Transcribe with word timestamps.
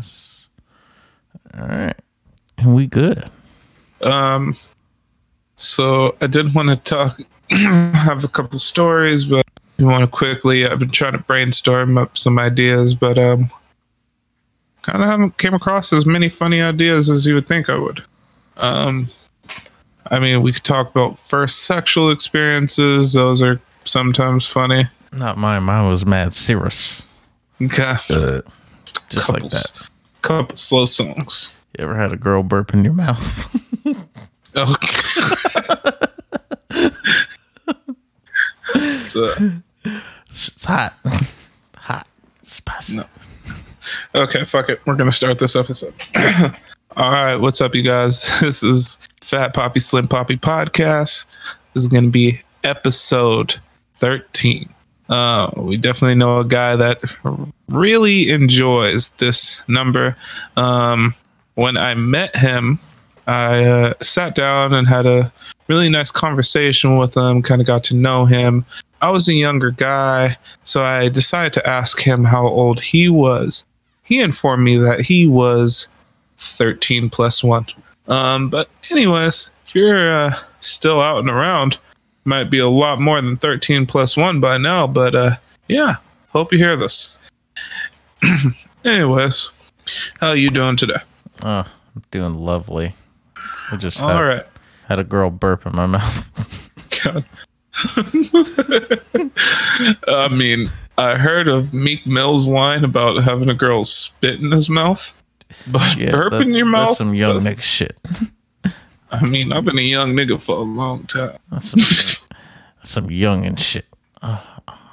Yes. 0.00 0.48
All 1.58 1.66
right. 1.68 1.94
And 2.56 2.74
we 2.74 2.86
good. 2.86 3.28
Um, 4.00 4.56
so 5.56 6.16
I 6.22 6.26
did 6.26 6.54
want 6.54 6.70
to 6.70 6.76
talk, 6.76 7.20
have 7.50 8.24
a 8.24 8.28
couple 8.28 8.58
stories, 8.58 9.24
but 9.24 9.46
you 9.76 9.84
want 9.84 10.00
to 10.02 10.06
quickly. 10.06 10.66
I've 10.66 10.78
been 10.78 10.90
trying 10.90 11.12
to 11.12 11.18
brainstorm 11.18 11.98
up 11.98 12.16
some 12.16 12.38
ideas, 12.38 12.94
but 12.94 13.18
um, 13.18 13.50
kind 14.80 15.02
of 15.02 15.08
haven't 15.08 15.36
came 15.36 15.52
across 15.52 15.92
as 15.92 16.06
many 16.06 16.30
funny 16.30 16.62
ideas 16.62 17.10
as 17.10 17.26
you 17.26 17.34
would 17.34 17.46
think 17.46 17.68
I 17.68 17.76
would. 17.76 18.02
Um, 18.56 19.08
I 20.06 20.18
mean, 20.18 20.40
we 20.40 20.52
could 20.52 20.64
talk 20.64 20.90
about 20.90 21.18
first 21.18 21.64
sexual 21.64 22.10
experiences; 22.10 23.12
those 23.12 23.42
are 23.42 23.60
sometimes 23.84 24.46
funny. 24.46 24.84
Not 25.12 25.36
mine. 25.36 25.64
Mine 25.64 25.90
was 25.90 26.06
mad 26.06 26.32
serious. 26.32 27.02
Okay, 27.60 27.94
Uh, 28.08 28.40
just 29.10 29.28
like 29.28 29.42
that. 29.42 29.89
Couple 30.22 30.56
slow 30.56 30.86
songs. 30.86 31.52
You 31.78 31.84
ever 31.84 31.94
had 31.96 32.12
a 32.12 32.16
girl 32.16 32.42
burp 32.42 32.74
in 32.74 32.84
your 32.84 32.92
mouth? 32.94 33.46
Okay. 34.56 34.88
so, 39.06 39.26
uh, 39.26 39.50
it's 40.28 40.64
hot. 40.64 40.94
hot. 41.76 42.06
Spicy. 42.42 42.96
No. 42.96 43.04
Okay, 44.14 44.44
fuck 44.44 44.68
it. 44.68 44.80
We're 44.86 44.96
gonna 44.96 45.12
start 45.12 45.38
this 45.38 45.54
episode. 45.54 45.94
All 46.96 47.10
right, 47.12 47.36
what's 47.36 47.60
up, 47.60 47.74
you 47.76 47.82
guys? 47.82 48.28
This 48.40 48.62
is 48.64 48.98
Fat 49.20 49.54
Poppy 49.54 49.78
Slim 49.80 50.08
Poppy 50.08 50.36
podcast. 50.36 51.26
This 51.74 51.84
is 51.84 51.86
gonna 51.86 52.08
be 52.08 52.40
episode 52.64 53.60
thirteen. 53.94 54.68
Uh, 55.10 55.50
we 55.56 55.76
definitely 55.76 56.14
know 56.14 56.38
a 56.38 56.44
guy 56.44 56.76
that 56.76 57.02
really 57.68 58.30
enjoys 58.30 59.10
this 59.18 59.62
number. 59.68 60.16
Um, 60.56 61.14
when 61.56 61.76
I 61.76 61.94
met 61.94 62.34
him, 62.36 62.78
I 63.26 63.64
uh, 63.64 63.94
sat 64.00 64.36
down 64.36 64.72
and 64.72 64.88
had 64.88 65.06
a 65.06 65.32
really 65.66 65.88
nice 65.88 66.12
conversation 66.12 66.96
with 66.96 67.16
him. 67.16 67.42
Kind 67.42 67.60
of 67.60 67.66
got 67.66 67.82
to 67.84 67.96
know 67.96 68.24
him. 68.24 68.64
I 69.02 69.10
was 69.10 69.28
a 69.28 69.34
younger 69.34 69.72
guy, 69.72 70.36
so 70.64 70.84
I 70.84 71.08
decided 71.08 71.52
to 71.54 71.66
ask 71.66 72.00
him 72.00 72.24
how 72.24 72.46
old 72.46 72.80
he 72.80 73.08
was. 73.08 73.64
He 74.04 74.20
informed 74.20 74.62
me 74.62 74.76
that 74.76 75.00
he 75.00 75.26
was 75.26 75.88
13 76.38 77.10
plus 77.10 77.42
one. 77.42 77.66
Um, 78.08 78.48
but, 78.48 78.68
anyways, 78.90 79.50
if 79.66 79.74
you're 79.74 80.12
uh, 80.12 80.36
still 80.60 81.00
out 81.00 81.18
and 81.18 81.30
around, 81.30 81.78
might 82.24 82.50
be 82.50 82.58
a 82.58 82.68
lot 82.68 83.00
more 83.00 83.20
than 83.20 83.36
13 83.36 83.86
plus 83.86 84.16
one 84.16 84.40
by 84.40 84.58
now. 84.58 84.86
But 84.86 85.14
uh, 85.14 85.36
yeah, 85.68 85.96
hope 86.28 86.52
you 86.52 86.58
hear 86.58 86.76
this. 86.76 87.18
anyways, 88.84 89.50
how 90.20 90.32
you 90.32 90.50
doing 90.50 90.76
today? 90.76 91.00
Oh, 91.42 91.66
I'm 91.96 92.02
doing 92.10 92.34
lovely. 92.34 92.94
I 93.72 93.76
just 93.76 94.02
All 94.02 94.10
had, 94.10 94.20
right. 94.20 94.46
had 94.88 94.98
a 94.98 95.04
girl 95.04 95.30
burp 95.30 95.66
in 95.66 95.74
my 95.74 95.86
mouth. 95.86 96.70
God. 97.02 97.24
I 100.08 100.28
mean, 100.30 100.68
I 100.98 101.14
heard 101.14 101.48
of 101.48 101.72
Meek 101.72 102.06
Mill's 102.06 102.48
line 102.48 102.84
about 102.84 103.22
having 103.22 103.48
a 103.48 103.54
girl 103.54 103.84
spit 103.84 104.40
in 104.40 104.50
his 104.52 104.68
mouth, 104.68 105.14
but 105.70 105.96
burp 106.10 106.34
in 106.34 106.50
your 106.50 106.70
That's 106.70 106.88
mouth. 106.88 106.96
some 106.96 107.14
young 107.14 107.40
nigga 107.40 107.60
shit. 107.60 107.98
I 109.10 109.24
mean, 109.26 109.52
I've 109.52 109.64
been 109.64 109.78
a 109.78 109.82
young 109.82 110.14
nigga 110.14 110.40
for 110.40 110.56
a 110.56 110.62
long 110.62 111.04
time. 111.04 111.36
That's 111.50 111.70
some, 111.70 111.80
that's 111.80 112.90
some 112.90 113.10
young 113.10 113.44
and 113.44 113.58
shit. 113.58 113.86
Uh, 114.22 114.40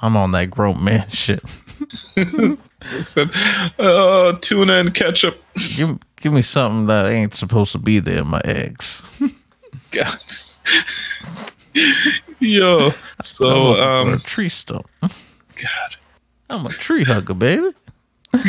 I'm 0.02 0.16
on 0.16 0.32
that 0.32 0.50
grown 0.50 0.82
man 0.82 1.08
shit. 1.10 1.40
Said, 3.00 3.30
uh, 3.78 4.32
tuna 4.40 4.72
and 4.74 4.94
ketchup. 4.94 5.42
Give, 5.76 5.98
give 6.16 6.32
me 6.32 6.42
something 6.42 6.86
that 6.86 7.06
ain't 7.06 7.34
supposed 7.34 7.72
to 7.72 7.78
be 7.78 7.98
there 8.00 8.18
in 8.18 8.28
my 8.28 8.40
eggs. 8.44 9.12
God. 9.90 10.18
Yo, 12.40 12.86
I'm 12.86 12.92
so 13.22 13.80
um, 13.80 14.14
a 14.14 14.18
tree 14.18 14.48
stump. 14.48 14.88
God. 15.00 15.96
I'm 16.50 16.66
a 16.66 16.70
tree 16.70 17.04
hugger, 17.04 17.34
baby. 17.34 17.72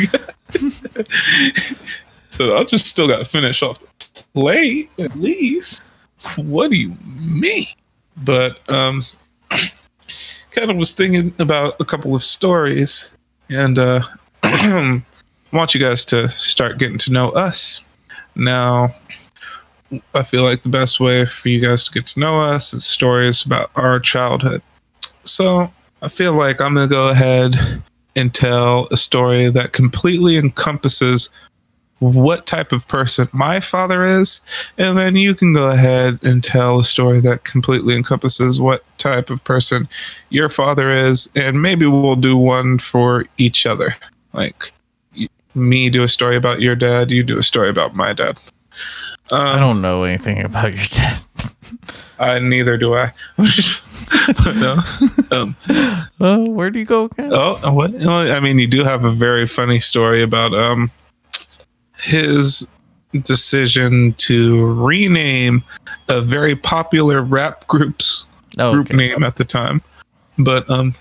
So 2.30 2.56
I 2.56 2.64
just 2.64 2.86
still 2.86 3.08
got 3.08 3.18
to 3.18 3.24
finish 3.24 3.62
off 3.62 3.80
the 3.80 3.86
plate 4.34 4.90
at 4.98 5.14
least. 5.16 5.82
What 6.36 6.70
do 6.70 6.76
you 6.76 6.96
mean? 7.04 7.66
But 8.18 8.60
um, 8.70 9.04
of 9.50 10.76
was 10.76 10.92
thinking 10.92 11.34
about 11.38 11.76
a 11.80 11.84
couple 11.84 12.14
of 12.14 12.22
stories, 12.22 13.16
and 13.48 13.78
uh, 13.78 14.02
I 14.42 15.02
want 15.52 15.74
you 15.74 15.80
guys 15.80 16.04
to 16.06 16.28
start 16.28 16.78
getting 16.78 16.98
to 16.98 17.12
know 17.12 17.30
us. 17.30 17.82
Now, 18.34 18.94
I 20.14 20.22
feel 20.22 20.44
like 20.44 20.62
the 20.62 20.68
best 20.68 21.00
way 21.00 21.26
for 21.26 21.48
you 21.48 21.60
guys 21.60 21.84
to 21.84 21.92
get 21.92 22.06
to 22.08 22.20
know 22.20 22.40
us 22.40 22.72
is 22.72 22.84
stories 22.84 23.44
about 23.44 23.70
our 23.74 23.98
childhood. 23.98 24.62
So 25.24 25.70
I 26.02 26.08
feel 26.08 26.34
like 26.34 26.60
I'm 26.60 26.74
gonna 26.74 26.86
go 26.86 27.08
ahead 27.08 27.56
and 28.16 28.32
tell 28.32 28.88
a 28.90 28.96
story 28.96 29.50
that 29.50 29.72
completely 29.72 30.36
encompasses 30.36 31.30
what 32.00 32.46
type 32.46 32.72
of 32.72 32.88
person 32.88 33.28
my 33.32 33.60
father 33.60 34.04
is, 34.04 34.40
and 34.78 34.98
then 34.98 35.16
you 35.16 35.34
can 35.34 35.52
go 35.52 35.70
ahead 35.70 36.18
and 36.22 36.42
tell 36.42 36.80
a 36.80 36.84
story 36.84 37.20
that 37.20 37.44
completely 37.44 37.94
encompasses 37.94 38.60
what 38.60 38.84
type 38.98 39.30
of 39.30 39.44
person 39.44 39.88
your 40.30 40.48
father 40.48 40.90
is, 40.90 41.28
and 41.34 41.62
maybe 41.62 41.86
we'll 41.86 42.16
do 42.16 42.36
one 42.36 42.78
for 42.78 43.26
each 43.38 43.66
other. 43.66 43.94
Like 44.32 44.72
me 45.54 45.90
do 45.90 46.02
a 46.02 46.08
story 46.08 46.36
about 46.36 46.60
your 46.60 46.74
dad, 46.74 47.10
you 47.10 47.22
do 47.22 47.38
a 47.38 47.42
story 47.42 47.68
about 47.68 47.94
my 47.94 48.12
dad. 48.12 48.38
Um, 49.32 49.46
I 49.46 49.56
don't 49.60 49.80
know 49.80 50.04
anything 50.04 50.42
about 50.42 50.74
your 50.74 50.86
dad. 50.90 51.18
I 52.18 52.38
neither 52.38 52.76
do 52.76 52.94
I. 52.94 53.12
no. 54.54 54.80
Um, 55.30 55.56
Uh, 56.20 56.40
where 56.40 56.68
do 56.68 56.78
you 56.78 56.84
go 56.84 57.04
again? 57.04 57.30
Oh, 57.32 57.72
what? 57.72 57.94
I 58.06 58.40
mean, 58.40 58.58
you 58.58 58.66
do 58.66 58.84
have 58.84 59.06
a 59.06 59.10
very 59.10 59.46
funny 59.46 59.80
story 59.80 60.22
about 60.22 60.52
um 60.52 60.90
his 62.02 62.66
decision 63.22 64.12
to 64.14 64.72
rename 64.74 65.62
a 66.08 66.20
very 66.20 66.54
popular 66.54 67.22
rap 67.22 67.66
group's 67.66 68.26
Oh, 68.58 68.72
group 68.72 68.88
okay. 68.88 68.96
name 68.96 69.22
at 69.22 69.36
the 69.36 69.44
time. 69.44 69.80
But 70.38 70.68
um, 70.68 70.92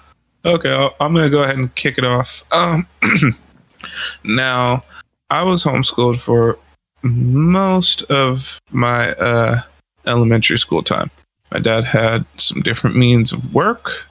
okay, 0.45 0.71
I'll, 0.71 0.95
I'm 0.99 1.13
gonna 1.13 1.29
go 1.29 1.43
ahead 1.43 1.57
and 1.57 1.73
kick 1.75 1.97
it 1.97 2.05
off. 2.05 2.43
Um, 2.51 2.87
now 4.23 4.83
I 5.29 5.43
was 5.43 5.63
homeschooled 5.63 6.19
for 6.19 6.57
most 7.01 8.03
of 8.03 8.59
my 8.71 9.13
uh 9.15 9.61
elementary 10.05 10.59
school 10.59 10.83
time. 10.83 11.09
My 11.51 11.59
dad 11.59 11.85
had 11.85 12.25
some 12.37 12.61
different 12.61 12.95
means 12.95 13.31
of 13.31 13.53
work. 13.53 14.05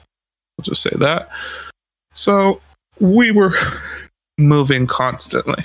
I'll 0.57 0.63
just 0.63 0.81
say 0.81 0.91
that. 0.97 1.29
So 2.13 2.61
we 2.99 3.31
were 3.31 3.53
moving 4.37 4.85
constantly. 4.87 5.63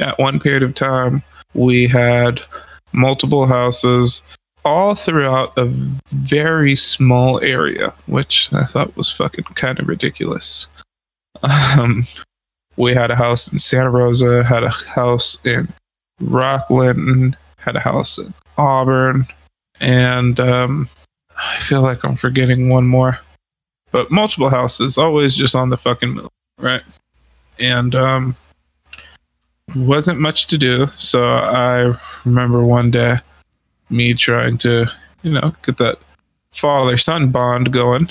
At 0.00 0.18
one 0.18 0.40
period 0.40 0.62
of 0.62 0.74
time, 0.74 1.22
we 1.54 1.86
had 1.86 2.40
multiple 2.92 3.46
houses 3.46 4.22
all 4.64 4.94
throughout 4.94 5.56
a 5.58 5.66
very 6.10 6.76
small 6.76 7.40
area, 7.40 7.94
which 8.06 8.52
I 8.52 8.64
thought 8.64 8.96
was 8.96 9.10
fucking 9.10 9.44
kind 9.54 9.78
of 9.80 9.88
ridiculous. 9.88 10.68
Um, 11.42 12.06
we 12.76 12.94
had 12.94 13.10
a 13.10 13.16
house 13.16 13.50
in 13.50 13.58
Santa 13.58 13.90
Rosa, 13.90 14.44
had 14.44 14.62
a 14.62 14.70
house 14.70 15.36
in 15.44 15.72
Rocklin, 16.22 17.34
had 17.56 17.76
a 17.76 17.80
house 17.80 18.18
in 18.18 18.32
Auburn, 18.56 19.26
and 19.80 20.38
um, 20.38 20.88
I 21.36 21.58
feel 21.60 21.82
like 21.82 22.04
I'm 22.04 22.16
forgetting 22.16 22.68
one 22.68 22.86
more. 22.86 23.18
But 23.90 24.10
multiple 24.10 24.48
houses, 24.48 24.96
always 24.96 25.36
just 25.36 25.54
on 25.54 25.68
the 25.68 25.76
fucking 25.76 26.10
move, 26.10 26.30
right? 26.58 26.82
And 27.58 27.94
um, 27.94 28.36
wasn't 29.74 30.20
much 30.20 30.46
to 30.48 30.58
do, 30.58 30.86
so 30.96 31.24
I 31.24 31.94
remember 32.24 32.64
one 32.64 32.90
day 32.90 33.16
me 33.90 34.14
trying 34.14 34.58
to, 34.58 34.86
you 35.22 35.32
know, 35.32 35.54
get 35.62 35.76
that 35.78 35.98
father 36.52 36.96
son 36.96 37.30
bond 37.30 37.72
going. 37.72 38.08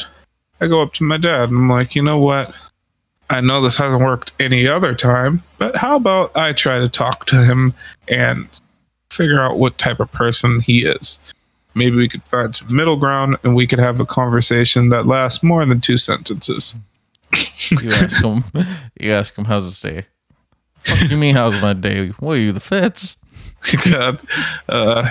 I 0.60 0.68
go 0.68 0.82
up 0.82 0.94
to 0.94 1.04
my 1.04 1.18
dad 1.18 1.50
and 1.50 1.58
I'm 1.58 1.70
like, 1.70 1.96
you 1.96 2.04
know 2.04 2.20
what? 2.20 2.54
I 3.30 3.42
know 3.42 3.62
this 3.62 3.78
hasn't 3.78 4.04
worked 4.04 4.34
any 4.40 4.68
other 4.68 4.94
time, 4.94 5.42
but 5.58 5.76
how 5.76 5.96
about 5.96 6.36
I 6.36 6.54
try 6.54 6.80
to 6.80 6.90
talk 6.90 7.26
to 7.28 7.44
him 7.44 7.74
and 8.08 8.48
figure 9.10 9.42
out 9.42 9.58
what 9.58 9.78
type 9.78 10.00
of 10.00 10.12
person 10.12 10.60
he 10.60 10.86
is? 10.86 11.18
Maybe 11.74 11.96
we 11.96 12.10
could 12.10 12.24
find 12.24 12.54
some 12.56 12.76
middle 12.76 12.98
ground 12.98 13.38
and 13.44 13.56
we 13.56 13.66
could 13.66 13.80
have 13.80 14.00
a 14.00 14.06
conversation 14.06 14.90
that 14.90 15.08
lasts 15.08 15.42
more 15.42 15.66
than 15.66 15.80
two 15.80 15.98
sentences. 15.98 16.76
You 17.70 17.90
ask 17.90 18.24
him. 18.24 18.44
You 19.00 19.14
ask 19.14 19.36
him 19.36 19.46
how's 19.46 19.64
his 19.64 19.80
day. 19.80 20.06
You 21.10 21.18
mean 21.18 21.36
how's 21.36 21.62
my 21.62 21.74
day? 21.74 22.10
What 22.20 22.34
are 22.34 22.40
you, 22.40 22.52
the 22.52 22.60
feds? 22.60 23.18
God, 23.90 24.24
uh, 24.70 25.10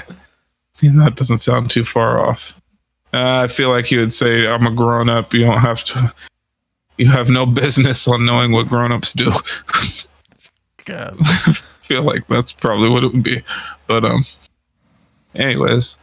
that 0.82 1.17
doesn't 1.17 1.38
sound 1.38 1.70
too 1.70 1.84
far 1.84 2.19
off. 2.19 2.55
Uh, 3.12 3.44
I 3.44 3.46
feel 3.49 3.70
like 3.70 3.90
you 3.90 4.00
would 4.00 4.12
say, 4.12 4.46
"I'm 4.46 4.67
a 4.67 4.70
grown 4.70 5.08
up. 5.08 5.32
You 5.32 5.46
don't 5.46 5.61
have 5.61 5.84
to. 5.84 6.12
You 6.99 7.08
have 7.08 7.31
no 7.31 7.46
business 7.46 8.06
on 8.08 8.26
knowing 8.26 8.52
what 8.52 8.69
grown 8.69 8.93
ups 8.93 9.12
do." 9.12 9.32
God. 10.84 11.19
feel 11.90 12.05
like 12.05 12.25
that's 12.28 12.52
probably 12.52 12.88
what 12.88 13.02
it 13.02 13.12
would 13.12 13.25
be. 13.25 13.43
But 13.88 14.05
um 14.05 14.23
anyways, 15.34 15.99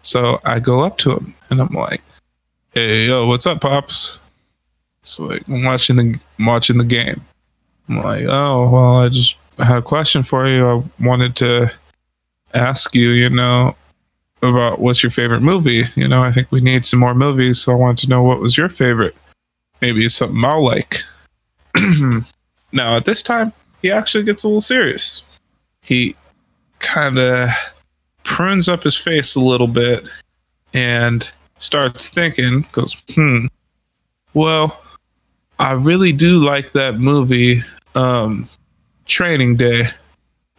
so 0.00 0.40
I 0.44 0.60
go 0.60 0.80
up 0.80 0.98
to 0.98 1.16
him 1.16 1.34
and 1.50 1.60
I'm 1.60 1.74
like, 1.74 2.00
Hey 2.70 3.08
yo, 3.08 3.26
what's 3.26 3.44
up, 3.44 3.60
Pops? 3.60 4.20
So 5.02 5.24
like 5.24 5.42
I'm 5.48 5.64
watching 5.64 5.96
the 5.96 6.20
I'm 6.38 6.46
watching 6.46 6.78
the 6.78 6.84
game. 6.84 7.24
I'm 7.88 8.00
like, 8.00 8.24
Oh 8.28 8.68
well 8.70 8.96
I 8.96 9.08
just 9.08 9.36
had 9.58 9.78
a 9.78 9.82
question 9.82 10.22
for 10.22 10.46
you. 10.46 10.66
I 10.66 10.82
wanted 11.00 11.36
to 11.36 11.72
ask 12.54 12.94
you, 12.94 13.10
you 13.10 13.30
know, 13.30 13.74
about 14.42 14.80
what's 14.80 15.02
your 15.02 15.10
favorite 15.10 15.40
movie. 15.40 15.84
You 15.94 16.08
know, 16.08 16.22
I 16.22 16.32
think 16.32 16.50
we 16.50 16.60
need 16.60 16.84
some 16.84 17.00
more 17.00 17.14
movies, 17.14 17.60
so 17.60 17.72
I 17.72 17.76
wanted 17.76 17.98
to 17.98 18.08
know 18.08 18.22
what 18.22 18.40
was 18.40 18.56
your 18.56 18.68
favorite. 18.68 19.14
Maybe 19.80 20.08
something 20.08 20.44
I'll 20.44 20.64
like. 20.64 21.02
now 22.72 22.96
at 22.96 23.04
this 23.04 23.22
time, 23.22 23.52
he 23.80 23.90
actually 23.90 24.24
gets 24.24 24.44
a 24.44 24.48
little 24.48 24.60
serious. 24.60 25.22
He 25.80 26.16
kind 26.80 27.18
of 27.18 27.50
prunes 28.24 28.68
up 28.68 28.82
his 28.82 28.96
face 28.96 29.34
a 29.34 29.40
little 29.40 29.66
bit 29.66 30.08
and 30.74 31.28
starts 31.58 32.08
thinking, 32.08 32.66
goes, 32.72 32.96
hmm, 33.14 33.46
well, 34.34 34.81
I 35.58 35.72
really 35.72 36.12
do 36.12 36.38
like 36.38 36.72
that 36.72 36.98
movie, 36.98 37.62
um, 37.94 38.48
Training 39.06 39.56
Day, 39.56 39.84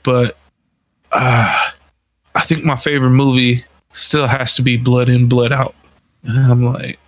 but 0.03 0.37
uh, 1.11 1.71
I 2.35 2.41
think 2.41 2.63
my 2.63 2.75
favorite 2.75 3.11
movie 3.11 3.65
still 3.91 4.27
has 4.27 4.55
to 4.55 4.61
be 4.61 4.77
Blood 4.77 5.09
In, 5.09 5.27
Blood 5.27 5.51
Out. 5.51 5.75
And 6.23 6.37
I'm 6.37 6.63
like, 6.63 6.99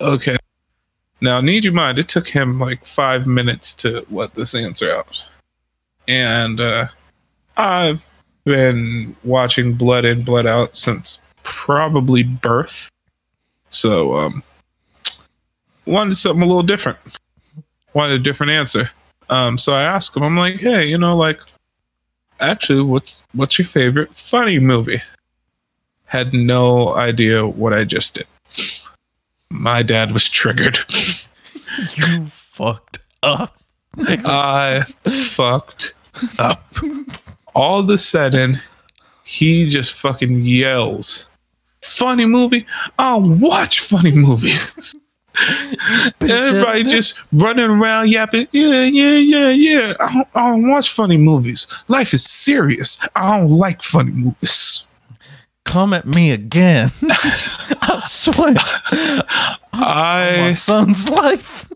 okay. 0.00 0.36
Now, 1.20 1.40
need 1.40 1.64
you 1.64 1.72
mind, 1.72 1.98
it 1.98 2.08
took 2.08 2.28
him 2.28 2.58
like 2.58 2.84
five 2.84 3.26
minutes 3.26 3.72
to 3.74 4.06
let 4.10 4.34
this 4.34 4.54
answer 4.54 4.94
out. 4.94 5.24
And 6.08 6.60
uh, 6.60 6.86
I've 7.56 8.06
been 8.44 9.16
watching 9.24 9.74
Blood 9.74 10.04
In, 10.04 10.22
Blood 10.22 10.46
Out 10.46 10.76
since 10.76 11.20
probably 11.42 12.22
birth. 12.22 12.88
So, 13.70 14.14
um, 14.14 14.42
wanted 15.86 16.16
something 16.16 16.42
a 16.42 16.46
little 16.46 16.62
different. 16.62 16.98
Wanted 17.94 18.20
a 18.20 18.22
different 18.22 18.52
answer. 18.52 18.90
Um, 19.28 19.58
so 19.58 19.72
I 19.72 19.82
asked 19.82 20.16
him, 20.16 20.22
I'm 20.22 20.36
like, 20.36 20.56
hey, 20.56 20.86
you 20.86 20.98
know, 20.98 21.16
like, 21.16 21.40
actually, 22.40 22.82
what's 22.82 23.22
what's 23.32 23.58
your 23.58 23.66
favorite 23.66 24.14
funny 24.14 24.58
movie? 24.58 25.02
Had 26.04 26.32
no 26.32 26.94
idea 26.94 27.46
what 27.46 27.72
I 27.72 27.84
just 27.84 28.14
did. 28.14 28.26
My 29.50 29.82
dad 29.82 30.12
was 30.12 30.28
triggered. 30.28 30.78
You 31.96 32.26
fucked 32.28 33.00
up. 33.22 33.54
I 33.98 34.82
fucked 35.04 35.92
up. 36.38 36.74
All 37.54 37.80
of 37.80 37.90
a 37.90 37.98
sudden, 37.98 38.62
he 39.24 39.66
just 39.68 39.92
fucking 39.92 40.42
yells, 40.42 41.28
"Funny 41.82 42.24
movie! 42.24 42.66
I'll 42.98 43.20
watch 43.20 43.80
funny 43.80 44.12
movies." 44.12 44.94
Everybody 46.20 46.84
just 46.84 47.14
running 47.32 47.66
around 47.66 48.10
yapping, 48.10 48.48
yeah, 48.52 48.84
yeah, 48.84 49.16
yeah, 49.16 49.50
yeah. 49.50 49.94
I 50.00 50.12
don't, 50.12 50.28
I 50.34 50.50
don't 50.50 50.68
watch 50.68 50.90
funny 50.90 51.16
movies. 51.16 51.66
Life 51.88 52.14
is 52.14 52.24
serious. 52.24 52.98
I 53.14 53.38
don't 53.38 53.50
like 53.50 53.82
funny 53.82 54.12
movies. 54.12 54.86
Come 55.64 55.92
at 55.92 56.06
me 56.06 56.30
again. 56.30 56.90
I 57.02 57.98
swear. 58.00 58.54
My 59.72 60.46
I 60.46 60.50
son's 60.52 61.10
life. 61.10 61.68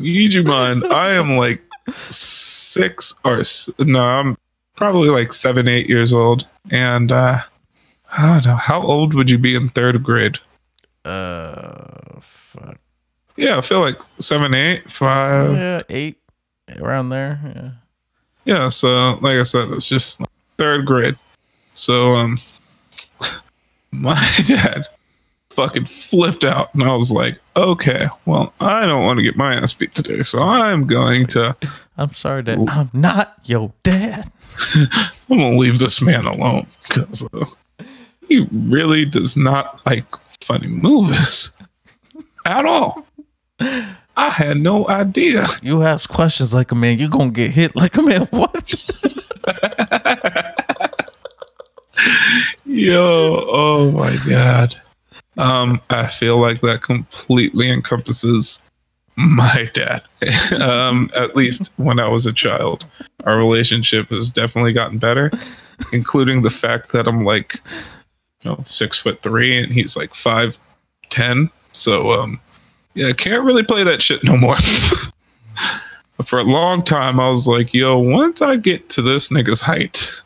need 0.00 0.34
you 0.34 0.42
mind. 0.42 0.84
I 0.84 1.12
am 1.12 1.36
like 1.36 1.62
six 2.10 3.14
or 3.24 3.42
no, 3.78 4.00
I'm 4.00 4.36
probably 4.76 5.08
like 5.08 5.32
seven, 5.32 5.68
eight 5.68 5.88
years 5.88 6.12
old, 6.12 6.46
and 6.70 7.10
uh, 7.10 7.38
I 8.16 8.26
don't 8.26 8.44
know 8.44 8.56
how 8.56 8.82
old 8.82 9.14
would 9.14 9.30
you 9.30 9.38
be 9.38 9.54
in 9.54 9.70
third 9.70 10.02
grade? 10.02 10.38
Uh, 11.06 12.20
fuck. 12.20 12.78
Yeah, 13.36 13.58
I 13.58 13.60
feel 13.60 13.80
like 13.80 14.00
seven, 14.18 14.54
eight, 14.54 14.90
five. 14.90 15.54
yeah, 15.54 15.82
eight 15.90 16.18
around 16.80 17.10
there. 17.10 17.40
Yeah. 17.44 17.70
Yeah, 18.44 18.68
so 18.68 19.18
like 19.20 19.36
I 19.36 19.42
said, 19.42 19.68
it's 19.70 19.88
just 19.88 20.20
third 20.56 20.86
grade. 20.86 21.16
So 21.72 22.14
um 22.14 22.38
my 23.90 24.14
dad 24.46 24.86
fucking 25.50 25.86
flipped 25.86 26.44
out 26.44 26.72
and 26.74 26.82
I 26.84 26.94
was 26.94 27.10
like, 27.12 27.38
okay, 27.56 28.08
well, 28.24 28.52
I 28.60 28.86
don't 28.86 29.04
want 29.04 29.18
to 29.18 29.22
get 29.22 29.36
my 29.36 29.54
ass 29.54 29.72
beat 29.72 29.94
today, 29.94 30.22
so 30.22 30.40
I'm 30.40 30.86
going 30.86 31.26
to 31.28 31.56
I'm 31.98 32.12
sorry 32.14 32.42
Dad. 32.42 32.58
I'm 32.68 32.90
not 32.92 33.38
your 33.44 33.72
dad. 33.82 34.26
I'm 34.74 34.88
gonna 35.28 35.56
leave 35.56 35.78
this 35.78 36.00
man 36.00 36.24
alone 36.24 36.66
because 36.88 37.26
uh, 37.32 37.46
he 38.28 38.46
really 38.52 39.04
does 39.04 39.36
not 39.36 39.84
like 39.86 40.04
funny 40.46 40.68
movies 40.68 41.52
at 42.44 42.64
all. 42.64 43.04
I 43.60 44.30
had 44.30 44.58
no 44.58 44.88
idea. 44.88 45.46
You 45.62 45.82
ask 45.82 46.08
questions 46.08 46.54
like 46.54 46.70
a 46.72 46.74
man, 46.74 46.98
you're 46.98 47.08
gonna 47.08 47.30
get 47.30 47.50
hit 47.50 47.74
like 47.76 47.96
a 47.96 48.02
man. 48.02 48.28
What? 48.36 48.74
Yo, 52.64 53.44
oh 53.48 53.90
my 53.92 54.16
god. 54.28 54.74
Um, 55.36 55.80
I 55.90 56.06
feel 56.06 56.38
like 56.38 56.60
that 56.62 56.82
completely 56.82 57.70
encompasses 57.70 58.60
my 59.16 59.70
dad. 59.72 60.02
um, 60.60 61.10
at 61.14 61.36
least 61.36 61.72
when 61.76 62.00
I 62.00 62.08
was 62.08 62.26
a 62.26 62.32
child, 62.32 62.86
our 63.24 63.36
relationship 63.38 64.08
has 64.10 64.30
definitely 64.30 64.72
gotten 64.72 64.98
better, 64.98 65.30
including 65.92 66.42
the 66.42 66.50
fact 66.50 66.92
that 66.92 67.06
I'm 67.06 67.24
like, 67.24 67.60
know, 68.46 68.60
six 68.64 68.98
foot 68.98 69.22
three 69.22 69.58
and 69.58 69.72
he's 69.72 69.96
like 69.96 70.14
five 70.14 70.58
ten. 71.10 71.50
So, 71.72 72.12
um, 72.12 72.40
yeah, 72.94 73.12
can't 73.12 73.44
really 73.44 73.62
play 73.62 73.84
that 73.84 74.02
shit 74.02 74.24
no 74.24 74.36
more. 74.36 74.56
For 76.24 76.38
a 76.38 76.44
long 76.44 76.82
time, 76.82 77.20
I 77.20 77.28
was 77.28 77.46
like, 77.46 77.74
yo, 77.74 77.98
once 77.98 78.40
I 78.40 78.56
get 78.56 78.88
to 78.90 79.02
this 79.02 79.28
nigga's 79.28 79.60
height, 79.60 80.22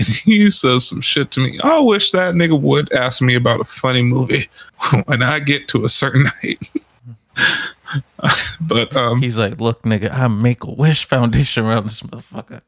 and 0.00 0.08
he 0.24 0.50
says 0.50 0.86
some 0.86 1.00
shit 1.00 1.30
to 1.32 1.40
me. 1.40 1.58
I 1.62 1.78
wish 1.78 2.10
that 2.12 2.34
nigga 2.34 2.60
would 2.60 2.92
ask 2.92 3.22
me 3.22 3.34
about 3.34 3.60
a 3.60 3.64
funny 3.64 4.02
movie 4.02 4.48
when 5.04 5.22
I 5.22 5.38
get 5.40 5.68
to 5.68 5.84
a 5.84 5.88
certain 5.88 6.26
height. 6.26 6.70
but 8.60 8.94
um, 8.96 9.20
He's 9.20 9.38
like, 9.38 9.60
look, 9.60 9.82
nigga, 9.82 10.12
I 10.12 10.28
make 10.28 10.64
a 10.64 10.70
wish 10.70 11.04
foundation 11.06 11.66
around 11.66 11.84
this 11.84 12.02
motherfucker. 12.02 12.62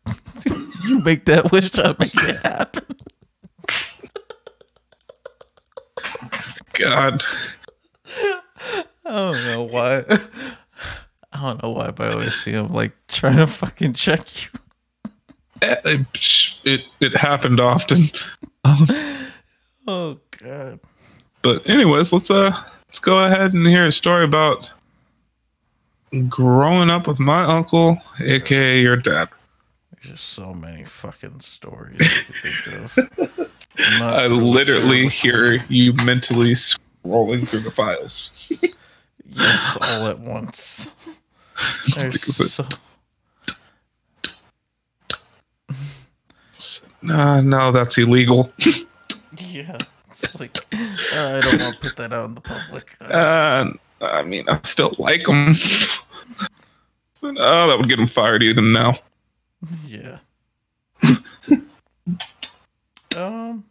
you 0.88 1.02
make 1.04 1.24
that 1.26 1.52
wish, 1.52 1.78
I 1.78 1.94
make 1.98 2.14
it 2.14 2.46
happen. 2.46 2.84
God, 6.82 7.22
I 8.06 8.84
don't 9.04 9.44
know 9.44 9.62
why. 9.62 10.04
I 11.32 11.40
don't 11.40 11.62
know 11.62 11.70
why, 11.70 11.90
but 11.92 12.10
I 12.10 12.12
always 12.12 12.34
see 12.34 12.52
him 12.52 12.68
like 12.68 12.92
trying 13.08 13.36
to 13.36 13.46
fucking 13.46 13.94
check 13.94 14.26
you. 14.44 14.50
it 15.62 16.06
it, 16.64 16.80
it 17.00 17.16
happened 17.16 17.60
often. 17.60 17.98
Oh 19.86 20.18
god. 20.42 20.80
But 21.42 21.68
anyways, 21.68 22.12
let's 22.12 22.30
uh 22.30 22.52
let's 22.88 22.98
go 22.98 23.24
ahead 23.24 23.52
and 23.52 23.66
hear 23.66 23.86
a 23.86 23.92
story 23.92 24.24
about 24.24 24.72
growing 26.28 26.90
up 26.90 27.06
with 27.06 27.18
my 27.18 27.44
uncle, 27.44 27.98
aka 28.20 28.80
your 28.80 28.96
dad. 28.96 29.28
There's 29.90 30.14
just 30.14 30.30
so 30.30 30.52
many 30.54 30.84
fucking 30.84 31.40
stories 31.40 32.24
I 33.78 33.82
can 33.82 33.84
think 33.84 33.92
of. 33.92 33.92
I'm 33.94 33.98
not 34.00 34.12
I 34.18 34.24
really 34.24 34.40
literally 34.50 35.08
sure 35.08 35.52
hear 35.52 35.64
you 35.68 35.92
mentally 36.04 36.52
scrolling 36.52 37.48
through 37.48 37.60
the 37.60 37.70
files. 37.70 38.50
Yes, 39.28 39.78
all 39.80 40.06
at 40.06 40.18
once. 40.18 40.92
So, 41.54 42.64
No, 47.02 47.40
no, 47.40 47.72
that's 47.72 47.98
illegal. 47.98 48.52
yeah. 49.36 49.76
It's 50.10 50.38
like 50.40 50.56
uh, 50.72 51.38
I 51.38 51.40
don't 51.40 51.60
want 51.60 51.74
to 51.74 51.80
put 51.80 51.96
that 51.96 52.12
out 52.12 52.26
in 52.26 52.34
the 52.34 52.40
public. 52.40 52.96
Uh, 53.00 53.70
Uh, 54.02 54.06
I 54.06 54.22
mean, 54.24 54.48
I 54.48 54.58
still 54.64 54.94
like 54.98 55.24
them. 55.26 55.54
So, 57.14 57.32
oh, 57.38 57.68
that 57.68 57.78
would 57.78 57.88
get 57.88 58.00
him 58.00 58.08
fired 58.08 58.42
even 58.42 58.72
now. 58.72 58.94
yeah. 59.86 60.18
Um. 63.16 63.64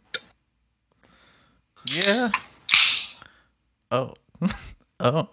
Yeah. 1.86 2.30
Oh. 3.90 4.14
Oh. 5.04 5.26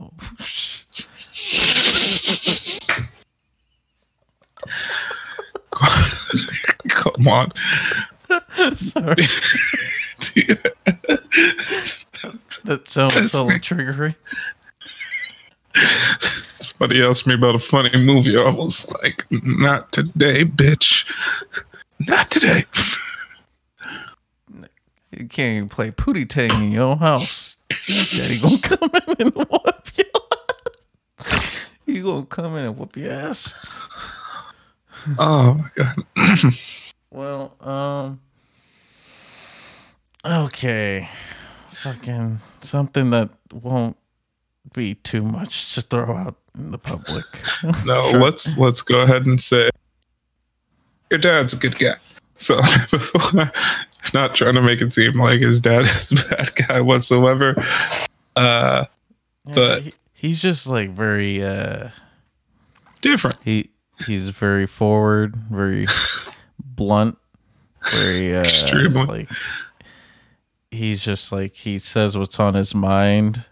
Come 6.89 7.27
on. 7.27 7.49
Sorry. 8.75 9.15
That 12.65 12.83
sounds 12.85 13.33
a 13.33 13.43
little 13.43 13.59
triggery. 13.59 14.15
somebody 16.59 17.03
asked 17.03 17.27
me 17.27 17.35
about 17.35 17.53
a 17.55 17.59
funny 17.59 17.95
movie, 18.03 18.37
I 18.37 18.49
was 18.49 18.89
like, 19.03 19.25
"Not 19.29 19.91
today, 19.91 20.45
bitch. 20.45 21.05
Not 21.99 22.31
today." 22.31 22.65
You 25.11 25.27
can't 25.27 25.57
even 25.57 25.69
play 25.69 25.91
pootie 25.91 26.27
tang 26.29 26.51
in 26.63 26.71
your 26.71 26.83
own 26.83 26.97
house. 26.99 27.57
Daddy 28.15 28.39
gonna 28.39 28.57
come 28.59 28.89
in 28.93 29.27
and 29.27 29.33
whoop 29.35 29.87
you. 29.97 30.05
he 31.85 32.01
gonna 32.01 32.25
come 32.25 32.55
in 32.57 32.65
and 32.65 32.77
whoop 32.77 32.95
your 32.95 33.11
ass. 33.11 33.55
oh 35.17 35.53
my 35.55 35.69
god. 35.75 36.53
Well, 37.11 37.55
um, 37.61 38.19
okay, 40.23 41.09
fucking 41.71 42.39
something 42.61 43.09
that 43.09 43.29
won't 43.51 43.97
be 44.73 44.93
too 44.93 45.23
much 45.23 45.73
to 45.73 45.81
throw 45.81 46.15
out 46.15 46.35
in 46.55 46.69
the 46.69 46.77
public. 46.77 47.25
No, 47.85 48.11
Sure. 48.11 48.19
let's 48.21 48.57
let's 48.59 48.83
go 48.83 49.01
ahead 49.01 49.25
and 49.25 49.41
say 49.41 49.71
your 51.09 51.17
dad's 51.19 51.53
a 51.53 51.57
good 51.57 51.79
guy. 51.79 51.95
So, 52.39 52.59
not 54.13 54.33
trying 54.35 54.55
to 54.55 54.61
make 54.61 54.81
it 54.81 54.91
seem 54.93 55.19
like 55.19 55.41
his 55.41 55.59
dad 55.61 55.81
is 55.81 56.11
a 56.11 56.15
bad 56.29 56.55
guy 56.67 56.81
whatsoever. 56.81 57.55
Uh, 58.35 58.85
Yeah, 59.45 59.53
but- 59.55 59.83
he, 59.83 59.93
he's 60.13 60.41
just 60.41 60.65
like 60.67 60.89
very 60.91 61.43
uh 61.43 61.89
different. 63.01 63.37
he 63.43 63.69
he's 64.07 64.29
very 64.29 64.65
forward, 64.67 65.35
very 65.51 65.85
blunt, 66.63 67.17
very 67.91 68.35
uh 68.35 68.41
Extremely. 68.41 69.05
like 69.05 69.29
he's 70.71 71.01
just 71.03 71.31
like 71.31 71.55
he 71.55 71.77
says 71.79 72.17
what's 72.17 72.39
on 72.39 72.53
his 72.53 72.73
mind 72.73 73.45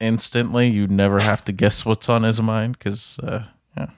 instantly. 0.00 0.68
You 0.68 0.86
never 0.86 1.20
have 1.20 1.44
to 1.44 1.52
guess 1.52 1.84
what's 1.84 2.08
on 2.08 2.22
his 2.22 2.40
mind 2.40 2.78
because 2.78 3.18
uh 3.22 3.44
yeah, 3.76 3.90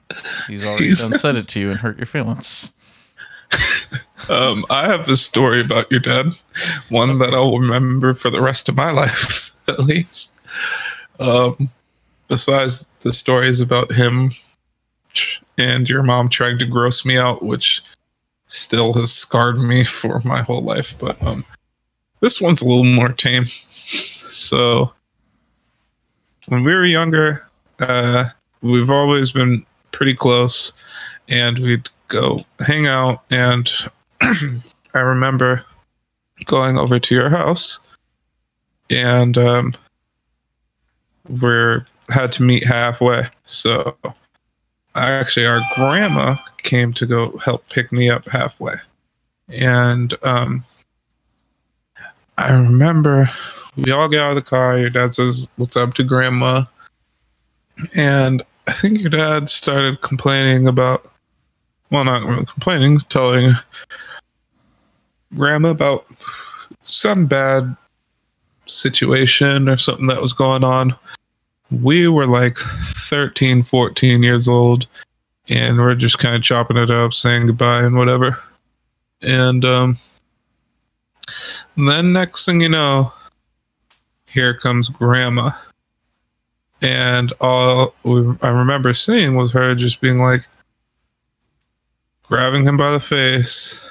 he's 0.47 0.65
already 0.65 0.87
He's- 0.87 1.01
done 1.01 1.17
said 1.17 1.35
it 1.37 1.47
to 1.49 1.59
you 1.61 1.69
and 1.71 1.79
hurt 1.79 1.97
your 1.97 2.05
feelings. 2.05 2.73
Um, 4.29 4.65
I 4.69 4.87
have 4.87 5.07
a 5.07 5.17
story 5.17 5.61
about 5.61 5.89
your 5.91 5.99
dad, 5.99 6.33
one 6.89 7.19
that 7.19 7.33
I'll 7.33 7.57
remember 7.57 8.13
for 8.13 8.29
the 8.29 8.41
rest 8.41 8.67
of 8.69 8.75
my 8.75 8.91
life, 9.03 9.53
at 9.67 9.79
least. 9.81 10.33
Um, 11.19 11.69
besides 12.27 12.87
the 13.01 13.13
stories 13.13 13.61
about 13.61 13.91
him 13.91 14.31
and 15.57 15.89
your 15.89 16.03
mom 16.03 16.29
trying 16.29 16.57
to 16.59 16.65
gross 16.65 17.05
me 17.05 17.17
out, 17.17 17.43
which 17.43 17.83
still 18.47 18.93
has 18.93 19.11
scarred 19.13 19.57
me 19.57 19.83
for 19.83 20.21
my 20.23 20.41
whole 20.41 20.61
life. 20.61 20.95
But 20.99 21.21
um, 21.23 21.45
this 22.19 22.41
one's 22.41 22.61
a 22.61 22.65
little 22.65 22.83
more 22.83 23.09
tame. 23.09 23.45
So, 23.45 24.91
when 26.47 26.63
we 26.63 26.73
were 26.73 26.85
younger, 26.85 27.45
uh, 27.79 28.25
we've 28.61 28.89
always 28.89 29.31
been 29.31 29.65
pretty 29.91 30.13
close, 30.13 30.73
and 31.27 31.59
we'd 31.59 31.89
go 32.07 32.43
hang 32.59 32.87
out. 32.87 33.23
And 33.29 33.71
I 34.93 34.99
remember 34.99 35.63
going 36.45 36.77
over 36.77 36.99
to 36.99 37.15
your 37.15 37.29
house, 37.29 37.79
and 38.89 39.37
um, 39.37 39.73
we 41.27 41.77
had 42.09 42.31
to 42.33 42.43
meet 42.43 42.65
halfway. 42.65 43.23
So, 43.45 43.95
actually, 44.95 45.45
our 45.45 45.61
grandma 45.75 46.37
came 46.63 46.93
to 46.93 47.05
go 47.05 47.37
help 47.37 47.67
pick 47.69 47.91
me 47.91 48.09
up 48.09 48.27
halfway, 48.27 48.75
and 49.49 50.13
um, 50.23 50.63
I 52.37 52.53
remember 52.53 53.29
we 53.75 53.91
all 53.91 54.09
get 54.09 54.21
out 54.21 54.31
of 54.31 54.35
the 54.35 54.41
car. 54.41 54.77
Your 54.77 54.89
dad 54.89 55.13
says, 55.13 55.47
"What's 55.57 55.75
up 55.75 55.93
to 55.95 56.03
grandma?" 56.03 56.65
And 57.95 58.41
I 58.67 58.71
think 58.71 59.01
your 59.01 59.09
dad 59.09 59.49
started 59.49 60.01
complaining 60.01 60.67
about, 60.67 61.11
well, 61.91 62.05
not 62.05 62.23
really 62.23 62.45
complaining, 62.45 62.97
telling 62.99 63.53
grandma 65.35 65.69
about 65.69 66.05
some 66.83 67.25
bad 67.25 67.75
situation 68.65 69.69
or 69.69 69.77
something 69.77 70.07
that 70.07 70.21
was 70.21 70.33
going 70.33 70.63
on. 70.63 70.95
We 71.71 72.07
were 72.07 72.27
like 72.27 72.57
13, 72.57 73.63
14 73.63 74.23
years 74.23 74.47
old, 74.47 74.87
and 75.49 75.77
we're 75.77 75.95
just 75.95 76.19
kind 76.19 76.35
of 76.35 76.43
chopping 76.43 76.77
it 76.77 76.91
up, 76.91 77.13
saying 77.13 77.47
goodbye 77.47 77.83
and 77.83 77.95
whatever. 77.95 78.37
And 79.21 79.65
um, 79.65 79.97
then 81.75 82.13
next 82.13 82.45
thing 82.45 82.61
you 82.61 82.69
know, 82.69 83.11
here 84.25 84.53
comes 84.53 84.89
grandma 84.89 85.51
and 86.81 87.33
all 87.41 87.95
I 88.05 88.49
remember 88.49 88.93
seeing 88.93 89.35
was 89.35 89.51
her 89.53 89.73
just 89.75 90.01
being 90.01 90.19
like 90.19 90.45
grabbing 92.23 92.65
him 92.65 92.77
by 92.77 92.91
the 92.91 92.99
face 92.99 93.84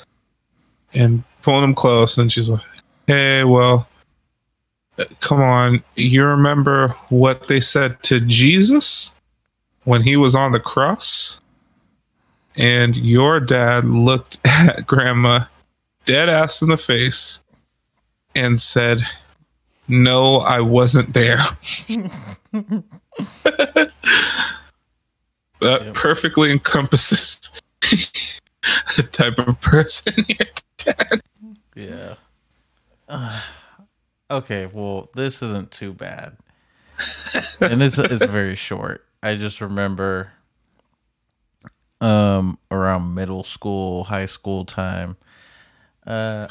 and 0.95 1.23
pulling 1.43 1.65
him 1.65 1.75
close, 1.75 2.17
and 2.19 2.31
she's 2.33 2.49
like, 2.51 2.63
"Hey, 3.07 3.45
well, 3.45 3.89
come 5.21 5.41
on, 5.41 5.83
you 5.97 6.25
remember 6.25 6.89
what 7.09 7.49
they 7.49 7.61
said 7.61 8.03
to 8.05 8.21
Jesus 8.21 9.13
when 9.85 10.03
he 10.03 10.17
was 10.17 10.35
on 10.35 10.53
the 10.53 10.61
cross?" 10.61 11.41
And 12.57 12.97
your 12.97 13.41
dad 13.41 13.85
looked 13.85 14.39
at 14.45 14.87
grandma 14.87 15.45
dead 16.05 16.29
ass 16.29 16.63
in 16.63 16.69
the 16.69 16.77
face 16.77 17.41
and 18.37 18.61
said, 18.61 19.01
No, 19.89 20.37
I 20.37 20.61
wasn't 20.61 21.13
there. 21.15 21.39
that 23.43 23.91
Yep. 25.61 25.95
perfectly 25.95 26.53
encompasses 26.53 27.51
type 29.13 29.39
of 29.39 29.61
person 29.61 30.13
you're 30.29 30.49
dad. 30.79 31.23
Yeah. 31.75 32.15
Uh, 33.09 33.41
okay, 34.31 34.67
well, 34.67 35.11
this 35.15 35.43
isn't 35.43 35.71
too 35.71 35.93
bad. 35.93 36.37
and 37.61 37.83
it's 37.83 37.99
it's 37.99 38.25
very 38.25 38.55
short. 38.55 39.05
I 39.23 39.37
just 39.37 39.61
remember 39.61 40.33
um 42.01 42.59
around 42.71 43.15
middle 43.15 43.45
school, 43.45 44.05
high 44.05 44.27
school 44.27 44.65
time. 44.65 45.17
Uh 46.07 46.47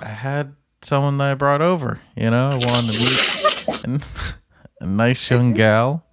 I 0.00 0.08
had 0.08 0.54
someone 0.82 1.18
that 1.18 1.30
I 1.32 1.34
brought 1.34 1.62
over, 1.62 2.00
you 2.16 2.30
know, 2.30 2.50
I 2.52 2.54
wanted 2.66 2.92
to 2.92 3.00
meet 3.00 3.84
an- 3.84 4.02
a 4.80 4.86
nice 4.86 5.30
young 5.30 5.52
gal. 5.52 6.04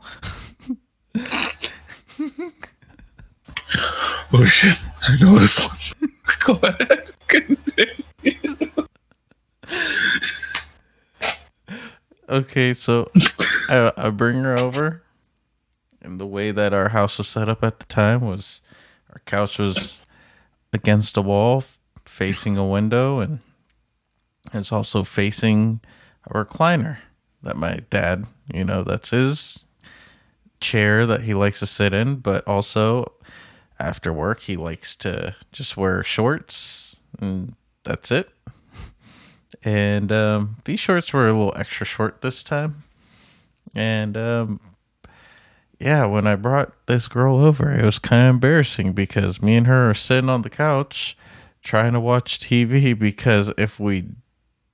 Oh 4.31 4.45
shit, 4.45 4.77
I 5.01 5.17
know 5.19 5.39
this 5.39 5.59
one. 5.59 5.77
Go 6.39 6.59
ahead. 6.63 7.11
Continue. 7.27 8.03
Okay, 12.27 12.75
so 12.75 13.09
I, 13.69 13.91
I 13.97 14.09
bring 14.11 14.43
her 14.43 14.55
over, 14.55 15.01
and 15.99 16.19
the 16.19 16.27
way 16.27 16.51
that 16.51 16.73
our 16.73 16.89
house 16.89 17.17
was 17.17 17.27
set 17.27 17.49
up 17.49 17.63
at 17.63 17.79
the 17.79 17.85
time 17.87 18.21
was 18.21 18.61
our 19.11 19.19
couch 19.25 19.57
was 19.57 19.99
against 20.71 21.17
a 21.17 21.23
wall, 21.23 21.63
facing 22.05 22.55
a 22.55 22.67
window, 22.67 23.19
and 23.19 23.39
it's 24.53 24.71
also 24.71 25.03
facing 25.03 25.79
a 26.25 26.33
recliner 26.33 26.97
that 27.41 27.57
my 27.57 27.79
dad, 27.89 28.25
you 28.53 28.63
know, 28.63 28.83
that's 28.83 29.09
his 29.09 29.65
chair 30.61 31.07
that 31.07 31.21
he 31.21 31.33
likes 31.33 31.59
to 31.61 31.65
sit 31.65 31.93
in, 31.93 32.17
but 32.17 32.47
also 32.47 33.11
after 33.79 34.11
work 34.11 34.41
he 34.41 34.57
likes 34.57 34.95
to 34.97 35.35
just 35.51 35.77
wear 35.77 36.03
shorts, 36.03 36.95
and 37.19 37.55
that's 37.83 38.11
it. 38.11 38.29
And 39.63 40.11
um, 40.11 40.57
these 40.65 40.79
shorts 40.79 41.11
were 41.11 41.27
a 41.27 41.33
little 41.33 41.53
extra 41.55 41.85
short 41.85 42.21
this 42.21 42.43
time. 42.43 42.83
And 43.75 44.15
um, 44.15 44.59
yeah, 45.79 46.05
when 46.05 46.27
I 46.27 46.35
brought 46.35 46.73
this 46.85 47.07
girl 47.07 47.37
over, 47.37 47.71
it 47.71 47.83
was 47.83 47.99
kind 47.99 48.27
of 48.27 48.35
embarrassing 48.35 48.93
because 48.93 49.41
me 49.41 49.55
and 49.55 49.67
her 49.67 49.89
are 49.89 49.95
sitting 49.95 50.29
on 50.29 50.41
the 50.41 50.49
couch 50.49 51.17
trying 51.61 51.93
to 51.93 51.99
watch 51.99 52.39
TV 52.39 52.97
because 52.97 53.51
if 53.57 53.79
we 53.79 54.05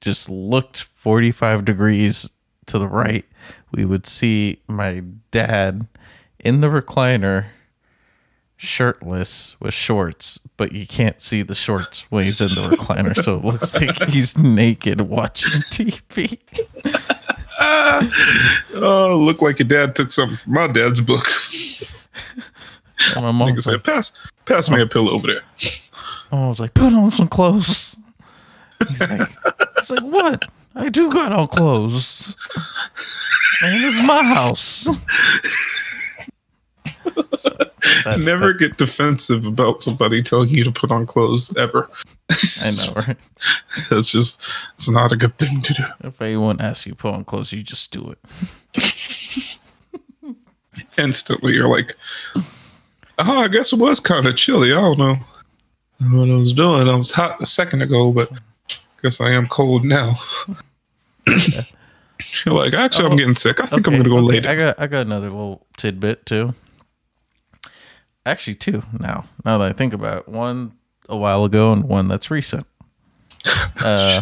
just 0.02 0.30
looked 0.30 0.84
45 0.84 1.66
degrees 1.66 2.30
to 2.68 2.80
the 2.80 2.88
right, 2.88 3.26
we 3.72 3.86
would 3.86 4.06
see 4.06 4.60
my 4.68 5.04
dad 5.32 5.88
in 6.40 6.62
the 6.62 6.68
recliner 6.68 7.46
shirtless 8.58 9.56
with 9.60 9.74
shorts, 9.74 10.40
but 10.58 10.72
you 10.72 10.88
can't 10.88 11.22
see 11.22 11.42
the 11.42 11.56
shorts 11.56 12.06
when 12.10 12.24
he's 12.24 12.42
in 12.42 12.50
the 12.50 12.62
recliner, 12.62 13.16
so 13.16 13.38
it 13.38 13.46
looks 13.46 13.80
like 13.80 14.10
he's 14.10 14.38
naked 14.38 15.02
watching 15.02 15.62
TV. 15.72 16.40
Oh, 17.58 19.18
look 19.18 19.42
like 19.42 19.60
your 19.60 19.68
dad 19.68 19.96
took 19.96 20.12
something 20.12 20.38
from 20.38 20.54
my 20.54 20.68
dad's 20.68 21.02
book. 21.02 21.28
And 23.16 23.24
my 23.24 23.32
mom 23.32 23.50
Nigga 23.50 23.64
said, 23.64 23.84
pass, 23.84 24.12
pass 24.46 24.70
me 24.70 24.80
a 24.80 24.84
oh. 24.84 24.88
pillow 24.88 25.12
over 25.12 25.28
there. 25.28 25.42
I 26.32 26.50
was 26.50 26.60
like, 26.60 26.74
put 26.74 26.94
on 26.94 27.12
some 27.12 27.28
clothes. 27.28 27.96
He's 28.88 29.02
like, 29.02 29.22
he's 29.78 29.92
like, 29.92 30.00
what? 30.02 30.46
I 30.76 30.90
do 30.90 31.10
got 31.12 31.32
on 31.32 31.48
clothes. 31.48 32.36
Man, 33.62 33.82
this 33.82 33.96
is 33.96 34.06
my 34.06 34.24
house. 34.24 34.88
So 37.38 37.50
that- 38.06 38.20
Never 38.20 38.48
that- 38.54 38.60
get 38.60 38.78
defensive 38.78 39.46
about 39.46 39.82
somebody 39.84 40.22
telling 40.24 40.50
you 40.50 40.64
to 40.64 40.72
put 40.72 40.92
on 40.92 41.06
clothes 41.06 41.56
ever. 41.58 41.90
I 42.62 42.72
know, 42.72 42.94
right? 43.08 43.18
It's 43.92 44.10
just 44.10 44.42
it's 44.76 44.90
not 44.90 45.12
a 45.12 45.16
good 45.16 45.38
thing 45.38 45.62
to 45.62 45.74
do. 45.74 45.84
If 46.04 46.22
anyone 46.22 46.60
asks 46.62 46.86
you 46.86 46.94
to 46.94 46.98
put 46.98 47.14
on 47.14 47.24
clothes, 47.24 47.52
you 47.52 47.62
just 47.64 47.92
do 47.92 48.12
it. 48.12 49.58
Instantly, 50.98 51.54
you're 51.54 51.68
like, 51.70 51.96
"Oh, 53.20 53.38
I 53.40 53.48
guess 53.48 53.72
it 53.74 53.80
was 53.80 54.00
kind 54.00 54.26
of 54.28 54.36
chilly. 54.36 54.72
I 54.74 54.76
don't 54.82 54.98
know 54.98 55.16
what 56.00 56.30
I 56.30 56.36
was 56.36 56.54
doing. 56.54 56.90
I 56.90 56.96
was 56.96 57.12
hot 57.12 57.42
a 57.42 57.46
second 57.46 57.82
ago, 57.82 58.12
but 58.12 58.30
guess 59.02 59.22
I 59.22 59.32
am 59.32 59.48
cold 59.48 59.86
now." 59.86 60.14
you're 61.28 62.54
like, 62.54 62.74
"Actually, 62.74 63.06
Oh, 63.06 63.10
I'm 63.12 63.16
getting 63.18 63.36
sick. 63.36 63.62
I 63.62 63.66
think 63.68 63.88
I'm 63.88 63.94
gonna 63.98 64.10
go 64.10 64.18
okay, 64.18 64.26
lay 64.26 64.38
I 64.40 64.42
down." 64.42 64.58
got 64.58 64.80
I 64.82 64.88
got 64.88 65.06
another 65.06 65.30
little 65.30 65.66
tidbit 65.78 66.26
too. 66.26 66.54
Actually, 68.26 68.56
two 68.56 68.82
now. 69.00 69.26
Now 69.44 69.58
that 69.60 69.70
I 69.70 69.74
think 69.74 69.94
about 69.94 70.20
it. 70.20 70.28
one 70.30 70.74
a 71.08 71.16
while 71.16 71.46
ago 71.46 71.72
and 71.72 71.84
one 71.88 72.08
that's 72.08 72.30
recent. 72.32 72.66
Uh, 73.84 74.22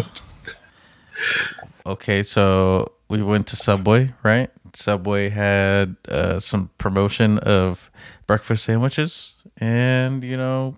okay, 1.86 2.22
so 2.24 2.92
we 3.08 3.22
went 3.22 3.48
to 3.48 3.56
Subway, 3.56 4.10
right? 4.24 4.50
Subway 4.74 5.30
had 5.30 5.96
uh, 6.10 6.40
some 6.40 6.70
promotion 6.78 7.38
of 7.40 7.90
breakfast 8.28 8.66
sandwiches, 8.66 9.36
and 9.58 10.24
you 10.24 10.36
know, 10.36 10.76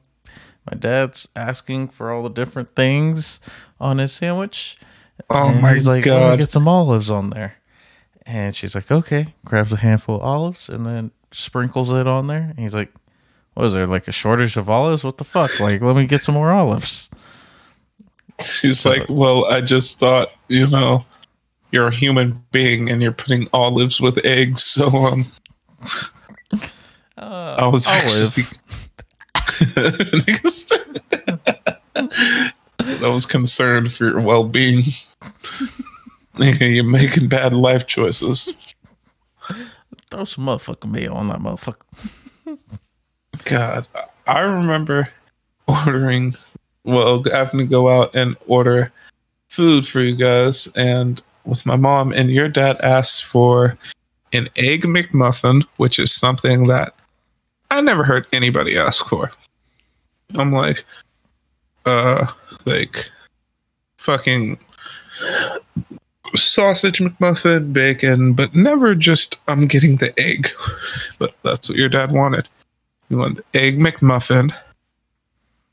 my 0.69 0.77
dad's 0.77 1.27
asking 1.35 1.87
for 1.89 2.11
all 2.11 2.21
the 2.23 2.29
different 2.29 2.75
things 2.75 3.39
on 3.79 3.97
his 3.97 4.11
sandwich. 4.11 4.77
Oh 5.29 5.47
And 5.49 5.61
my 5.61 5.73
he's 5.73 5.87
like, 5.87 6.05
"Let 6.05 6.13
me 6.15 6.19
god! 6.21 6.37
get 6.39 6.49
some 6.49 6.67
olives 6.67 7.09
on 7.09 7.29
there. 7.31 7.55
And 8.27 8.55
she's 8.55 8.73
like, 8.75 8.91
okay. 8.91 9.33
Grabs 9.45 9.71
a 9.71 9.77
handful 9.77 10.15
of 10.15 10.23
olives 10.23 10.67
and 10.67 10.85
then 10.85 11.11
sprinkles 11.31 11.93
it 11.93 12.07
on 12.07 12.25
there. 12.27 12.41
And 12.49 12.59
he's 12.59 12.73
like, 12.73 12.91
what 13.55 13.65
is 13.65 13.73
there, 13.73 13.87
like 13.87 14.07
a 14.07 14.11
shortage 14.11 14.55
of 14.57 14.69
olives? 14.69 15.03
What 15.03 15.17
the 15.17 15.23
fuck? 15.23 15.59
Like, 15.59 15.81
let 15.81 15.95
me 15.95 16.05
get 16.05 16.23
some 16.23 16.35
more 16.35 16.51
olives. 16.51 17.09
She's 18.41 18.81
So- 18.81 18.91
like, 18.91 19.05
"Well, 19.09 19.45
I 19.45 19.61
just 19.61 19.99
thought, 19.99 20.29
you 20.49 20.67
know, 20.67 21.03
you're 21.71 21.87
a 21.87 21.95
human 21.95 22.43
being 22.51 22.89
and 22.89 23.01
you're 23.01 23.11
putting 23.11 23.47
olives 23.53 23.99
with 23.99 24.23
eggs, 24.25 24.63
so 24.75 24.87
um, 24.89 25.25
Uh, 27.17 27.55
I 27.59 27.67
was 27.67 27.87
olive. 27.87 28.35
I 33.01 33.07
was 33.09 33.25
concerned 33.25 33.93
for 33.93 34.05
your 34.09 34.19
well-being. 34.21 34.83
You're 36.37 36.83
making 36.83 37.29
bad 37.29 37.53
life 37.53 37.87
choices. 37.87 38.53
Throw 40.11 40.25
some 40.25 40.45
motherfucking 40.45 40.91
mayo 40.91 41.13
on 41.13 41.29
that 41.29 41.39
motherfucker. 41.39 41.84
God, 43.45 43.87
I 44.27 44.39
remember 44.39 45.09
ordering, 45.67 46.35
well, 46.83 47.23
having 47.31 47.59
to 47.59 47.65
go 47.65 47.89
out 47.89 48.13
and 48.15 48.35
order 48.47 48.91
food 49.49 49.87
for 49.87 50.01
you 50.01 50.15
guys, 50.15 50.67
and 50.75 51.21
with 51.45 51.65
my 51.65 51.75
mom, 51.75 52.11
and 52.11 52.31
your 52.31 52.49
dad 52.49 52.79
asked 52.81 53.25
for 53.25 53.77
an 54.33 54.49
egg 54.57 54.83
McMuffin, 54.83 55.63
which 55.77 55.99
is 55.99 56.13
something 56.13 56.67
that 56.67 56.93
I 57.71 57.81
never 57.81 58.03
heard 58.03 58.27
anybody 58.33 58.77
ask 58.77 59.07
for. 59.07 59.31
I'm 60.37 60.51
like, 60.51 60.83
uh, 61.85 62.25
like 62.65 63.09
fucking 63.97 64.57
sausage 66.33 66.99
McMuffin, 66.99 67.71
bacon, 67.73 68.33
but 68.33 68.55
never 68.55 68.95
just 68.95 69.37
I'm 69.47 69.67
getting 69.67 69.97
the 69.97 70.17
egg. 70.19 70.49
But 71.17 71.33
that's 71.43 71.69
what 71.69 71.77
your 71.77 71.87
dad 71.87 72.11
wanted. 72.11 72.49
You 73.09 73.17
want 73.17 73.37
the 73.37 73.59
egg 73.59 73.79
McMuffin 73.79 74.53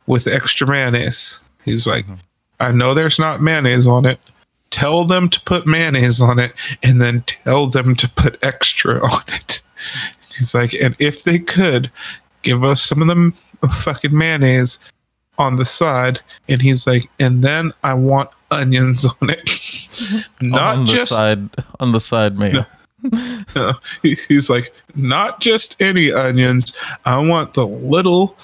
with 0.07 0.27
extra 0.27 0.67
mayonnaise. 0.67 1.39
He's 1.65 1.87
like, 1.87 2.05
mm-hmm. 2.05 2.15
I 2.61 2.73
know 2.73 2.95
there's 2.95 3.18
not 3.18 3.42
mayonnaise 3.42 3.87
on 3.87 4.05
it. 4.05 4.21
Tell 4.71 5.05
them 5.05 5.29
to 5.31 5.40
put 5.42 5.66
mayonnaise 5.66 6.21
on 6.21 6.38
it 6.38 6.53
and 6.83 7.01
then 7.01 7.23
tell 7.23 7.66
them 7.66 7.95
to 7.97 8.09
put 8.11 8.42
extra 8.42 9.03
on 9.05 9.23
it. 9.29 9.62
He's 10.37 10.55
like, 10.55 10.73
and 10.75 10.97
if 10.99 11.25
they 11.25 11.38
could, 11.38 11.90
give 12.42 12.64
us 12.64 12.83
some 12.83 13.03
of 13.03 13.09
them 13.09 13.33
fucking 13.71 14.16
mayonnaise 14.16 14.79
on 15.38 15.57
the 15.57 15.64
side. 15.64 16.21
And 16.49 16.62
he's 16.62 16.87
like, 16.87 17.11
and 17.18 17.42
then 17.42 17.73
I 17.83 17.95
want 17.95 18.31
onions 18.51 19.05
on 19.21 19.31
it. 19.31 20.29
Not 20.40 20.77
on 20.77 20.87
the 20.87 20.92
just 20.92 21.12
side, 21.12 21.51
on 21.81 21.92
the 21.92 22.01
side 22.01 22.38
mayo. 22.38 22.66
He- 24.03 24.17
he's 24.29 24.49
like, 24.51 24.73
not 24.95 25.41
just 25.41 25.81
any 25.81 26.12
onions. 26.12 26.73
I 27.05 27.19
want 27.19 27.55
the 27.55 27.67
little 27.67 28.37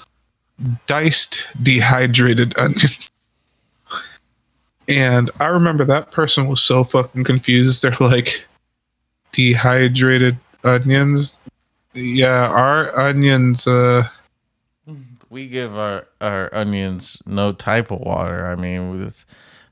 diced, 0.87 1.47
dehydrated 1.61 2.57
onions. 2.57 3.09
And 4.87 5.29
I 5.39 5.45
remember 5.47 5.85
that 5.85 6.11
person 6.11 6.47
was 6.47 6.61
so 6.61 6.83
fucking 6.83 7.23
confused. 7.23 7.81
They're 7.83 7.95
like, 7.99 8.45
dehydrated 9.31 10.37
onions? 10.63 11.35
Yeah, 11.93 12.47
our 12.47 12.97
onions, 12.97 13.65
uh, 13.67 14.07
We 15.29 15.47
give 15.47 15.75
our, 15.77 16.07
our 16.21 16.53
onions 16.53 17.21
no 17.25 17.51
type 17.51 17.91
of 17.91 17.99
water. 17.99 18.47
I 18.47 18.55
mean, 18.55 19.11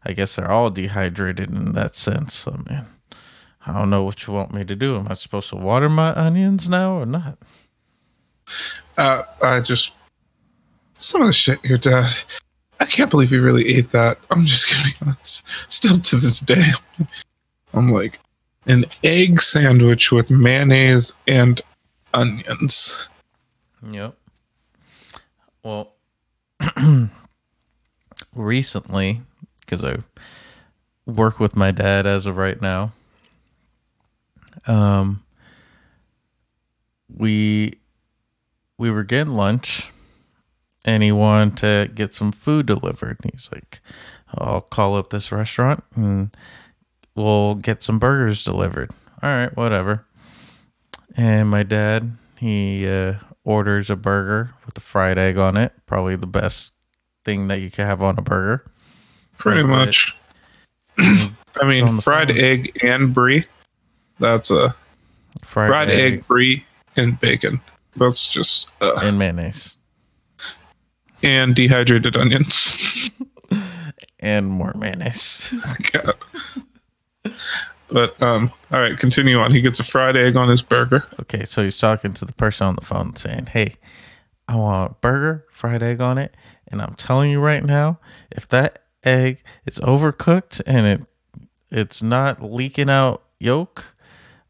I 0.06 0.14
guess 0.14 0.36
they're 0.36 0.50
all 0.52 0.70
dehydrated 0.70 1.50
in 1.50 1.74
that 1.74 1.96
sense. 1.96 2.48
I 2.48 2.52
mean, 2.70 2.86
I 3.68 3.74
don't 3.74 3.90
know 3.90 4.04
what 4.04 4.26
you 4.26 4.34
want 4.34 4.54
me 4.54 4.64
to 4.64 4.76
do. 4.76 4.96
Am 4.96 5.08
I 5.10 5.14
supposed 5.14 5.50
to 5.50 5.58
water 5.58 5.90
my 5.90 6.14
onions 6.16 6.70
now 6.70 6.98
or 6.98 7.06
not? 7.06 7.38
uh, 8.98 9.24
I 9.42 9.60
just, 9.60 9.98
some 10.94 11.22
of 11.22 11.28
the 11.28 11.34
shit 11.34 11.64
your 11.64 11.78
dad, 11.78 12.10
I 12.80 12.86
can't 12.86 13.12
believe 13.12 13.30
he 13.30 13.38
really 13.38 13.68
ate 13.78 13.92
that. 13.92 14.20
I'm 14.32 14.46
just 14.46 14.72
gonna 14.72 14.86
be 14.86 14.96
honest. 15.06 15.46
Still 15.68 15.96
to 15.96 16.16
this 16.16 16.40
day, 16.40 16.72
I'm 17.74 17.92
like, 17.92 18.20
an 18.68 18.86
egg 19.04 19.42
sandwich 19.42 20.12
with 20.12 20.30
mayonnaise 20.32 21.14
and 21.28 21.62
onions. 22.14 23.10
Yep. 23.90 24.16
Well, 25.64 25.94
recently, 28.36 29.22
because 29.62 29.84
I 29.84 29.98
work 31.06 31.40
with 31.40 31.56
my 31.56 31.72
dad 31.72 32.06
as 32.06 32.26
of 32.26 32.38
right 32.38 32.62
now, 32.62 32.92
um, 34.68 35.24
we 37.14 37.74
we 38.78 38.92
were 38.92 39.04
getting 39.04 39.34
lunch, 39.34 39.92
and 40.86 41.02
he 41.04 41.12
wanted 41.12 41.58
to 41.58 41.92
get 41.94 42.14
some 42.14 42.32
food 42.32 42.66
delivered. 42.66 43.18
And 43.24 43.32
He's 43.32 43.50
like, 43.52 43.82
"I'll 44.36 44.62
call 44.62 44.96
up 44.96 45.10
this 45.10 45.32
restaurant 45.32 45.84
and 45.96 46.36
we'll 47.16 47.56
get 47.56 47.84
some 47.84 48.00
burgers 48.00 48.44
delivered." 48.44 48.92
All 49.24 49.30
right, 49.30 49.56
whatever. 49.56 50.06
And 51.16 51.50
my 51.50 51.64
dad, 51.64 52.12
he 52.40 52.88
uh, 52.88 53.16
orders 53.44 53.90
a 53.90 53.96
burger 53.96 54.54
with 54.66 54.78
a 54.78 54.82
fried 54.82 55.18
egg 55.18 55.38
on 55.38 55.58
it. 55.58 55.74
Probably 55.88 56.16
the 56.16 56.28
best 56.28 56.74
thing 57.26 57.48
that 57.48 57.60
you 57.60 57.72
can 57.72 57.88
have 57.88 58.04
on 58.04 58.20
a 58.20 58.22
burger. 58.22 58.70
Pretty 59.38 59.64
much. 59.64 60.16
I 61.00 61.68
mean, 61.68 62.00
fried 62.02 62.30
phone. 62.30 62.38
egg 62.38 62.78
and 62.84 63.14
brie. 63.14 63.46
That's 64.20 64.52
a 64.52 64.76
Fried, 65.44 65.70
fried, 65.70 65.90
egg, 65.90 66.14
egg, 66.14 66.28
brie, 66.28 66.66
and 66.96 67.20
bacon. 67.20 67.62
That's 67.96 68.28
just 68.28 68.68
uh, 68.82 69.00
and 69.04 69.18
mayonnaise 69.20 69.78
and 71.24 71.56
dehydrated 71.56 72.16
onions. 72.16 73.12
and 74.20 74.48
more 74.48 74.74
mayonnaise. 74.76 75.54
God. 75.92 76.16
But 77.90 78.22
um, 78.22 78.52
all 78.72 78.80
right, 78.80 78.98
continue 78.98 79.38
on. 79.38 79.52
He 79.52 79.62
gets 79.62 79.80
a 79.80 79.84
fried 79.84 80.18
egg 80.18 80.36
on 80.36 80.50
his 80.50 80.62
burger. 80.62 81.06
okay, 81.22 81.46
so 81.46 81.64
he's 81.64 81.78
talking 81.78 82.14
to 82.14 82.26
the 82.26 82.34
person 82.34 82.68
on 82.68 82.76
the 82.76 82.86
phone 82.86 83.16
saying, 83.16 83.48
"Hey, 83.48 83.76
I 84.48 84.56
want 84.56 84.92
a 84.92 84.96
burger, 84.96 85.46
fried 85.52 85.84
egg 85.84 86.02
on 86.02 86.18
it, 86.18 86.36
and 86.68 86.82
I'm 86.82 86.96
telling 86.96 87.32
you 87.32 87.40
right 87.40 87.64
now, 87.64 88.00
if 88.32 88.48
that 88.50 88.80
egg 89.04 89.42
is 89.66 89.80
overcooked 89.80 90.62
and 90.66 90.86
it 90.86 91.02
it's 91.70 92.02
not 92.02 92.42
leaking 92.42 92.90
out 92.90 93.24
yolk, 93.40 93.96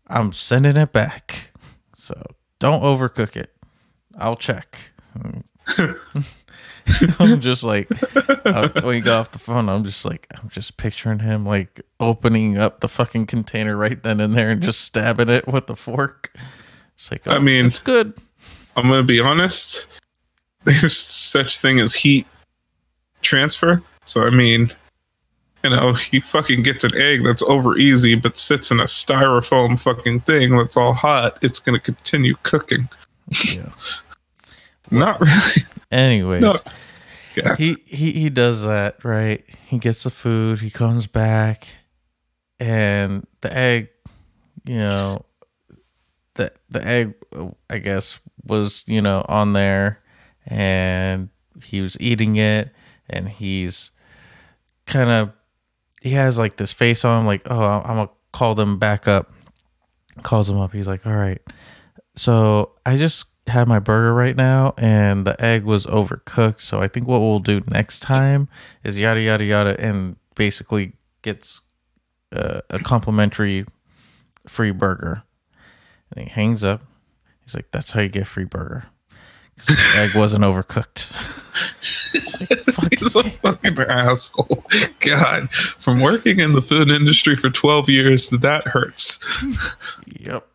I'm 0.07 0.31
sending 0.31 0.77
it 0.77 0.91
back. 0.91 1.51
So 1.95 2.21
don't 2.59 2.83
overcook 2.83 3.35
it. 3.35 3.53
I'll 4.17 4.35
check." 4.35 4.91
I'm 7.19 7.41
just 7.41 7.63
like, 7.63 7.89
uh, 8.45 8.69
when 8.81 8.95
he 8.95 9.01
got 9.01 9.19
off 9.19 9.31
the 9.31 9.39
phone, 9.39 9.67
I'm 9.67 9.83
just 9.83 10.05
like, 10.05 10.27
I'm 10.31 10.49
just 10.49 10.77
picturing 10.77 11.19
him 11.19 11.45
like 11.45 11.81
opening 11.99 12.57
up 12.57 12.79
the 12.79 12.87
fucking 12.87 13.25
container 13.25 13.75
right 13.75 14.01
then 14.01 14.21
and 14.21 14.33
there 14.33 14.49
and 14.49 14.61
just 14.61 14.81
stabbing 14.81 15.29
it 15.29 15.47
with 15.47 15.69
a 15.69 15.75
fork. 15.75 16.33
It's 16.95 17.11
like, 17.11 17.27
I 17.27 17.35
oh, 17.35 17.39
mean- 17.39 17.65
it's 17.65 17.79
good. 17.79 18.13
I'm 18.75 18.87
gonna 18.87 19.03
be 19.03 19.19
honest. 19.19 19.99
There's 20.63 20.95
such 20.95 21.59
thing 21.59 21.79
as 21.79 21.93
heat 21.93 22.27
transfer. 23.21 23.81
So 24.05 24.21
I 24.21 24.29
mean, 24.29 24.69
you 25.71 25.75
know, 25.75 25.93
he 25.93 26.19
fucking 26.19 26.63
gets 26.63 26.83
an 26.83 26.95
egg 26.95 27.23
that's 27.23 27.41
over 27.43 27.77
easy, 27.77 28.15
but 28.15 28.37
sits 28.37 28.71
in 28.71 28.79
a 28.79 28.83
styrofoam 28.83 29.79
fucking 29.79 30.21
thing 30.21 30.55
that's 30.57 30.77
all 30.77 30.93
hot. 30.93 31.37
It's 31.41 31.59
gonna 31.59 31.79
continue 31.79 32.35
cooking. 32.43 32.87
Yeah. 33.53 33.69
Not 34.91 35.19
really. 35.19 35.63
Anyways, 35.91 36.41
No. 36.41 36.55
Yeah. 37.35 37.55
he, 37.55 37.77
he 37.85 38.13
he 38.13 38.29
does 38.29 38.63
that, 38.63 39.03
right? 39.03 39.43
He 39.67 39.77
gets 39.77 40.03
the 40.03 40.09
food, 40.09 40.59
he 40.59 40.69
comes 40.71 41.05
back, 41.05 41.67
and 42.59 43.27
the 43.41 43.55
egg, 43.55 43.89
you 44.65 44.77
know, 44.77 45.25
the 46.35 46.51
the 46.69 46.85
egg 46.87 47.13
I 47.69 47.79
guess 47.79 48.19
was, 48.45 48.85
you 48.87 49.01
know, 49.01 49.25
on 49.27 49.53
there 49.53 50.01
and 50.45 51.29
he 51.63 51.81
was 51.81 51.97
eating 51.99 52.37
it 52.37 52.69
and 53.09 53.27
he's 53.27 53.91
kind 54.85 55.09
of 55.09 55.31
he 56.07 56.13
has 56.13 56.39
like 56.39 56.57
this 56.57 56.73
face 56.73 57.05
on 57.05 57.21
him 57.21 57.25
like, 57.25 57.41
"Oh, 57.49 57.61
I'm 57.61 58.07
to 58.07 58.13
call 58.31 58.55
them 58.55 58.77
back 58.79 59.07
up." 59.07 59.31
Calls 60.23 60.49
him 60.49 60.57
up. 60.57 60.73
He's 60.73 60.87
like, 60.87 61.05
"All 61.05 61.15
right. 61.15 61.41
So, 62.15 62.71
I 62.85 62.97
just 62.97 63.25
had 63.47 63.67
my 63.67 63.79
burger 63.79 64.13
right 64.13 64.35
now 64.35 64.73
and 64.77 65.25
the 65.25 65.41
egg 65.43 65.63
was 65.63 65.85
overcooked. 65.85 66.59
So 66.59 66.81
I 66.81 66.87
think 66.87 67.07
what 67.07 67.21
we'll 67.21 67.39
do 67.39 67.61
next 67.67 68.01
time 68.01 68.49
is 68.83 68.99
yada 68.99 69.21
yada 69.21 69.45
yada 69.45 69.75
and 69.79 70.17
basically 70.35 70.93
gets 71.21 71.61
uh, 72.35 72.61
a 72.69 72.79
complimentary 72.79 73.65
free 74.47 74.71
burger. 74.71 75.23
And 76.11 76.25
he 76.25 76.29
hangs 76.29 76.63
up. 76.63 76.83
He's 77.43 77.55
like, 77.55 77.71
"That's 77.71 77.91
how 77.91 78.01
you 78.01 78.09
get 78.09 78.27
free 78.27 78.45
burger." 78.45 78.85
'Cause 79.57 79.67
the 79.67 79.93
egg 79.97 80.15
wasn't 80.15 80.43
overcooked. 80.43 81.11
It's 82.13 82.39
like, 82.39 82.59
fuck 82.75 82.93
He's 82.99 83.15
a 83.15 83.23
fucking 83.23 83.79
asshole. 83.79 84.63
God, 84.99 85.51
from 85.51 85.99
working 85.99 86.39
in 86.39 86.53
the 86.53 86.61
food 86.61 86.91
industry 86.91 87.35
for 87.35 87.49
12 87.49 87.89
years, 87.89 88.29
that 88.29 88.67
hurts. 88.67 89.17
Yep. 90.19 90.47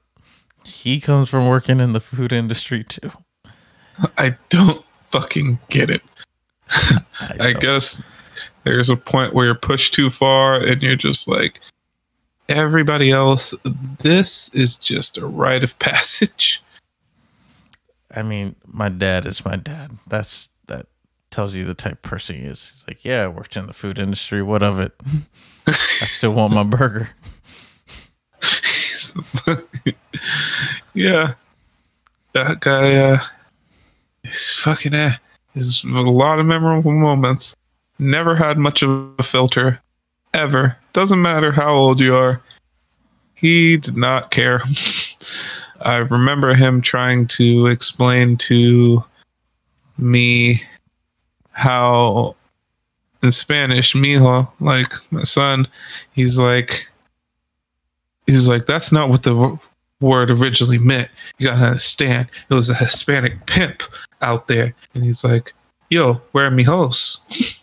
He 0.65 1.01
comes 1.01 1.29
from 1.29 1.49
working 1.49 1.81
in 1.81 1.93
the 1.93 2.01
food 2.01 2.33
industry 2.33 2.85
too. 2.85 3.11
I 4.19 4.37
don't 4.49 4.85
fucking 5.07 5.59
get 5.69 5.91
it. 5.91 6.03
I 6.71 7.37
don't- 7.39 7.61
guess 7.61 8.05
there's 8.65 8.89
a 8.89 8.97
point 8.97 9.35
where 9.35 9.47
you're 9.47 9.55
pushed 9.57 9.95
too 9.95 10.11
far 10.11 10.55
and 10.61 10.81
you're 10.83 10.95
just 10.97 11.27
like, 11.27 11.61
everybody 12.49 13.11
else, 13.11 13.53
this 14.01 14.49
is 14.53 14.77
just 14.77 15.19
a 15.19 15.27
rite 15.27 15.65
of 15.65 15.77
passage. 15.81 16.63
I 18.15 18.23
mean, 18.23 18.57
my 18.67 18.89
dad 18.89 19.27
is 19.27 19.45
my 19.45 19.57
dad. 19.57 19.93
That's 20.07 20.51
that 20.69 20.87
tells 21.31 21.55
you 21.55 21.65
the 21.65 21.75
type 21.75 22.03
person 22.03 22.37
he 22.37 22.43
is. 22.43 22.71
He's 22.71 22.85
like, 22.87 23.05
yeah, 23.05 23.23
I 23.23 23.29
worked 23.29 23.57
in 23.57 23.67
the 23.67 23.73
food 23.73 23.99
industry. 23.99 24.43
What 24.43 24.63
of 24.63 24.79
it? 24.79 24.93
I 25.67 25.73
still 26.07 26.35
want 26.35 26.53
my 26.53 26.63
burger. 26.63 27.09
yeah. 30.95 31.35
That 32.33 32.61
guy, 32.61 32.97
uh, 32.97 33.19
he's 34.23 34.55
fucking, 34.55 34.95
uh, 34.95 35.13
there's 35.55 35.85
a 35.85 35.89
lot 35.89 36.39
of 36.39 36.47
memorable 36.47 36.93
moments. 36.93 37.55
Never 37.99 38.37
had 38.37 38.59
much 38.59 38.83
of 38.83 39.15
a 39.19 39.23
filter, 39.23 39.81
ever. 40.33 40.77
Doesn't 40.93 41.21
matter 41.21 41.53
how 41.53 41.75
old 41.75 42.01
you 42.01 42.17
are. 42.17 42.43
He 43.35 43.77
did 43.77 43.97
not 43.97 44.31
care. 44.31 44.63
I 45.85 45.97
remember 45.97 46.55
him 46.55 46.81
trying 46.81 47.27
to 47.29 47.67
explain 47.67 48.37
to 48.39 49.05
me 49.99 50.63
how 51.53 52.37
in 53.23 53.31
Spanish, 53.31 53.95
mijo, 53.95 54.49
like 54.61 54.93
my 55.11 55.23
son, 55.23 55.69
he's 56.13 56.39
like, 56.39 56.89
he's 58.27 58.49
like, 58.49 58.67
that's 58.67 58.91
not 58.91 59.09
what 59.09 59.23
the 59.23 59.59
word 60.01 60.31
originally 60.31 60.79
meant. 60.79 61.09
You 61.39 61.49
gotta 61.49 61.67
understand, 61.67 62.29
it 62.51 62.55
was 62.55 62.69
a 62.69 62.75
Hispanic 62.75 63.47
pimp 63.47 63.83
out 64.21 64.49
there, 64.49 64.75
and 64.95 65.05
he's 65.05 65.25
like, 65.25 65.53
yo, 65.91 66.15
where 66.33 66.47
are 66.47 66.51
mijos? 66.51 67.21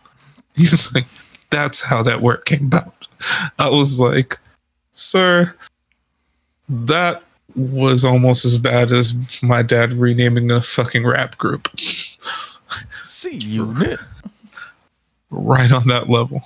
he's 0.56 0.94
like, 0.94 1.06
that's 1.50 1.82
how 1.82 2.04
that 2.04 2.22
word 2.22 2.46
came 2.46 2.66
about. 2.66 3.08
I 3.58 3.70
was 3.70 4.00
like, 4.00 4.38
sir, 4.92 5.54
that 6.70 7.24
was 7.56 8.06
almost 8.06 8.46
as 8.46 8.58
bad 8.58 8.92
as 8.92 9.14
my 9.42 9.62
dad 9.62 9.94
renaming 9.94 10.52
a 10.52 10.62
fucking 10.62 11.06
rap 11.06 11.38
group. 11.38 11.70
C 13.04 13.36
unit. 13.36 14.00
right 15.30 15.72
on 15.72 15.88
that 15.88 16.10
level. 16.10 16.42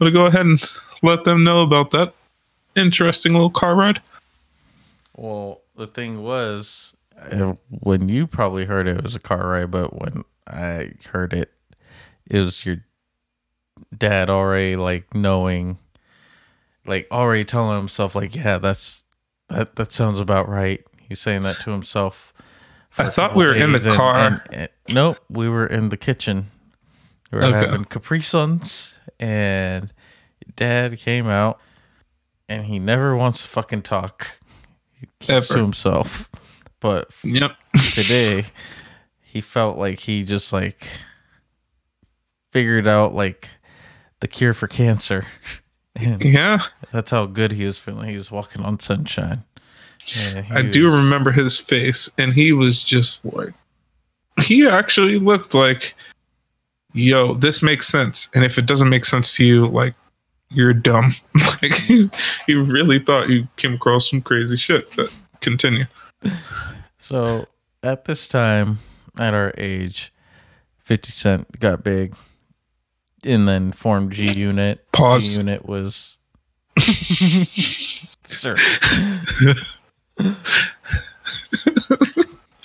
I'm 0.00 0.10
gonna 0.10 0.10
go 0.10 0.26
ahead 0.26 0.46
and 0.46 0.62
let 1.02 1.24
them 1.24 1.44
know 1.44 1.62
about 1.62 1.90
that 1.92 2.14
interesting 2.76 3.32
little 3.32 3.50
car 3.50 3.74
ride. 3.74 4.00
Well, 5.16 5.60
the 5.76 5.86
thing 5.86 6.22
was, 6.22 6.96
uh, 7.18 7.54
when 7.68 8.08
you 8.08 8.26
probably 8.26 8.64
heard 8.64 8.88
it, 8.88 8.98
it 8.98 9.04
was 9.04 9.16
a 9.16 9.20
car 9.20 9.48
ride, 9.48 9.70
but 9.70 10.00
when 10.00 10.24
I 10.46 10.92
heard 11.12 11.32
it, 11.32 11.52
it 12.28 12.40
was 12.40 12.66
your 12.66 12.78
dad 13.96 14.30
already 14.30 14.76
like 14.76 15.14
knowing, 15.14 15.78
like 16.86 17.06
already 17.10 17.44
telling 17.44 17.78
himself, 17.78 18.14
like, 18.14 18.34
yeah, 18.34 18.58
that's 18.58 19.03
that 19.48 19.76
that 19.76 19.92
sounds 19.92 20.20
about 20.20 20.48
right. 20.48 20.84
He's 21.08 21.20
saying 21.20 21.42
that 21.42 21.60
to 21.60 21.70
himself. 21.70 22.32
I 22.96 23.04
thought 23.06 23.34
we 23.34 23.44
were 23.44 23.54
in 23.54 23.72
the 23.72 23.78
and- 23.88 23.96
car. 23.96 24.16
and- 24.16 24.40
and- 24.52 24.68
nope, 24.88 25.18
we 25.28 25.48
were 25.48 25.66
in 25.66 25.88
the 25.88 25.96
kitchen. 25.96 26.50
We 27.32 27.38
were 27.38 27.44
Okay. 27.46 27.66
having 27.66 27.84
Capri 27.86 28.20
Suns, 28.20 29.00
and 29.18 29.92
dad 30.54 30.96
came 30.98 31.26
out, 31.26 31.60
and 32.48 32.66
he 32.66 32.78
never 32.78 33.16
wants 33.16 33.42
to 33.42 33.48
fucking 33.48 33.82
talk. 33.82 34.38
He 34.92 35.08
keeps 35.18 35.48
to 35.48 35.58
himself. 35.58 36.28
But 36.80 37.10
Yep. 37.24 37.56
today, 37.94 38.46
he 39.20 39.40
felt 39.40 39.76
like 39.76 40.00
he 40.00 40.22
just 40.22 40.52
like 40.52 40.86
figured 42.52 42.86
out 42.86 43.14
like 43.14 43.48
the 44.20 44.28
cure 44.28 44.54
for 44.54 44.68
cancer. 44.68 45.26
And 45.96 46.24
Yeah, 46.24 46.62
that's 46.92 47.10
how 47.10 47.26
good 47.26 47.52
he 47.52 47.64
was 47.64 47.78
feeling. 47.78 48.08
He 48.08 48.16
was 48.16 48.30
walking 48.30 48.62
on 48.62 48.80
sunshine. 48.80 49.44
He 50.04 50.20
I 50.50 50.62
do 50.62 50.94
remember 50.94 51.32
his 51.32 51.58
face, 51.58 52.10
and 52.18 52.32
he 52.32 52.52
was 52.52 52.84
just 52.84 53.24
like, 53.24 53.54
he 54.42 54.66
actually 54.66 55.18
looked 55.18 55.54
like, 55.54 55.94
yo, 56.92 57.34
this 57.34 57.62
makes 57.62 57.88
sense. 57.88 58.28
And 58.34 58.44
if 58.44 58.58
it 58.58 58.66
doesn't 58.66 58.88
make 58.88 59.04
sense 59.04 59.34
to 59.36 59.44
you, 59.44 59.66
like, 59.66 59.94
you're 60.50 60.74
dumb. 60.74 61.10
like, 61.62 61.72
he, 61.72 62.10
he 62.46 62.54
really 62.54 62.98
thought 62.98 63.30
you 63.30 63.48
came 63.56 63.74
across 63.74 64.10
some 64.10 64.20
crazy 64.20 64.56
shit. 64.56 64.94
But 64.94 65.12
continue. 65.40 65.86
So 66.98 67.46
at 67.82 68.04
this 68.04 68.28
time, 68.28 68.78
at 69.18 69.34
our 69.34 69.52
age, 69.56 70.12
50 70.78 71.10
Cent 71.10 71.60
got 71.60 71.82
big 71.82 72.14
and 73.26 73.46
then 73.48 73.72
formed 73.72 74.12
G 74.12 74.30
Unit. 74.32 74.84
Pause. 74.92 75.32
G 75.34 75.38
Unit 75.38 75.66
was. 75.66 76.18
sure. 78.26 78.56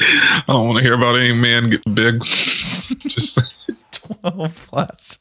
I 0.01 0.43
don't 0.47 0.65
want 0.67 0.77
to 0.77 0.83
hear 0.83 0.93
about 0.93 1.15
any 1.17 1.33
man 1.33 1.69
getting 1.69 1.93
big. 1.93 2.23
just, 2.23 3.53
12 3.91 4.67
plus. 4.69 5.19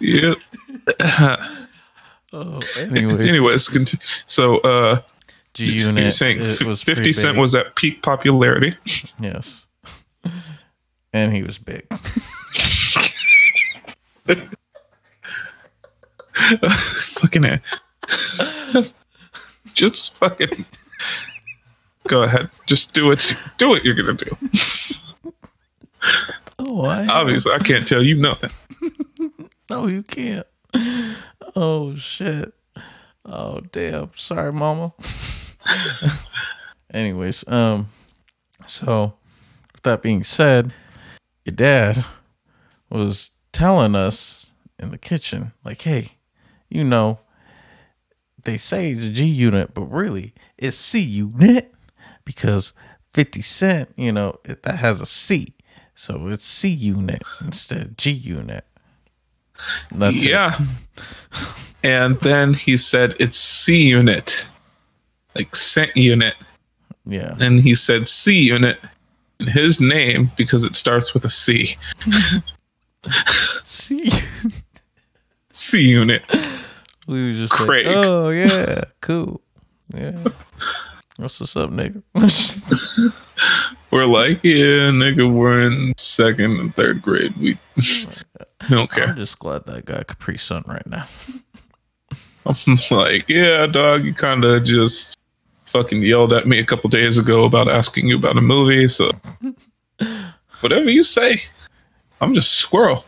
yeah. 0.00 0.34
Oh, 2.32 2.60
anyways. 2.78 3.28
Anyways, 3.28 3.68
conti- 3.68 3.98
so 4.26 4.58
uh, 4.58 5.00
G 5.54 5.66
you're 5.72 5.86
Unit 5.88 6.12
saying 6.14 6.42
f- 6.42 6.60
was 6.62 6.82
50 6.82 7.12
Cent 7.12 7.34
big. 7.34 7.40
was 7.40 7.54
at 7.54 7.74
peak 7.74 8.02
popularity. 8.02 8.76
Yes. 9.18 9.66
And 11.12 11.34
he 11.34 11.42
was 11.42 11.58
big. 11.58 11.86
Fucking 17.20 17.44
it. 17.44 17.60
Just 19.74 20.16
fucking 20.16 20.64
go 22.08 22.22
ahead. 22.22 22.50
Just 22.66 22.92
do 22.92 23.06
what 23.06 23.30
you, 23.30 23.36
do 23.58 23.68
what 23.68 23.84
you're 23.84 23.94
gonna 23.94 24.14
do. 24.14 24.36
Oh, 26.58 26.86
I 26.86 27.06
Obviously, 27.06 27.52
I 27.52 27.58
can't 27.58 27.86
tell 27.86 28.02
you 28.02 28.16
nothing. 28.16 28.50
No, 29.70 29.86
you 29.86 30.02
can't. 30.02 30.46
Oh 31.54 31.94
shit. 31.94 32.54
Oh 33.26 33.60
damn. 33.70 34.10
Sorry, 34.16 34.50
mama. 34.50 34.94
Anyways, 36.90 37.46
um 37.48 37.88
so 38.66 39.12
with 39.74 39.82
that 39.82 40.00
being 40.00 40.22
said, 40.22 40.72
your 41.44 41.54
dad 41.54 42.02
was 42.88 43.32
telling 43.58 43.96
us 43.96 44.52
in 44.78 44.92
the 44.92 44.98
kitchen, 44.98 45.52
like, 45.64 45.82
hey, 45.82 46.12
you 46.68 46.84
know, 46.84 47.18
they 48.44 48.56
say 48.56 48.92
it's 48.92 49.02
a 49.02 49.08
G 49.08 49.24
unit, 49.24 49.74
but 49.74 49.82
really 49.82 50.32
it's 50.56 50.76
C 50.76 51.00
unit 51.00 51.74
because 52.24 52.72
50 53.14 53.42
Cent, 53.42 53.92
you 53.96 54.12
know, 54.12 54.38
it, 54.44 54.62
that 54.62 54.76
has 54.76 55.00
a 55.00 55.06
C. 55.06 55.54
So 55.96 56.28
it's 56.28 56.44
C 56.44 56.68
unit 56.68 57.24
instead 57.40 57.82
of 57.82 57.96
G 57.96 58.12
unit. 58.12 58.64
That's 59.92 60.24
yeah. 60.24 60.56
and 61.82 62.20
then 62.20 62.54
he 62.54 62.76
said 62.76 63.16
it's 63.18 63.38
C 63.38 63.88
unit, 63.88 64.48
like 65.34 65.56
cent 65.56 65.96
unit. 65.96 66.36
Yeah. 67.04 67.34
and 67.40 67.58
he 67.58 67.74
said 67.74 68.06
C 68.06 68.38
unit 68.38 68.78
in 69.40 69.48
his 69.48 69.80
name 69.80 70.30
because 70.36 70.62
it 70.62 70.76
starts 70.76 71.12
with 71.12 71.24
a 71.24 71.30
C. 71.30 71.76
See, 73.64 74.10
C 75.52 75.80
unit. 75.90 76.22
we 77.06 77.28
was 77.28 77.38
just 77.38 77.52
Craig. 77.52 77.86
like, 77.86 77.96
oh 77.96 78.30
yeah, 78.30 78.82
cool, 79.00 79.40
yeah. 79.94 80.24
What's 81.16 81.40
what's 81.40 81.56
up, 81.56 81.70
nigga? 81.70 82.02
We're 83.90 84.04
like, 84.06 84.44
yeah, 84.44 84.90
nigga, 84.92 85.32
we're 85.32 85.62
in 85.62 85.94
second 85.96 86.60
and 86.60 86.76
third 86.76 87.00
grade. 87.00 87.34
We 87.38 87.58
don't 88.68 88.90
care. 88.90 89.08
I'm 89.08 89.16
just 89.16 89.38
glad 89.38 89.64
that 89.64 89.86
guy 89.86 90.02
Capri 90.02 90.36
Sun 90.36 90.62
right 90.66 90.86
now. 90.86 91.06
I'm 92.44 92.76
like, 92.90 93.26
yeah, 93.28 93.66
dog, 93.66 94.04
you 94.04 94.12
kind 94.12 94.44
of 94.44 94.62
just 94.64 95.18
fucking 95.64 96.02
yelled 96.02 96.34
at 96.34 96.46
me 96.46 96.58
a 96.58 96.64
couple 96.64 96.90
days 96.90 97.16
ago 97.16 97.44
about 97.44 97.68
asking 97.68 98.08
you 98.08 98.16
about 98.18 98.36
a 98.36 98.42
movie. 98.42 98.88
So 98.88 99.10
whatever 100.60 100.90
you 100.90 101.02
say, 101.02 101.40
I'm 102.20 102.34
just 102.34 102.54
squirrel. 102.54 103.04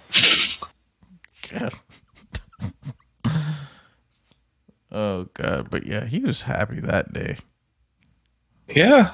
Yes. 1.52 1.82
oh 4.92 5.24
god, 5.34 5.68
but 5.70 5.86
yeah, 5.86 6.04
he 6.04 6.20
was 6.20 6.42
happy 6.42 6.80
that 6.80 7.12
day. 7.12 7.36
Yeah. 8.68 9.12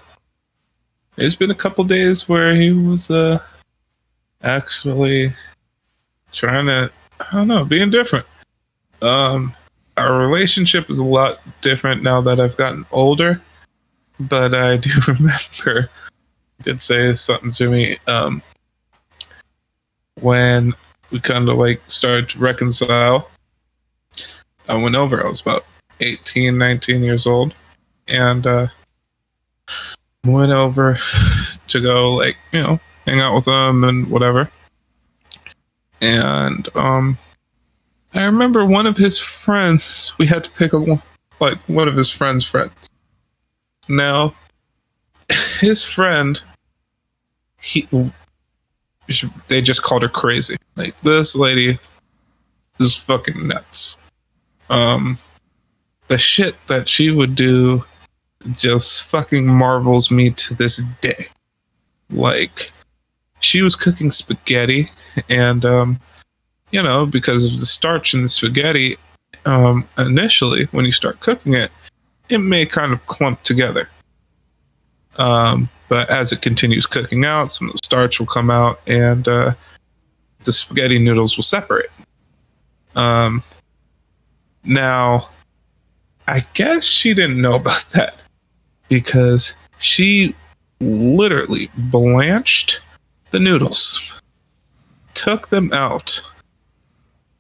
There's 1.16 1.36
been 1.36 1.50
a 1.50 1.54
couple 1.54 1.82
days 1.84 2.28
where 2.28 2.54
he 2.54 2.72
was 2.72 3.10
uh 3.10 3.38
actually 4.42 5.32
trying 6.32 6.66
to 6.66 6.90
I 7.20 7.32
don't 7.32 7.48
know, 7.48 7.64
being 7.64 7.90
different. 7.90 8.26
Um 9.00 9.54
our 9.96 10.18
relationship 10.18 10.90
is 10.90 10.98
a 10.98 11.04
lot 11.04 11.40
different 11.62 12.02
now 12.02 12.20
that 12.20 12.38
I've 12.38 12.58
gotten 12.58 12.84
older. 12.92 13.40
But 14.20 14.54
I 14.54 14.76
do 14.76 14.90
remember 15.08 15.90
he 16.58 16.62
did 16.62 16.82
say 16.82 17.14
something 17.14 17.50
to 17.52 17.70
me 17.70 17.98
um 18.06 18.42
when 20.20 20.74
we 21.10 21.20
kind 21.20 21.48
of 21.48 21.56
like 21.56 21.80
started 21.86 22.28
to 22.30 22.38
reconcile. 22.38 23.30
I 24.68 24.74
went 24.74 24.96
over, 24.96 25.24
I 25.24 25.28
was 25.28 25.40
about 25.40 25.64
18, 26.00 26.58
19 26.58 27.02
years 27.02 27.26
old, 27.26 27.54
and 28.08 28.46
uh 28.46 28.68
went 30.24 30.52
over 30.52 30.98
to 31.68 31.80
go 31.80 32.14
like 32.14 32.36
you 32.52 32.60
know 32.60 32.80
hang 33.06 33.20
out 33.20 33.34
with 33.34 33.44
them 33.44 33.84
and 33.84 34.08
whatever 34.08 34.50
and 36.00 36.68
um 36.74 37.16
i 38.14 38.24
remember 38.24 38.64
one 38.66 38.86
of 38.86 38.96
his 38.96 39.18
friends 39.18 40.14
we 40.18 40.26
had 40.26 40.44
to 40.44 40.50
pick 40.50 40.72
a 40.72 41.02
like 41.40 41.58
one 41.68 41.88
of 41.88 41.96
his 41.96 42.10
friends 42.10 42.44
friends 42.44 42.72
now 43.88 44.34
his 45.60 45.84
friend 45.84 46.42
he 47.60 47.88
they 49.48 49.60
just 49.60 49.82
called 49.82 50.02
her 50.02 50.08
crazy 50.08 50.56
like 50.76 50.98
this 51.02 51.34
lady 51.34 51.78
is 52.78 52.96
fucking 52.96 53.46
nuts 53.46 53.98
um 54.70 55.18
the 56.08 56.18
shit 56.18 56.54
that 56.66 56.88
she 56.88 57.10
would 57.10 57.34
do 57.34 57.84
just 58.52 59.04
fucking 59.04 59.46
marvels 59.46 60.10
me 60.10 60.30
to 60.30 60.54
this 60.54 60.80
day. 61.00 61.28
Like, 62.10 62.72
she 63.40 63.62
was 63.62 63.74
cooking 63.74 64.10
spaghetti, 64.10 64.90
and, 65.28 65.64
um, 65.64 66.00
you 66.70 66.82
know, 66.82 67.06
because 67.06 67.52
of 67.52 67.60
the 67.60 67.66
starch 67.66 68.14
in 68.14 68.22
the 68.22 68.28
spaghetti, 68.28 68.96
um, 69.44 69.88
initially, 69.98 70.64
when 70.66 70.84
you 70.84 70.92
start 70.92 71.20
cooking 71.20 71.54
it, 71.54 71.70
it 72.28 72.38
may 72.38 72.66
kind 72.66 72.92
of 72.92 73.04
clump 73.06 73.42
together. 73.42 73.88
Um, 75.16 75.68
but 75.88 76.10
as 76.10 76.32
it 76.32 76.42
continues 76.42 76.86
cooking 76.86 77.24
out, 77.24 77.52
some 77.52 77.68
of 77.68 77.74
the 77.74 77.80
starch 77.84 78.18
will 78.18 78.26
come 78.26 78.50
out, 78.50 78.80
and 78.86 79.26
uh, 79.28 79.54
the 80.42 80.52
spaghetti 80.52 80.98
noodles 80.98 81.36
will 81.36 81.44
separate. 81.44 81.90
Um, 82.94 83.42
now, 84.64 85.28
I 86.26 86.44
guess 86.54 86.84
she 86.84 87.14
didn't 87.14 87.40
know 87.40 87.54
about 87.56 87.88
that 87.90 88.20
because 88.88 89.54
she 89.78 90.34
literally 90.80 91.70
blanched 91.76 92.80
the 93.30 93.40
noodles, 93.40 94.20
took 95.14 95.48
them 95.48 95.72
out, 95.72 96.20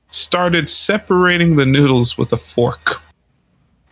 started 0.08 0.68
separating 0.68 1.56
the 1.56 1.66
noodles 1.66 2.16
with 2.16 2.32
a 2.32 2.36
fork. 2.36 3.02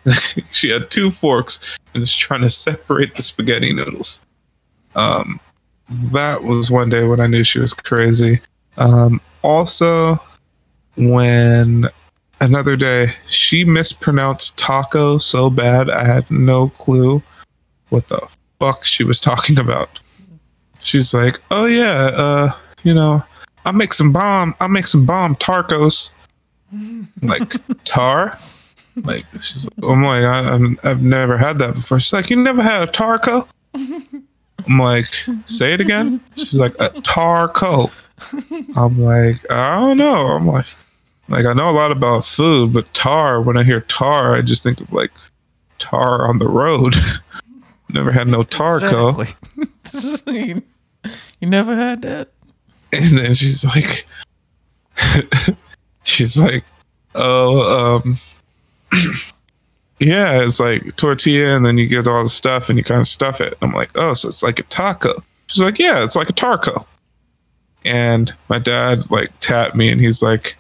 she 0.50 0.68
had 0.68 0.90
two 0.90 1.10
forks 1.10 1.60
and 1.94 2.00
was 2.00 2.14
trying 2.14 2.42
to 2.42 2.50
separate 2.50 3.14
the 3.14 3.22
spaghetti 3.22 3.72
noodles. 3.72 4.22
Um, 4.94 5.40
that 5.88 6.44
was 6.44 6.70
one 6.70 6.88
day 6.88 7.04
when 7.04 7.20
I 7.20 7.26
knew 7.26 7.44
she 7.44 7.58
was 7.58 7.74
crazy. 7.74 8.40
Um, 8.76 9.20
also, 9.42 10.18
when 10.96 11.88
another 12.40 12.76
day 12.76 13.12
she 13.26 13.64
mispronounced 13.64 14.56
taco 14.58 15.18
so 15.18 15.48
bad 15.48 15.88
I 15.88 16.04
had 16.04 16.30
no 16.30 16.68
clue 16.70 17.22
what 17.90 18.08
the 18.08 18.20
fuck 18.58 18.84
she 18.84 19.04
was 19.04 19.20
talking 19.20 19.58
about. 19.58 20.00
She's 20.80 21.14
like, 21.14 21.40
"Oh 21.50 21.64
yeah, 21.66 22.10
uh, 22.14 22.52
you 22.82 22.92
know, 22.92 23.22
I 23.64 23.72
make 23.72 23.94
some 23.94 24.12
bomb. 24.12 24.54
I 24.60 24.66
make 24.66 24.86
some 24.86 25.06
bomb 25.06 25.36
tacos, 25.36 26.10
like 27.22 27.54
tar. 27.84 28.38
Like 28.96 29.24
she's 29.40 29.64
like, 29.64 29.90
I'm 29.90 30.04
like, 30.04 30.24
I, 30.24 30.88
I've 30.88 31.02
never 31.02 31.36
had 31.36 31.58
that 31.58 31.74
before. 31.74 31.98
She's 31.98 32.12
like, 32.12 32.30
you 32.30 32.36
never 32.36 32.62
had 32.62 32.88
a 32.88 32.92
tarco? 32.92 33.48
I'm 34.66 34.78
like, 34.78 35.06
say 35.44 35.72
it 35.72 35.80
again. 35.80 36.20
She's 36.36 36.58
like, 36.58 36.74
a 36.80 36.88
tar 37.02 37.48
coat. 37.48 37.90
I'm 38.76 39.00
like, 39.00 39.50
I 39.50 39.78
don't 39.78 39.98
know. 39.98 40.28
I'm 40.28 40.46
like, 40.46 40.66
like 41.28 41.46
I 41.46 41.52
know 41.52 41.68
a 41.68 41.72
lot 41.72 41.92
about 41.92 42.24
food, 42.24 42.72
but 42.72 42.92
tar. 42.94 43.40
When 43.40 43.56
I 43.56 43.62
hear 43.62 43.80
tar, 43.82 44.34
I 44.34 44.42
just 44.42 44.62
think 44.62 44.80
of 44.80 44.92
like 44.92 45.10
tar 45.78 46.26
on 46.28 46.38
the 46.38 46.48
road. 46.48 46.94
never 47.88 48.10
had 48.10 48.28
no 48.28 48.42
tarco. 48.42 49.20
Exactly. 49.84 50.62
you 51.40 51.48
never 51.48 51.74
had 51.74 52.02
that? 52.02 52.28
And 52.92 53.18
then 53.18 53.34
she's 53.34 53.64
like, 53.64 54.06
she's 56.02 56.36
like, 56.36 56.64
oh, 57.14 58.02
um, 58.04 58.18
yeah, 60.00 60.42
it's 60.42 60.60
like 60.60 60.96
tortilla, 60.96 61.56
and 61.56 61.64
then 61.64 61.78
you 61.78 61.86
get 61.86 62.06
all 62.06 62.22
the 62.22 62.28
stuff, 62.28 62.68
and 62.68 62.78
you 62.78 62.84
kind 62.84 63.00
of 63.00 63.08
stuff 63.08 63.40
it. 63.40 63.56
I'm 63.62 63.72
like, 63.72 63.90
oh, 63.94 64.14
so 64.14 64.28
it's 64.28 64.42
like 64.42 64.58
a 64.58 64.64
taco. 64.64 65.22
She's 65.46 65.62
like, 65.62 65.78
yeah, 65.78 66.02
it's 66.02 66.16
like 66.16 66.28
a 66.28 66.32
taco. 66.32 66.86
And 67.84 68.34
my 68.48 68.58
dad 68.58 69.10
like 69.10 69.30
tapped 69.40 69.76
me, 69.76 69.90
and 69.90 70.00
he's 70.00 70.22
like, 70.22 70.56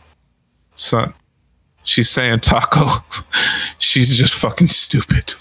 son, 0.74 1.12
she's 1.82 2.10
saying 2.10 2.40
taco. 2.40 2.86
she's 3.78 4.16
just 4.16 4.34
fucking 4.34 4.68
stupid. 4.68 5.34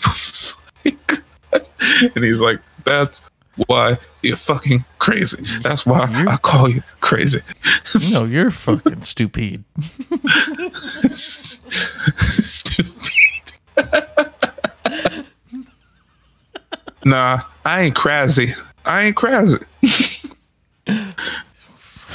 and 0.85 2.23
he's 2.23 2.41
like, 2.41 2.59
that's 2.85 3.21
why 3.67 3.97
you're 4.21 4.35
fucking 4.37 4.83
crazy. 4.99 5.43
That's 5.61 5.85
why 5.85 6.01
I 6.27 6.37
call 6.37 6.69
you 6.69 6.83
crazy. 7.01 7.41
No, 8.11 8.25
you're 8.25 8.49
fucking 8.49 9.03
stupid. 9.03 9.63
Stupid. 12.41 13.11
Nah, 17.05 17.41
I 17.65 17.81
ain't 17.81 17.95
crazy. 17.95 18.53
I 18.85 19.03
ain't 19.03 19.15
crazy. 19.15 19.59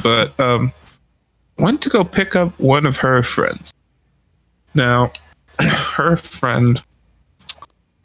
but 0.03 0.39
um 0.39 0.73
went 1.59 1.83
to 1.83 1.89
go 1.89 2.05
pick 2.05 2.37
up 2.37 2.59
one 2.61 2.87
of 2.87 2.97
her 2.99 3.23
friends. 3.23 3.75
Now, 4.75 5.13
her 5.61 6.17
friend 6.17 6.83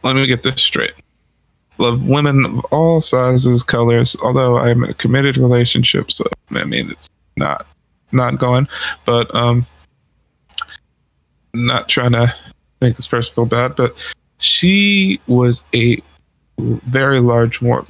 let 0.03 0.15
me 0.17 0.27
get 0.27 0.43
this 0.43 0.61
straight. 0.61 0.93
Love 1.77 2.07
women 2.07 2.45
of 2.45 2.59
all 2.65 3.01
sizes, 3.01 3.63
colors, 3.63 4.15
although 4.21 4.57
I'm 4.57 4.83
in 4.83 4.91
a 4.91 4.93
committed 4.93 5.37
relationship, 5.37 6.11
so 6.11 6.25
I 6.51 6.65
mean 6.65 6.91
it's 6.91 7.09
not 7.35 7.65
not 8.11 8.37
going. 8.37 8.67
But 9.05 9.33
um 9.33 9.65
not 11.53 11.89
trying 11.89 12.11
to 12.11 12.33
make 12.83 12.95
this 12.95 13.07
person 13.07 13.33
feel 13.33 13.45
bad, 13.45 13.75
but 13.75 13.95
she 14.37 15.19
was 15.27 15.63
a 15.73 16.01
very 16.57 17.19
large 17.19 17.61
woman. 17.61 17.87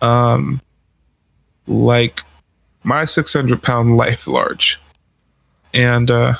Um, 0.00 0.60
like 1.66 2.22
my 2.82 3.04
600 3.04 3.62
pound 3.62 3.96
life 3.96 4.26
large. 4.26 4.80
And 5.72 6.10
uh, 6.10 6.34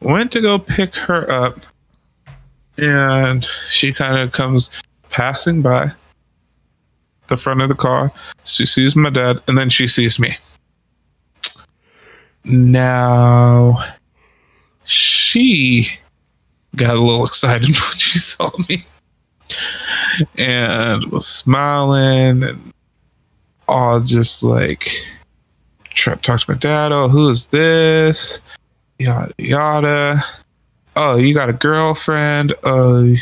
went 0.00 0.32
to 0.32 0.40
go 0.40 0.58
pick 0.58 0.94
her 0.94 1.30
up, 1.30 1.66
and 2.78 3.44
she 3.44 3.92
kind 3.92 4.18
of 4.18 4.32
comes 4.32 4.70
passing 5.10 5.60
by 5.60 5.92
the 7.26 7.36
front 7.36 7.60
of 7.60 7.68
the 7.68 7.74
car. 7.74 8.10
She 8.44 8.64
sees 8.64 8.96
my 8.96 9.10
dad, 9.10 9.42
and 9.46 9.58
then 9.58 9.68
she 9.68 9.86
sees 9.88 10.18
me. 10.18 10.36
Now, 12.44 13.84
she 14.88 15.86
got 16.76 16.96
a 16.96 17.00
little 17.00 17.26
excited 17.26 17.68
when 17.68 17.98
she 17.98 18.18
saw 18.18 18.50
me. 18.68 18.84
and 20.36 21.04
was 21.06 21.26
smiling 21.26 22.42
and 22.42 22.72
all 23.68 24.00
just 24.00 24.42
like 24.42 24.90
try 25.90 26.14
to 26.14 26.20
talk 26.20 26.40
to 26.40 26.52
my 26.52 26.58
dad. 26.58 26.90
Oh, 26.90 27.08
who 27.08 27.28
is 27.28 27.48
this? 27.48 28.40
Yada 28.98 29.32
yada. 29.38 30.22
Oh, 30.96 31.16
you 31.16 31.34
got 31.34 31.50
a 31.50 31.52
girlfriend? 31.52 32.54
Oh, 32.64 33.04
you 33.04 33.18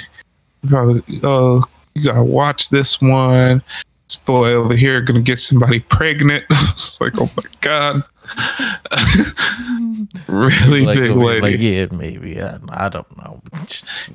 probably. 0.68 1.02
Oh, 1.22 1.64
you 1.94 2.04
gotta 2.04 2.22
watch 2.22 2.70
this 2.70 3.00
one. 3.00 3.62
This 4.08 4.16
boy 4.16 4.52
over 4.52 4.74
here 4.74 5.00
gonna 5.00 5.20
get 5.20 5.40
somebody 5.40 5.80
pregnant. 5.80 6.44
it's 6.50 7.00
like, 7.00 7.20
oh 7.20 7.30
my 7.36 7.42
god. 7.60 8.02
Really 10.28 10.84
like, 10.84 10.98
big 10.98 11.16
lady. 11.16 11.40
Like, 11.40 11.60
yeah, 11.60 11.86
maybe. 11.96 12.40
I, 12.40 12.58
I 12.70 12.88
don't 12.88 13.16
know. 13.18 13.40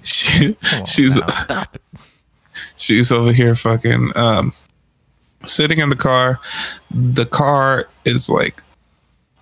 She- 0.01 0.57
on 0.73 0.85
she's 0.85 1.17
now, 1.17 1.27
stop 1.27 1.75
it. 1.75 1.81
she's 2.75 3.11
over 3.11 3.31
here 3.31 3.55
fucking 3.55 4.11
um 4.15 4.53
sitting 5.45 5.79
in 5.79 5.89
the 5.89 5.95
car 5.95 6.39
the 6.91 7.25
car 7.25 7.87
is 8.05 8.29
like 8.29 8.61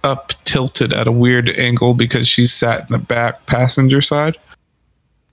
up 0.04 0.32
tilted 0.46 0.94
at 0.94 1.08
a 1.08 1.12
weird 1.12 1.50
angle 1.58 1.94
because 1.94 2.28
she's 2.28 2.54
sat 2.54 2.82
in 2.82 2.88
the 2.94 2.98
back 2.98 3.46
passenger 3.48 4.02
side 4.02 4.38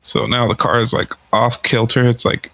so 0.03 0.27
now 0.27 0.49
the 0.49 0.55
car 0.57 0.81
is 0.81 0.93
like 0.93 1.13
off 1.33 1.63
kilter 1.63 2.05
it's 2.05 2.25
like 2.25 2.51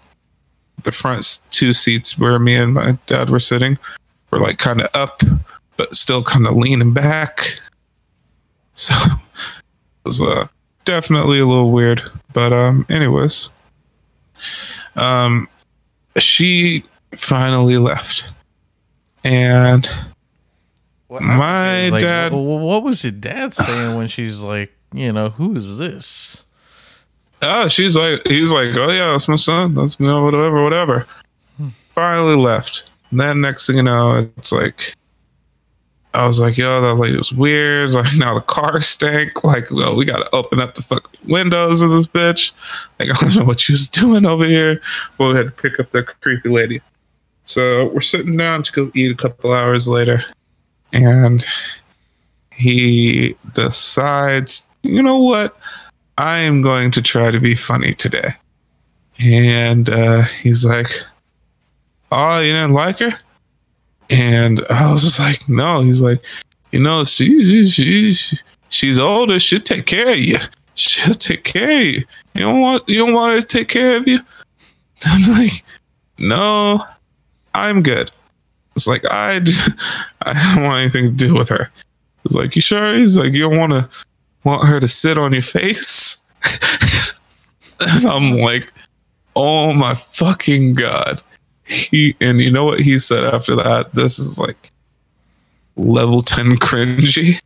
the 0.83 0.91
front 0.91 1.39
two 1.49 1.73
seats 1.73 2.17
where 2.17 2.37
me 2.37 2.55
and 2.55 2.73
my 2.73 2.97
dad 3.07 3.29
were 3.29 3.39
sitting 3.39 3.77
were 4.31 4.39
like 4.39 4.59
kind 4.59 4.81
of 4.81 4.89
up 4.93 5.21
but 5.77 5.95
still 5.95 6.23
kind 6.23 6.45
of 6.47 6.55
leaning 6.55 6.93
back. 6.93 7.59
So 8.75 8.93
it 8.95 10.05
was 10.05 10.19
uh 10.21 10.47
definitely 10.85 11.39
a 11.39 11.45
little 11.45 11.71
weird 11.71 12.01
but 12.33 12.51
um 12.51 12.85
anyways. 12.89 13.49
Um 14.95 15.47
she 16.17 16.83
finally 17.15 17.77
left. 17.77 18.25
And 19.23 19.89
What 21.07 21.21
My? 21.21 21.89
Like, 21.89 22.01
dad- 22.01 22.31
wh- 22.31 22.35
wh- 22.35 22.63
What 22.63 22.83
was 22.83 23.03
your 23.03 23.11
dad 23.11 23.53
saying 23.53 23.95
when 23.95 24.07
she's 24.07 24.41
like, 24.41 24.73
you 24.93 25.11
know, 25.13 25.29
who 25.29 25.55
is 25.55 25.77
this? 25.77 26.45
oh 27.45 27.67
she's 27.67 27.97
like 27.97 28.25
he's 28.25 28.51
like 28.53 28.73
oh 28.77 28.89
yeah 28.89 29.11
that's 29.11 29.27
my 29.27 29.35
son. 29.35 29.75
That's 29.75 29.99
you 29.99 30.05
know 30.07 30.23
whatever 30.23 30.63
whatever. 30.63 31.05
Finally 31.89 32.37
left. 32.37 32.89
And 33.11 33.19
then 33.19 33.41
next 33.41 33.67
thing 33.67 33.75
you 33.77 33.83
know 33.83 34.27
it's 34.37 34.51
like 34.51 34.95
I 36.13 36.27
was 36.27 36.39
like, 36.39 36.57
yo, 36.57 36.79
that 36.81 36.95
lady 36.95 37.17
was 37.17 37.33
weird. 37.33 37.91
Like 37.93 38.15
now 38.17 38.35
the 38.35 38.41
car 38.41 38.81
stank. 38.81 39.43
Like, 39.43 39.69
well, 39.71 39.95
we 39.95 40.05
gotta 40.05 40.29
open 40.33 40.59
up 40.59 40.75
the 40.75 40.83
fucking 40.83 41.19
windows 41.27 41.81
of 41.81 41.91
this 41.91 42.07
bitch. 42.07 42.51
Like, 42.99 43.09
I 43.23 43.25
don't 43.25 43.35
know 43.35 43.45
what 43.45 43.61
she 43.61 43.73
was 43.73 43.87
doing 43.87 44.25
over 44.25 44.45
here. 44.45 44.81
But 45.17 45.29
we 45.29 45.35
had 45.35 45.47
to 45.47 45.51
pick 45.51 45.79
up 45.79 45.91
the 45.91 46.03
creepy 46.03 46.49
lady. 46.49 46.81
So 47.45 47.87
we're 47.89 48.01
sitting 48.01 48.37
down 48.37 48.63
to 48.63 48.71
go 48.71 48.91
eat 48.93 49.11
a 49.11 49.15
couple 49.15 49.53
hours 49.53 49.87
later. 49.87 50.23
And 50.91 51.45
he 52.51 53.35
decides, 53.53 54.69
you 54.83 55.01
know 55.01 55.17
what? 55.17 55.57
I 56.17 56.37
am 56.37 56.61
going 56.61 56.91
to 56.91 57.01
try 57.01 57.31
to 57.31 57.39
be 57.39 57.55
funny 57.55 57.93
today. 57.93 58.35
And 59.19 59.89
uh, 59.89 60.21
he's 60.23 60.65
like, 60.65 61.03
Oh, 62.11 62.39
you 62.39 62.53
didn't 62.53 62.73
like 62.73 62.99
her? 62.99 63.11
And 64.13 64.63
I 64.69 64.91
was 64.91 65.01
just 65.01 65.19
like, 65.19 65.49
No. 65.49 65.81
He's 65.81 66.01
like, 66.01 66.23
You 66.71 66.79
know, 66.79 67.03
she, 67.03 67.43
she, 67.43 68.13
she, 68.13 68.37
she's 68.69 68.99
older. 68.99 69.39
She'll 69.39 69.59
take 69.59 69.87
care 69.87 70.11
of 70.11 70.19
you. 70.19 70.37
She'll 70.75 71.15
take 71.15 71.43
care 71.43 71.71
of 71.71 71.85
you. 71.85 72.05
You 72.35 72.41
don't 72.41 72.61
want 72.61 72.87
you 72.87 72.99
don't 72.99 73.13
want 73.13 73.33
her 73.33 73.41
to 73.41 73.47
take 73.47 73.69
care 73.69 73.97
of 73.97 74.07
you? 74.07 74.19
I'm 75.05 75.31
like, 75.31 75.63
No, 76.19 76.83
I'm 77.55 77.81
good. 77.81 78.11
It's 78.75 78.85
like 78.85 79.03
I, 79.11 79.39
don't 79.39 80.63
want 80.63 80.79
anything 80.79 81.05
to 81.07 81.11
do 81.11 81.33
with 81.33 81.49
her. 81.49 81.71
It's 82.23 82.35
like, 82.35 82.55
you 82.55 82.61
sure? 82.61 82.95
He's 82.95 83.17
like, 83.17 83.33
you 83.33 83.49
don't 83.49 83.57
want 83.57 83.71
to 83.73 83.89
want 84.43 84.67
her 84.67 84.79
to 84.79 84.87
sit 84.87 85.17
on 85.17 85.33
your 85.33 85.41
face. 85.41 86.23
I'm 87.79 88.37
like, 88.37 88.71
oh 89.35 89.73
my 89.73 89.95
fucking 89.95 90.75
god. 90.75 91.21
He 91.73 92.15
and 92.21 92.39
you 92.39 92.51
know 92.51 92.65
what 92.65 92.79
he 92.81 92.99
said 92.99 93.23
after 93.23 93.55
that? 93.55 93.93
This 93.93 94.19
is 94.19 94.37
like 94.39 94.71
level 95.75 96.21
ten 96.21 96.55
cringy. 96.57 97.39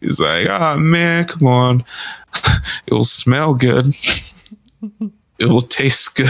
He's 0.00 0.20
like, 0.20 0.48
ah 0.48 0.76
man, 0.76 1.24
come 1.26 1.46
on. 1.48 1.84
It 2.86 2.92
will 2.94 3.04
smell 3.04 3.54
good. 3.54 3.94
It 5.38 5.46
will 5.46 5.62
taste 5.62 6.14
good. 6.16 6.28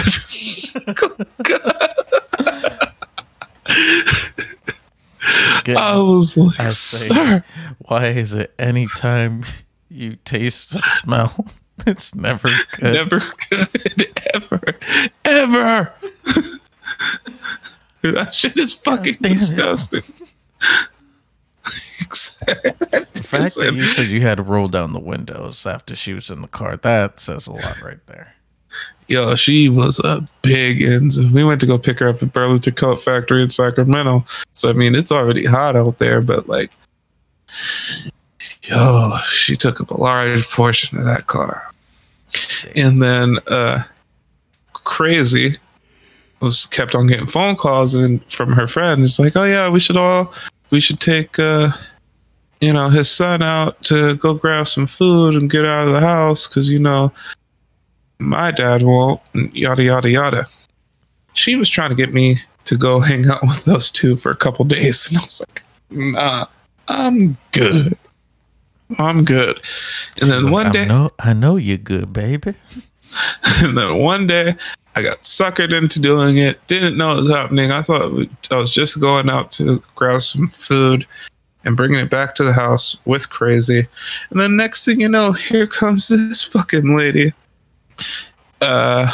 I 5.69 5.97
was 5.99 6.37
like, 6.37 6.61
I 6.61 6.69
say- 6.71 7.15
sir. 7.15 7.45
why 7.81 8.07
is 8.07 8.33
it 8.35 8.55
anytime 8.59 9.43
you 9.89 10.17
taste 10.25 10.73
the 10.73 10.81
smell, 10.81 11.47
it's 11.87 12.15
never 12.15 12.49
good? 12.79 12.93
Never 12.95 13.23
good 13.51 14.21
ever, 14.35 14.63
ever. 15.25 15.93
that 18.15 18.35
shit 18.35 18.57
is 18.57 18.75
fucking 18.75 19.19
damn 19.21 19.33
it. 19.33 19.39
disgusting. 19.39 20.03
The 22.07 23.23
fact 23.25 23.57
that 23.57 23.75
you 23.75 23.85
said 23.87 24.07
you 24.07 24.21
had 24.21 24.37
to 24.37 24.43
roll 24.43 24.69
down 24.69 24.93
the 24.93 25.01
windows 25.01 25.67
after 25.67 25.97
she 25.97 26.13
was 26.13 26.31
in 26.31 26.43
the 26.43 26.49
car, 26.49 26.77
that 26.77 27.19
says 27.19 27.47
a 27.47 27.53
lot 27.53 27.81
right 27.83 27.99
there. 28.07 28.35
Yo, 29.09 29.35
she 29.35 29.69
was 29.69 29.99
a 30.01 30.27
big 30.43 30.83
ins. 30.83 31.21
We 31.33 31.45
went 31.45 31.61
to 31.61 31.67
go 31.67 31.79
pick 31.79 31.99
her 32.01 32.09
up 32.09 32.23
at 32.23 32.33
Burlington 32.33 32.75
Coat 32.75 33.01
Factory 33.01 33.43
in 33.43 33.51
Sacramento. 33.51 34.25
So 34.53 34.69
I 34.69 34.73
mean, 34.75 34.95
it's 34.95 35.11
already 35.13 35.45
hot 35.45 35.77
out 35.77 35.99
there, 35.99 36.21
but 36.21 36.49
like, 36.49 36.71
yo, 38.63 39.17
she 39.31 39.57
took 39.57 39.81
up 39.81 39.91
a 39.91 39.97
large 39.97 40.49
portion 40.51 40.99
of 40.99 41.05
that 41.05 41.27
car. 41.27 41.73
And 42.75 43.03
then 43.03 43.39
uh 43.49 43.83
crazy 44.73 45.57
was 46.47 46.67
kept 46.67 46.95
on 46.95 47.07
getting 47.07 47.27
phone 47.27 47.57
calls 47.57 47.95
and 47.95 48.25
from 48.31 48.53
her 48.53 48.67
friends 48.67 49.19
like, 49.19 49.37
oh 49.37 49.45
yeah, 49.45 49.69
we 49.69 49.81
should 49.81 49.97
all 49.97 50.33
we 50.71 50.81
should 50.81 51.01
take 51.01 51.39
uh 51.39 51.69
you 52.61 52.73
know 52.73 52.89
his 52.89 53.11
son 53.11 53.43
out 53.43 53.81
to 53.83 54.17
go 54.17 54.35
grab 54.35 54.67
some 54.67 54.87
food 54.87 55.35
and 55.35 55.51
get 55.51 55.65
out 55.65 55.87
of 55.87 55.93
the 55.93 56.01
house 56.01 56.47
because 56.47 56.71
you 56.71 56.79
know 56.79 57.13
my 58.19 58.51
dad 58.51 58.83
won't 58.83 59.21
and 59.35 59.53
yada 59.55 59.83
yada 59.83 60.09
yada. 60.09 60.47
She 61.35 61.55
was 61.55 61.69
trying 61.69 61.91
to 61.91 61.97
get 61.97 62.15
me 62.15 62.39
to 62.65 62.77
go 62.77 63.01
hang 63.11 63.29
out 63.29 63.43
with 63.43 63.65
those 63.65 63.91
two 63.91 64.17
for 64.17 64.31
a 64.31 64.37
couple 64.37 64.65
days, 64.65 65.09
and 65.09 65.19
I 65.19 65.23
was 65.23 65.41
like, 65.41 65.63
nah, 65.91 66.47
I'm 66.89 67.37
good. 67.53 67.99
I'm 68.99 69.25
good. 69.25 69.61
And 70.21 70.31
then 70.31 70.51
one 70.51 70.69
I 70.69 70.71
day, 70.71 70.85
know, 70.87 71.11
I 71.19 71.33
know 71.33 71.57
you're 71.57 71.77
good, 71.77 72.13
baby. 72.13 72.55
and 73.63 73.77
then 73.77 73.99
one 73.99 74.27
day 74.27 74.55
I 74.97 75.03
got 75.03 75.23
suckered 75.23 75.77
into 75.77 76.01
doing 76.01 76.39
it. 76.39 76.67
Didn't 76.69 76.97
know 76.97 77.13
it 77.15 77.21
was 77.21 77.29
happening. 77.29 77.71
I 77.71 77.83
thought 77.83 78.29
I 78.51 78.57
was 78.57 78.71
just 78.71 78.99
going 78.99 79.29
out 79.29 79.53
to 79.53 79.83
grab 79.95 80.23
some 80.23 80.47
food 80.47 81.07
and 81.65 81.77
bringing 81.77 81.99
it 81.99 82.09
back 82.09 82.35
to 82.37 82.45
the 82.45 82.53
house 82.53 82.97
with 83.05 83.29
crazy. 83.29 83.87
And 84.31 84.41
then 84.41 84.57
next 84.57 84.85
thing 84.85 85.01
you 85.01 85.09
know, 85.09 85.33
here 85.33 85.67
comes 85.67 86.09
this 86.09 86.43
fucking 86.43 86.97
lady. 86.97 87.35
Uh, 88.63 89.13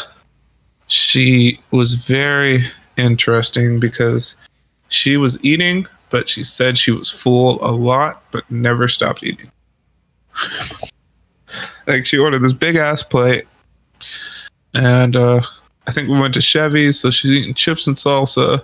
she 0.87 1.59
was 1.73 1.95
very 1.95 2.71
interesting 2.97 3.81
because 3.81 4.37
she 4.89 5.17
was 5.17 5.43
eating, 5.43 5.87
but 6.11 6.29
she 6.29 6.45
said 6.45 6.79
she 6.79 6.93
was 6.93 7.11
full 7.11 7.59
a 7.61 7.73
lot, 7.73 8.23
but 8.31 8.49
never 8.51 8.87
stopped 8.87 9.25
eating. 9.25 9.51
like 11.87 12.07
she 12.07 12.19
ordered 12.19 12.41
this 12.41 12.53
big 12.53 12.77
ass 12.77 13.03
plate 13.03 13.47
and 14.75 15.17
uh, 15.17 15.43
I 15.87 15.91
think 15.91 16.09
we 16.09 16.19
went 16.19 16.35
to 16.35 16.41
Chevy's, 16.41 16.99
so 17.01 17.11
she's 17.11 17.31
eating 17.31 17.55
chips 17.55 17.87
and 17.87 17.97
salsa, 17.97 18.63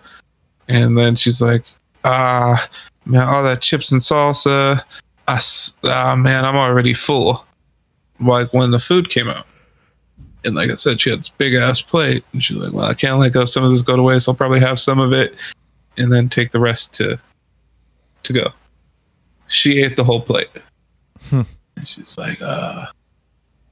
and 0.69 0.97
then 0.97 1.15
she's 1.17 1.41
like, 1.43 1.65
"Ah, 2.05 2.69
man, 3.07 3.27
all 3.29 3.43
that 3.43 3.61
chips 3.63 3.93
and 3.93 4.01
salsa, 4.01 4.81
I, 5.27 5.41
ah, 5.85 6.17
man, 6.17 6.45
I'm 6.45 6.57
already 6.57 6.95
full." 6.95 7.45
Like 8.21 8.53
when 8.53 8.71
the 8.73 8.81
food 8.81 9.11
came 9.11 9.29
out, 9.29 9.47
and 10.45 10.55
like 10.55 10.71
I 10.71 10.75
said, 10.75 11.01
she 11.01 11.11
had 11.11 11.21
this 11.21 11.29
big 11.29 11.55
ass 11.55 11.81
plate, 11.83 12.25
and 12.33 12.43
she's 12.43 12.57
like, 12.57 12.73
"Well, 12.73 12.87
I 12.87 12.95
can't 12.95 13.19
let 13.19 13.33
go 13.33 13.45
some 13.45 13.65
of 13.65 13.71
this 13.71 13.83
go 13.83 13.97
to 13.97 14.03
waste. 14.03 14.29
I'll 14.29 14.35
probably 14.35 14.61
have 14.61 14.79
some 14.79 14.99
of 15.01 15.13
it, 15.13 15.35
and 15.97 16.13
then 16.13 16.29
take 16.29 16.51
the 16.51 16.61
rest 16.61 16.95
to 16.95 17.19
to 18.25 18.33
go." 18.33 18.53
She 19.49 19.83
ate 19.83 19.97
the 19.97 20.05
whole 20.05 20.21
plate, 20.21 20.51
Hmm. 21.31 21.43
and 21.77 21.87
she's 21.87 22.17
like, 22.19 22.41
"Uh." 22.43 22.87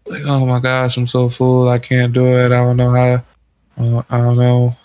Like, 0.07 0.22
oh 0.24 0.46
my 0.46 0.61
gosh, 0.61 0.96
I'm 0.96 1.07
so 1.07 1.28
full. 1.28 1.68
I 1.68 1.78
can't 1.78 2.12
do 2.12 2.24
it. 2.38 2.46
I 2.46 2.64
don't 2.64 2.76
know 2.76 2.90
how. 2.90 3.24
Uh, 3.78 4.02
I 4.09 4.18
don't 4.18 4.38
know. 4.38 4.76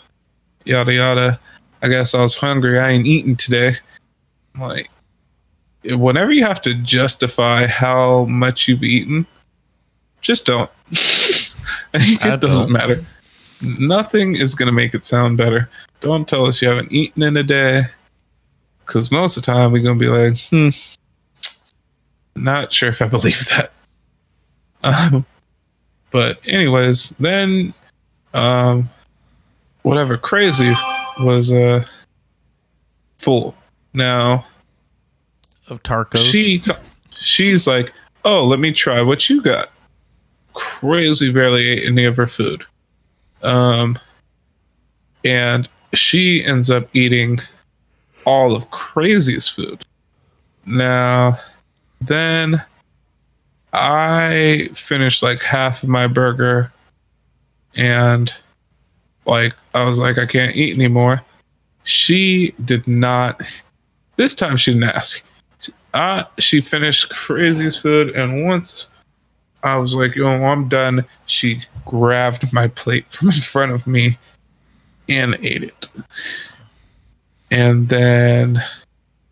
Yada 0.65 0.93
yada. 0.93 1.39
I 1.81 1.87
guess 1.89 2.13
I 2.13 2.21
was 2.21 2.35
hungry. 2.35 2.79
I 2.79 2.89
ain't 2.89 3.07
eating 3.07 3.35
today. 3.35 3.75
I'm 4.55 4.61
like, 4.61 4.89
whenever 5.83 6.31
you 6.31 6.43
have 6.43 6.61
to 6.63 6.73
justify 6.75 7.65
how 7.67 8.25
much 8.25 8.67
you've 8.67 8.83
eaten, 8.83 9.25
just 10.21 10.45
don't. 10.45 10.69
I 11.93 12.17
it 12.21 12.41
doesn't 12.41 12.63
don't. 12.63 12.71
matter. 12.71 13.03
nothing 13.61 14.35
is 14.35 14.55
gonna 14.55 14.71
make 14.71 14.93
it 14.93 15.05
sound 15.05 15.37
better. 15.37 15.69
Don't 15.99 16.27
tell 16.27 16.45
us 16.45 16.61
you 16.61 16.67
haven't 16.67 16.91
eaten 16.91 17.23
in 17.23 17.37
a 17.37 17.43
day, 17.43 17.85
because 18.85 19.11
most 19.11 19.37
of 19.37 19.43
the 19.43 19.51
time 19.51 19.71
we're 19.71 19.83
gonna 19.83 19.99
be 19.99 20.07
like, 20.07 20.37
hmm, 20.49 20.69
not 22.35 22.71
sure 22.71 22.89
if 22.89 23.01
I 23.01 23.07
believe 23.07 23.47
that. 23.49 23.71
Um, 24.83 25.25
but 26.11 26.39
anyways, 26.45 27.09
then 27.19 27.73
um, 28.33 28.89
whatever 29.83 30.17
crazy 30.17 30.73
was 31.19 31.51
uh 31.51 31.85
full. 33.17 33.55
Now 33.93 34.45
Of 35.67 35.83
Tarkos. 35.83 36.31
she 36.31 36.63
she's 37.19 37.67
like, 37.67 37.93
"Oh, 38.25 38.45
let 38.45 38.59
me 38.59 38.71
try 38.71 39.01
what 39.01 39.29
you 39.29 39.41
got." 39.41 39.71
Crazy 40.53 41.31
barely 41.31 41.67
ate 41.67 41.85
any 41.85 42.05
of 42.05 42.17
her 42.17 42.27
food. 42.27 42.65
Um 43.43 43.99
and 45.23 45.69
she 45.93 46.43
ends 46.43 46.69
up 46.71 46.87
eating 46.93 47.39
all 48.25 48.55
of 48.55 48.69
Crazy's 48.71 49.47
food. 49.47 49.83
Now, 50.65 51.37
then 52.01 52.63
I 53.73 54.69
finished 54.73 55.23
like 55.23 55.41
half 55.41 55.83
of 55.83 55.89
my 55.89 56.07
burger 56.07 56.71
and 57.75 58.33
like 59.25 59.53
I 59.73 59.83
was 59.83 59.99
like 59.99 60.17
I 60.17 60.25
can't 60.25 60.55
eat 60.55 60.75
anymore. 60.75 61.21
She 61.83 62.53
did 62.65 62.87
not 62.87 63.41
this 64.17 64.35
time 64.35 64.57
she 64.57 64.73
didn't 64.73 64.89
ask. 64.89 65.23
Uh, 65.93 66.23
she 66.39 66.61
finished 66.61 67.09
Crazy's 67.09 67.77
food 67.77 68.15
and 68.15 68.45
once 68.45 68.87
I 69.63 69.77
was 69.77 69.93
like, 69.93 70.15
yo, 70.15 70.27
I'm 70.27 70.67
done, 70.67 71.05
she 71.25 71.61
grabbed 71.85 72.51
my 72.51 72.67
plate 72.67 73.11
from 73.11 73.29
in 73.29 73.35
front 73.35 73.71
of 73.71 73.85
me 73.87 74.17
and 75.07 75.37
ate 75.41 75.63
it. 75.63 75.87
And 77.51 77.89
then 77.89 78.61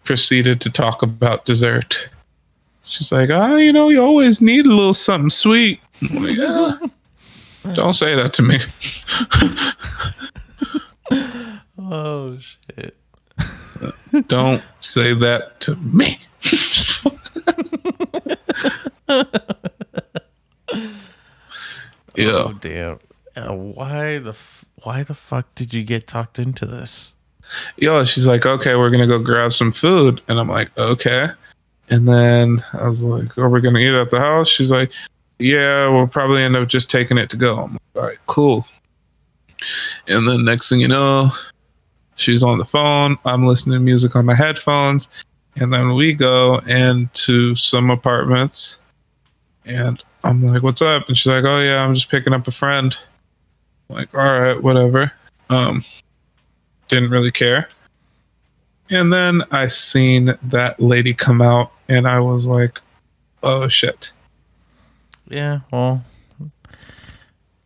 proceeded 0.04 0.60
to 0.62 0.70
talk 0.70 1.02
about 1.02 1.46
dessert. 1.46 2.10
She's 2.90 3.12
like, 3.12 3.30
oh, 3.30 3.56
you 3.56 3.72
know, 3.72 3.90
you 3.90 4.02
always 4.02 4.42
need 4.42 4.66
a 4.66 4.70
little 4.70 4.96
something 4.96 5.30
sweet. 5.30 5.80
Like, 6.12 6.36
"Yeah." 6.36 6.72
Don't 7.76 7.94
say 7.94 8.16
that 8.16 8.34
to 8.34 8.42
me. 8.42 8.58
oh 11.78 12.40
shit. 12.40 12.96
Don't 14.28 14.66
say 14.80 15.14
that 15.14 15.60
to 15.60 15.76
me. 15.76 16.18
yeah. 22.16 22.32
Oh 22.32 22.58
damn. 22.60 22.98
Uh, 23.36 23.54
why 23.54 24.18
the 24.18 24.32
f- 24.32 24.66
why 24.84 25.04
the 25.04 25.14
fuck 25.14 25.54
did 25.54 25.76
you 25.76 25.84
get 25.84 26.08
talked 26.08 26.40
into 26.40 26.66
this? 26.66 27.14
Yo, 27.78 28.04
she's 28.04 28.26
like, 28.26 28.48
okay, 28.48 28.76
we're 28.76 28.90
gonna 28.90 29.06
go 29.06 29.20
grab 29.20 29.54
some 29.54 29.72
food, 29.72 30.22
and 30.28 30.40
I'm 30.40 30.50
like, 30.50 30.76
okay. 30.78 31.30
And 31.90 32.08
then 32.08 32.64
I 32.74 32.88
was 32.88 33.04
like, 33.04 33.38
are 33.38 33.50
we 33.50 33.62
gonna 33.62 33.80
eat 33.80 33.94
at 33.94 34.12
the 34.12 34.20
house? 34.20 34.48
She's 34.48 34.72
like, 34.72 34.92
yeah, 35.40 35.88
we'll 35.88 36.08
probably 36.08 36.44
end 36.44 36.56
up 36.56 36.68
just 36.68 36.92
taking 36.92 37.18
it 37.18 37.30
to 37.32 37.38
go. 37.38 37.60
I'm 37.60 37.74
like, 37.74 37.82
all 37.96 38.02
right, 38.04 38.18
cool. 38.28 38.68
And 40.08 40.28
then 40.28 40.46
next 40.46 40.70
thing 40.70 40.80
you 40.80 40.88
know, 40.88 41.32
she's 42.16 42.44
on 42.44 42.58
the 42.58 42.66
phone. 42.66 43.18
I'm 43.26 43.46
listening 43.46 43.80
to 43.80 43.84
music 43.84 44.16
on 44.16 44.26
my 44.26 44.36
headphones, 44.36 45.10
and 45.56 45.74
then 45.74 45.96
we 45.96 46.14
go 46.14 46.60
into 46.60 47.56
some 47.56 47.90
apartments, 47.90 48.80
and 49.66 50.04
I'm 50.24 50.44
like, 50.44 50.62
what's 50.62 50.82
up? 50.82 51.08
And 51.08 51.18
she's 51.18 51.28
like, 51.28 51.46
oh 51.46 51.60
yeah, 51.60 51.84
I'm 51.84 51.96
just 51.96 52.10
picking 52.10 52.34
up 52.34 52.48
a 52.48 52.52
friend. 52.52 52.98
I'm 53.90 53.96
like, 53.96 54.14
all 54.14 54.20
right, 54.20 54.62
whatever. 54.62 55.12
Um, 55.50 55.84
didn't 56.88 57.10
really 57.10 57.32
care. 57.32 57.70
And 58.90 59.14
then 59.14 59.44
I 59.52 59.68
seen 59.68 60.36
that 60.42 60.80
lady 60.80 61.14
come 61.14 61.42
out 61.42 61.72
and 61.88 62.08
I 62.08 62.20
was 62.20 62.48
like, 62.48 62.82
oh 63.44 63.68
shit. 63.68 64.12
Yeah, 65.28 65.60
well, 65.72 66.04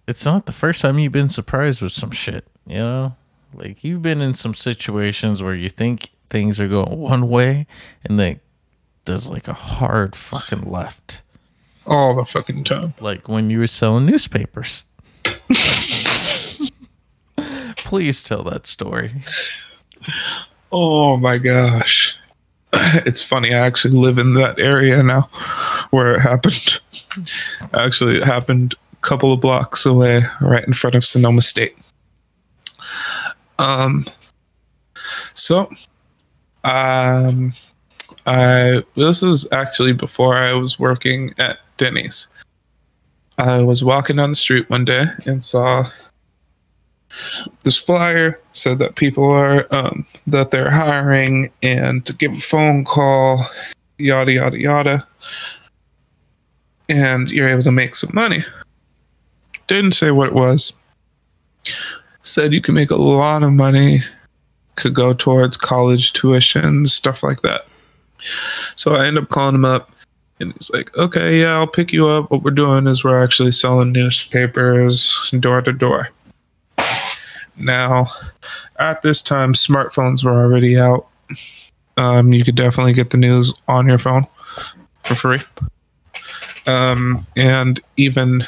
it's 0.06 0.26
not 0.26 0.46
the 0.46 0.52
first 0.52 0.82
time 0.82 1.00
you've 1.00 1.14
been 1.14 1.30
surprised 1.30 1.82
with 1.82 1.94
some 1.94 2.12
shit, 2.12 2.46
you 2.68 2.78
know? 2.80 3.16
Like 3.54 3.84
you've 3.84 4.02
been 4.02 4.22
in 4.22 4.34
some 4.34 4.54
situations 4.54 5.42
where 5.42 5.56
you 5.56 5.70
think 5.70 6.10
things 6.30 6.60
are 6.60 6.68
going 6.68 6.98
one 6.98 7.30
way 7.30 7.68
and 8.04 8.20
then 8.20 8.42
there's 9.06 9.28
like 9.28 9.48
a 9.48 9.54
hard 9.54 10.16
fucking 10.16 10.70
left. 10.70 11.22
All 11.86 12.16
the 12.16 12.26
fucking 12.26 12.66
time. 12.66 12.96
Like 13.00 13.30
when 13.30 13.50
you 13.50 13.60
were 13.60 13.68
selling 13.68 14.06
newspapers. 14.06 14.84
Please 17.78 18.24
tell 18.24 18.44
that 18.44 18.66
story. 18.66 19.12
Oh 20.74 21.18
my 21.18 21.38
gosh. 21.38 22.18
It's 23.06 23.22
funny. 23.22 23.54
I 23.54 23.60
actually 23.60 23.96
live 23.96 24.18
in 24.18 24.34
that 24.34 24.58
area 24.58 25.04
now 25.04 25.30
where 25.92 26.16
it 26.16 26.22
happened. 26.22 26.80
Actually, 27.76 28.18
it 28.18 28.24
happened 28.24 28.74
a 28.94 28.96
couple 29.06 29.32
of 29.32 29.42
blocks 29.42 29.86
away, 29.86 30.24
right 30.42 30.66
in 30.66 30.74
front 30.74 30.96
of 30.96 31.06
Sonoma 31.06 31.44
State. 31.44 31.78
Um, 33.60 34.06
so, 35.36 35.70
um, 36.64 37.54
I 38.26 38.84
this 38.96 39.22
was 39.22 39.48
actually 39.52 39.94
before 39.94 40.36
I 40.36 40.54
was 40.54 40.80
working 40.80 41.36
at 41.38 41.60
Denny's. 41.78 42.28
I 43.38 43.62
was 43.62 43.84
walking 43.84 44.16
down 44.16 44.32
the 44.32 44.36
street 44.36 44.68
one 44.72 44.86
day 44.86 45.06
and 45.28 45.46
saw 45.46 45.88
this 47.64 47.78
flyer 47.78 48.40
said 48.54 48.80
that 48.80 48.96
people 48.96 49.30
are 49.30 49.68
um, 49.74 50.06
that 50.28 50.52
they're 50.52 50.72
hiring 50.72 51.52
and 51.62 52.06
to 52.06 52.14
give 52.14 52.34
a 52.34 52.38
phone 52.38 52.84
call, 52.84 53.46
yada 53.98 54.32
yada 54.32 54.60
yada, 54.60 55.08
and 56.90 57.30
you're 57.32 57.50
able 57.50 57.64
to 57.64 57.72
make 57.72 57.96
some 57.96 58.12
money. 58.14 58.44
Didn't 59.68 59.94
say 59.94 60.12
what 60.12 60.30
it 60.30 60.34
was. 60.34 60.74
Said 62.24 62.54
you 62.54 62.62
can 62.62 62.76
make 62.76 62.92
a 62.92 62.96
lot 62.96 63.44
of 63.44 63.54
money, 63.54 64.00
could 64.76 64.94
go 64.94 65.14
towards 65.14 65.58
college 65.58 66.14
tuition, 66.14 66.86
stuff 66.86 67.24
like 67.24 67.42
that. 67.42 67.66
So 68.76 68.96
I 68.96 69.06
end 69.06 69.18
up 69.18 69.30
calling 69.30 69.56
him 69.56 69.66
up, 69.66 69.92
and 70.40 70.54
he's 70.54 70.72
like, 70.72 70.96
"Okay, 70.98 71.40
yeah, 71.40 71.58
I'll 71.58 71.68
pick 71.68 71.94
you 71.94 72.08
up. 72.08 72.32
What 72.32 72.44
we're 72.44 72.52
doing 72.52 72.88
is 72.88 73.04
we're 73.04 73.22
actually 73.22 73.52
selling 73.52 73.92
newspapers 73.92 75.32
door 75.40 75.62
to 75.62 75.72
door." 75.72 76.10
Now, 77.58 78.08
at 78.80 79.02
this 79.02 79.22
time, 79.22 79.54
smartphones 79.54 80.24
were 80.24 80.34
already 80.34 80.78
out. 80.78 81.08
Um, 81.98 82.34
you 82.34 82.44
could 82.44 82.56
definitely 82.56 82.94
get 82.94 83.12
the 83.12 83.18
news 83.18 83.54
on 83.68 83.88
your 83.88 84.00
phone 84.00 84.26
for 85.04 85.16
free. 85.16 85.42
Um, 86.66 87.26
and 87.36 87.80
even 87.98 88.46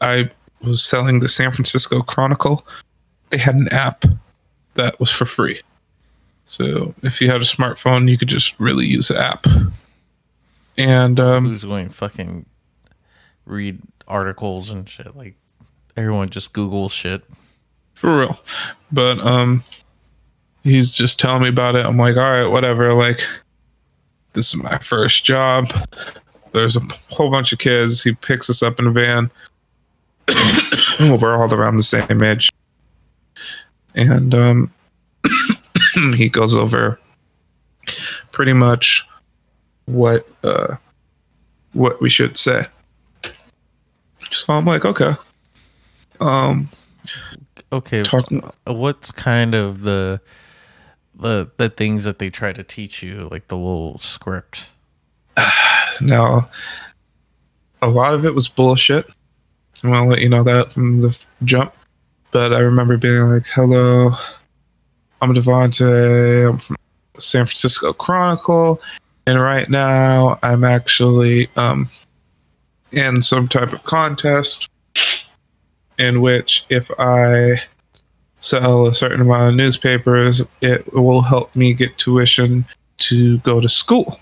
I 0.00 0.30
was 0.62 0.82
selling 0.82 1.20
the 1.20 1.28
San 1.28 1.52
Francisco 1.52 2.00
Chronicle. 2.00 2.66
They 3.30 3.38
had 3.38 3.54
an 3.54 3.68
app 3.68 4.04
that 4.74 4.98
was 5.00 5.10
for 5.10 5.26
free. 5.26 5.60
So 6.46 6.94
if 7.02 7.20
you 7.20 7.30
had 7.30 7.40
a 7.40 7.44
smartphone, 7.44 8.10
you 8.10 8.18
could 8.18 8.28
just 8.28 8.58
really 8.58 8.86
use 8.86 9.08
the 9.08 9.18
app. 9.18 9.46
And 10.76 11.20
um, 11.20 11.46
Who's 11.46 11.64
going 11.64 11.88
to 11.88 11.94
fucking 11.94 12.46
read 13.46 13.80
articles 14.08 14.70
and 14.70 14.88
shit? 14.88 15.14
Like 15.14 15.34
everyone 15.96 16.28
just 16.28 16.52
Googles 16.52 16.90
shit. 16.90 17.22
For 18.00 18.18
real. 18.18 18.40
But 18.90 19.20
um 19.20 19.62
he's 20.64 20.90
just 20.90 21.20
telling 21.20 21.42
me 21.42 21.48
about 21.50 21.76
it. 21.76 21.84
I'm 21.84 21.98
like, 21.98 22.16
all 22.16 22.30
right, 22.30 22.46
whatever. 22.46 22.94
Like, 22.94 23.20
this 24.32 24.48
is 24.48 24.56
my 24.56 24.78
first 24.78 25.24
job. 25.24 25.68
There's 26.52 26.76
a 26.76 26.80
whole 27.10 27.30
bunch 27.30 27.52
of 27.52 27.58
kids. 27.58 28.02
He 28.02 28.12
picks 28.12 28.48
us 28.48 28.62
up 28.62 28.78
in 28.78 28.86
a 28.86 28.90
van. 28.90 29.30
We're 31.20 31.36
all 31.36 31.52
around 31.52 31.76
the 31.76 31.82
same 31.82 32.22
age. 32.22 32.50
And 33.94 34.34
um 34.34 34.72
he 36.14 36.30
goes 36.30 36.56
over 36.56 36.98
pretty 38.32 38.54
much 38.54 39.06
what 39.84 40.26
uh 40.42 40.76
what 41.74 42.00
we 42.00 42.08
should 42.08 42.38
say. 42.38 42.66
So 44.30 44.54
I'm 44.54 44.64
like, 44.64 44.86
okay. 44.86 45.12
Um 46.20 46.70
Okay, 47.72 48.02
Talking- 48.02 48.42
uh, 48.66 48.74
what's 48.74 49.10
kind 49.12 49.54
of 49.54 49.82
the 49.82 50.20
the 51.14 51.50
the 51.56 51.68
things 51.68 52.04
that 52.04 52.18
they 52.18 52.30
try 52.30 52.52
to 52.52 52.64
teach 52.64 53.02
you, 53.02 53.28
like 53.30 53.48
the 53.48 53.56
little 53.56 53.98
script? 53.98 54.70
Now, 56.00 56.48
a 57.82 57.88
lot 57.88 58.14
of 58.14 58.24
it 58.24 58.34
was 58.34 58.48
bullshit. 58.48 59.06
And 59.82 59.94
I'll 59.94 60.06
let 60.06 60.20
you 60.20 60.28
know 60.28 60.44
that 60.44 60.72
from 60.72 61.00
the 61.00 61.18
jump. 61.44 61.74
But 62.30 62.52
I 62.52 62.60
remember 62.60 62.96
being 62.96 63.20
like, 63.28 63.46
hello, 63.52 64.12
I'm 65.20 65.34
Devontae. 65.34 66.48
I'm 66.48 66.58
from 66.58 66.76
San 67.18 67.44
Francisco 67.46 67.92
Chronicle. 67.92 68.80
And 69.26 69.40
right 69.40 69.68
now, 69.68 70.38
I'm 70.42 70.64
actually 70.64 71.50
um, 71.56 71.88
in 72.92 73.20
some 73.20 73.48
type 73.48 73.72
of 73.72 73.82
contest. 73.84 74.68
In 76.00 76.20
which 76.22 76.64
if 76.70 76.90
I 76.98 77.62
sell 78.40 78.86
a 78.86 78.94
certain 78.94 79.20
amount 79.20 79.50
of 79.50 79.54
newspapers, 79.54 80.42
it 80.62 80.92
will 80.94 81.20
help 81.20 81.54
me 81.54 81.74
get 81.74 81.98
tuition 81.98 82.64
to 82.98 83.38
go 83.38 83.60
to 83.60 83.68
school. 83.68 84.18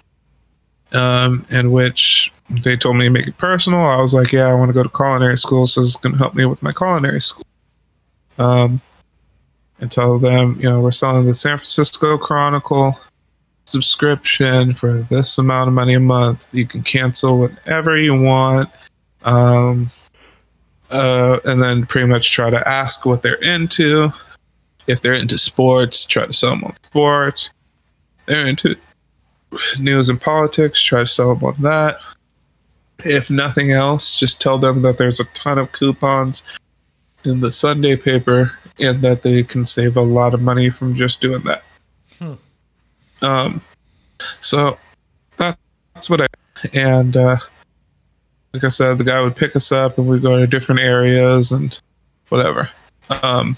Um, 0.93 1.47
in 1.51 1.71
which 1.71 2.33
they 2.49 2.75
told 2.75 2.97
me 2.97 3.05
to 3.05 3.11
make 3.11 3.27
it 3.27 3.37
personal. 3.37 3.81
I 3.81 4.01
was 4.01 4.15
like, 4.15 4.33
yeah, 4.33 4.47
I 4.47 4.55
want 4.55 4.71
to 4.71 4.73
go 4.73 4.83
to 4.83 4.89
culinary 4.89 5.37
school, 5.37 5.67
so 5.67 5.83
it's 5.83 5.97
going 5.97 6.15
to 6.15 6.19
help 6.19 6.35
me 6.35 6.47
with 6.47 6.63
my 6.63 6.73
culinary 6.73 7.21
school. 7.21 7.45
Um, 8.39 8.81
and 9.81 9.93
tell 9.93 10.19
them, 10.19 10.57
you 10.59 10.69
know, 10.69 10.81
we're 10.81 10.91
selling 10.91 11.27
the 11.27 11.35
San 11.35 11.59
Francisco 11.59 12.17
Chronicle 12.17 12.99
subscription 13.67 14.73
for 14.73 15.03
this 15.11 15.37
amount 15.37 15.69
of 15.69 15.75
money 15.75 15.93
a 15.93 16.01
month. 16.01 16.53
You 16.55 16.67
can 16.67 16.83
cancel 16.83 17.39
whenever 17.39 17.99
you 17.99 18.19
want. 18.19 18.71
Um, 19.25 19.91
uh, 20.91 21.39
and 21.45 21.63
then 21.63 21.87
pretty 21.87 22.07
much 22.07 22.33
try 22.33 22.51
to 22.51 22.69
ask 22.69 23.05
what 23.05 23.23
they're 23.23 23.35
into. 23.37 24.11
If 24.87 25.03
they're 25.03 25.15
into 25.15 25.37
sports, 25.37 26.05
try 26.05 26.27
to 26.27 26.33
sell 26.33 26.51
them 26.51 26.65
on 26.65 26.77
sports. 26.77 27.51
They're 28.27 28.47
into 28.47 28.77
news 29.79 30.09
and 30.09 30.21
politics, 30.21 30.83
try 30.83 31.01
to 31.01 31.07
sell 31.07 31.35
them 31.35 31.45
on 31.45 31.63
that. 31.63 32.01
If 33.05 33.31
nothing 33.31 33.71
else, 33.71 34.19
just 34.19 34.41
tell 34.41 34.59
them 34.59 34.83
that 34.83 34.99
there's 34.99 35.21
a 35.21 35.25
ton 35.35 35.59
of 35.59 35.73
coupons 35.73 36.43
in 37.25 37.41
the 37.41 37.51
Sunday 37.51 37.97
paper 37.97 38.53
and 38.79 39.03
that 39.03 39.23
they 39.23 39.43
can 39.43 39.65
save 39.65 39.97
a 39.97 40.03
lot 40.03 40.35
of 40.35 40.41
money 40.41 40.71
from 40.71 40.95
just 40.95 41.21
doing 41.21 41.43
that. 41.45 41.63
Hmm. 42.19 42.35
Um, 43.23 43.63
so 44.41 44.79
that, 45.37 45.59
that's 45.95 46.11
what 46.11 46.21
I 46.21 46.27
and 46.73 47.17
uh, 47.17 47.37
like 48.59 48.65
I 48.65 48.71
said, 48.71 48.99
the 48.99 49.05
guy 49.05 49.21
would 49.21 49.37
pick 49.37 49.55
us 49.55 49.71
up 49.71 49.99
and 49.99 50.09
we'd 50.09 50.21
go 50.21 50.37
to 50.37 50.45
different 50.45 50.81
areas 50.81 51.53
and 51.53 51.79
whatever. 52.29 52.69
Um, 53.23 53.57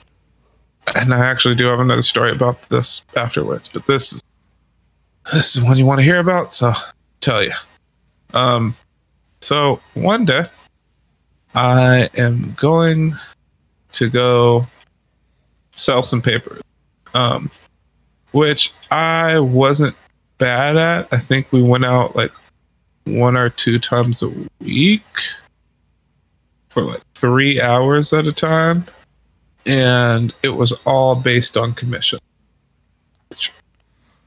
and 0.94 1.14
I 1.14 1.24
actually 1.24 1.54
do 1.54 1.64
have 1.68 1.80
another 1.80 2.02
story 2.02 2.30
about 2.30 2.68
this 2.68 3.02
afterwards, 3.16 3.66
but 3.70 3.86
this 3.86 4.12
is 4.12 4.22
this 5.32 5.56
is 5.56 5.62
one 5.62 5.78
you 5.78 5.86
want 5.86 6.00
to 6.00 6.04
hear 6.04 6.18
about, 6.18 6.52
so 6.52 6.66
I'll 6.68 6.92
tell 7.22 7.42
you. 7.42 7.52
Um, 8.34 8.74
so 9.40 9.80
one 9.94 10.26
day 10.26 10.44
I 11.54 12.10
am 12.14 12.54
going 12.58 13.14
to 13.92 14.10
go 14.10 14.66
sell 15.72 16.02
some 16.02 16.20
papers, 16.20 16.60
um, 17.14 17.50
which 18.32 18.74
I 18.90 19.38
wasn't 19.38 19.96
bad 20.36 20.76
at. 20.76 21.08
I 21.10 21.16
think 21.16 21.52
we 21.52 21.62
went 21.62 21.86
out 21.86 22.14
like 22.14 22.32
one 23.04 23.36
or 23.36 23.50
two 23.50 23.78
times 23.78 24.22
a 24.22 24.32
week 24.60 25.02
for 26.68 26.82
like 26.82 27.02
three 27.14 27.60
hours 27.60 28.12
at 28.12 28.26
a 28.26 28.32
time. 28.32 28.84
And 29.66 30.34
it 30.42 30.50
was 30.50 30.72
all 30.86 31.14
based 31.14 31.56
on 31.56 31.74
commission, 31.74 32.18
which 33.28 33.52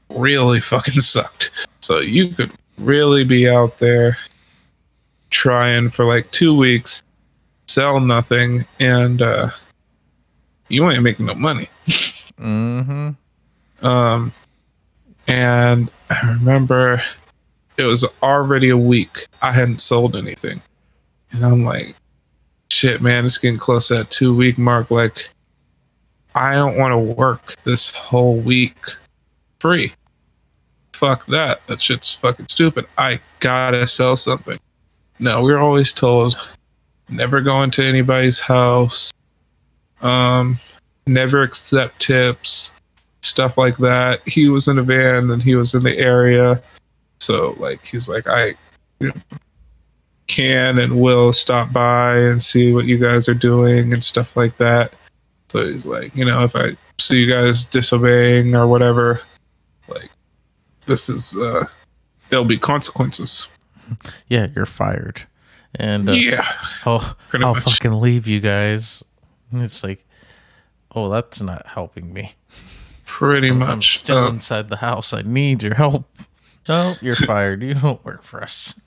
really 0.08 0.60
fucking 0.60 1.00
sucked. 1.00 1.50
So 1.80 2.00
you 2.00 2.28
could 2.28 2.52
really 2.78 3.24
be 3.24 3.48
out 3.48 3.78
there 3.78 4.16
trying 5.30 5.90
for 5.90 6.04
like 6.04 6.30
two 6.30 6.56
weeks, 6.56 7.02
sell 7.66 7.98
nothing, 8.00 8.64
and 8.78 9.20
uh, 9.20 9.50
you 10.68 10.88
ain't 10.90 11.02
making 11.02 11.26
no 11.26 11.34
money. 11.34 11.68
mm-hmm. 11.86 13.10
Um, 13.84 14.32
and 15.26 15.90
I 16.10 16.28
remember 16.28 17.02
it 17.76 17.84
was 17.84 18.04
already 18.22 18.70
a 18.70 18.76
week. 18.76 19.26
I 19.42 19.52
hadn't 19.52 19.80
sold 19.80 20.16
anything. 20.16 20.62
And 21.32 21.44
I'm 21.44 21.64
like, 21.64 21.96
shit, 22.70 23.02
man, 23.02 23.26
it's 23.26 23.38
getting 23.38 23.58
close 23.58 23.88
to 23.88 23.94
that 23.94 24.10
two 24.10 24.34
week 24.34 24.58
mark. 24.58 24.90
Like, 24.90 25.30
I 26.34 26.54
don't 26.54 26.76
want 26.76 26.92
to 26.92 26.98
work 26.98 27.54
this 27.64 27.90
whole 27.90 28.36
week 28.36 28.76
free. 29.60 29.92
Fuck 30.92 31.26
that. 31.26 31.66
That 31.66 31.80
shit's 31.80 32.14
fucking 32.14 32.48
stupid. 32.48 32.86
I 32.98 33.20
gotta 33.40 33.86
sell 33.86 34.16
something. 34.16 34.58
No, 35.18 35.42
we 35.42 35.52
are 35.52 35.58
always 35.58 35.92
told 35.92 36.36
never 37.08 37.40
go 37.40 37.62
into 37.62 37.82
anybody's 37.82 38.40
house. 38.40 39.12
Um, 40.00 40.58
never 41.06 41.42
accept 41.42 42.00
tips, 42.00 42.72
stuff 43.22 43.58
like 43.58 43.76
that. 43.78 44.26
He 44.26 44.48
was 44.48 44.68
in 44.68 44.78
a 44.78 44.82
van 44.82 45.30
and 45.30 45.42
he 45.42 45.54
was 45.54 45.74
in 45.74 45.82
the 45.82 45.96
area 45.98 46.62
so 47.18 47.54
like 47.58 47.84
he's 47.84 48.08
like 48.08 48.26
I 48.26 48.54
can 50.26 50.78
and 50.78 51.00
will 51.00 51.32
stop 51.32 51.72
by 51.72 52.16
and 52.16 52.42
see 52.42 52.72
what 52.72 52.86
you 52.86 52.98
guys 52.98 53.28
are 53.28 53.34
doing 53.34 53.92
and 53.92 54.02
stuff 54.02 54.36
like 54.36 54.56
that. 54.56 54.94
So 55.50 55.66
he's 55.66 55.86
like, 55.86 56.14
you 56.16 56.24
know, 56.24 56.42
if 56.44 56.56
I 56.56 56.76
see 56.98 57.20
you 57.20 57.30
guys 57.30 57.64
disobeying 57.64 58.54
or 58.54 58.66
whatever, 58.66 59.20
like 59.88 60.10
this 60.86 61.08
is 61.08 61.36
uh 61.36 61.66
there'll 62.28 62.44
be 62.44 62.58
consequences. 62.58 63.48
Yeah, 64.28 64.46
you're 64.56 64.64
fired. 64.64 65.22
And 65.74 66.08
uh, 66.08 66.12
yeah, 66.12 66.50
I'll, 66.86 67.16
I'll 67.34 67.54
fucking 67.54 67.92
leave 67.92 68.26
you 68.26 68.40
guys. 68.40 69.04
And 69.50 69.60
it's 69.60 69.84
like, 69.84 70.06
oh, 70.94 71.10
that's 71.10 71.42
not 71.42 71.66
helping 71.66 72.12
me. 72.12 72.32
Pretty 73.04 73.50
much. 73.50 73.68
I'm 73.68 73.82
still 73.82 74.24
uh, 74.24 74.30
inside 74.30 74.70
the 74.70 74.76
house. 74.76 75.12
I 75.12 75.22
need 75.22 75.62
your 75.62 75.74
help. 75.74 76.06
No, 76.68 76.94
you're 77.00 77.16
fired. 77.26 77.62
You 77.62 77.74
don't 77.74 78.04
work 78.04 78.22
for 78.22 78.42
us. 78.42 78.80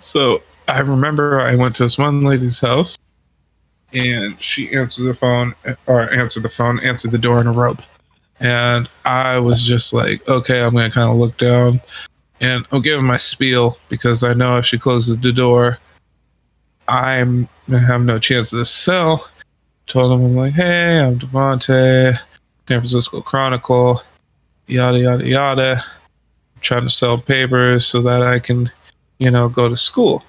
so 0.00 0.42
I 0.68 0.80
remember 0.80 1.40
I 1.40 1.54
went 1.54 1.76
to 1.76 1.84
this 1.84 1.98
one 1.98 2.22
lady's 2.22 2.60
house 2.60 2.96
and 3.92 4.40
she 4.42 4.72
answered 4.72 5.04
the 5.04 5.14
phone 5.14 5.54
or 5.86 6.12
answered 6.12 6.42
the 6.42 6.48
phone, 6.48 6.80
answered 6.80 7.12
the 7.12 7.18
door 7.18 7.40
in 7.40 7.46
a 7.46 7.52
robe. 7.52 7.82
And 8.40 8.88
I 9.04 9.38
was 9.38 9.64
just 9.64 9.92
like, 9.92 10.26
okay, 10.28 10.62
I'm 10.62 10.74
gonna 10.74 10.90
kind 10.90 11.10
of 11.10 11.16
look 11.16 11.36
down 11.38 11.80
and 12.40 12.66
oh, 12.70 12.76
I'm 12.76 12.82
giving 12.82 13.06
my 13.06 13.16
spiel 13.16 13.78
because 13.88 14.22
I 14.22 14.34
know 14.34 14.58
if 14.58 14.66
she 14.66 14.78
closes 14.78 15.18
the 15.18 15.32
door, 15.32 15.78
I'm 16.88 17.48
gonna 17.68 17.86
have 17.86 18.02
no 18.02 18.18
chance 18.18 18.50
to 18.50 18.64
sell. 18.64 19.28
Told 19.86 20.12
him 20.12 20.26
I'm 20.26 20.36
like, 20.36 20.52
hey, 20.52 20.98
I'm 21.00 21.18
Devonte, 21.18 22.18
San 22.68 22.80
Francisco 22.80 23.20
Chronicle 23.20 24.02
yada 24.66 24.98
yada 24.98 25.26
yada. 25.26 25.84
I'm 26.54 26.60
trying 26.60 26.84
to 26.84 26.90
sell 26.90 27.18
papers 27.18 27.86
so 27.86 28.02
that 28.02 28.22
I 28.22 28.38
can, 28.38 28.70
you 29.18 29.30
know, 29.30 29.48
go 29.48 29.68
to 29.68 29.76
school. 29.76 30.22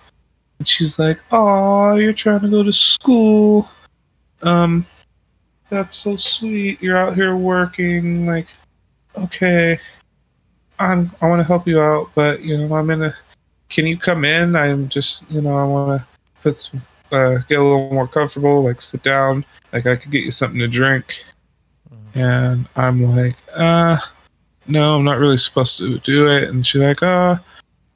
And 0.60 0.68
she's 0.68 0.98
like, 1.00 1.20
"Oh, 1.32 1.96
you're 1.96 2.14
trying 2.14 2.42
to 2.42 2.50
go 2.50 2.64
to 2.64 2.72
school. 2.72 3.70
Um, 4.42 4.86
that's 5.70 5.96
so 5.96 6.16
sweet. 6.16 6.82
You're 6.82 6.98
out 6.98 7.16
here 7.16 7.36
working. 7.36 8.26
Like, 8.26 8.48
okay, 9.16 9.80
I'm 10.80 11.12
I 11.22 11.28
want 11.28 11.42
to 11.42 11.48
help 11.48 11.68
you 11.68 11.82
out, 11.82 12.10
but 12.16 12.42
you 12.42 12.58
know, 12.58 12.76
I'm 12.76 12.90
in 12.90 13.04
a. 13.04 13.14
Can 13.70 13.86
you 13.86 13.98
come 13.98 14.24
in? 14.24 14.56
I'm 14.56 14.88
just, 14.88 15.30
you 15.30 15.42
know, 15.42 15.58
I 15.58 15.66
want 15.66 16.02
to 16.02 16.08
put 16.42 16.56
some, 16.56 16.82
uh, 17.12 17.40
get 17.50 17.60
a 17.60 17.64
little 17.64 17.92
more 17.92 18.08
comfortable. 18.08 18.64
Like, 18.64 18.80
sit 18.80 19.04
down. 19.04 19.44
Like, 19.74 19.86
I 19.86 19.98
could 19.98 20.10
get 20.12 20.24
you 20.24 20.32
something 20.32 20.60
to 20.60 20.68
drink." 20.68 21.24
Mm-hmm. 21.94 22.20
And 22.20 22.68
I'm 22.76 23.04
like, 23.04 23.36
uh, 23.54 23.98
no, 24.68 24.96
I'm 24.96 25.04
not 25.04 25.20
really 25.20 25.38
supposed 25.38 25.78
to 25.78 25.98
do 26.00 26.30
it. 26.30 26.46
And 26.46 26.66
she's 26.66 26.82
like, 26.82 27.02
ah, 27.02 27.40
oh, 27.40 27.46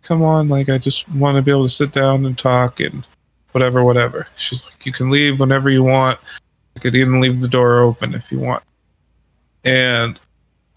come 0.01 0.21
on. 0.21 0.49
Like, 0.49 0.69
I 0.69 0.77
just 0.77 1.07
want 1.09 1.35
to 1.35 1.41
be 1.41 1.51
able 1.51 1.63
to 1.63 1.69
sit 1.69 1.91
down 1.91 2.25
and 2.25 2.37
talk 2.37 2.79
and 2.79 3.05
whatever, 3.51 3.83
whatever. 3.83 4.27
She's 4.35 4.63
like, 4.65 4.85
you 4.85 4.91
can 4.91 5.09
leave 5.09 5.39
whenever 5.39 5.69
you 5.69 5.83
want. 5.83 6.19
You 6.75 6.81
could 6.81 6.95
even 6.95 7.19
leave 7.19 7.39
the 7.41 7.47
door 7.47 7.81
open 7.81 8.13
if 8.13 8.31
you 8.31 8.39
want. 8.39 8.63
And 9.63 10.19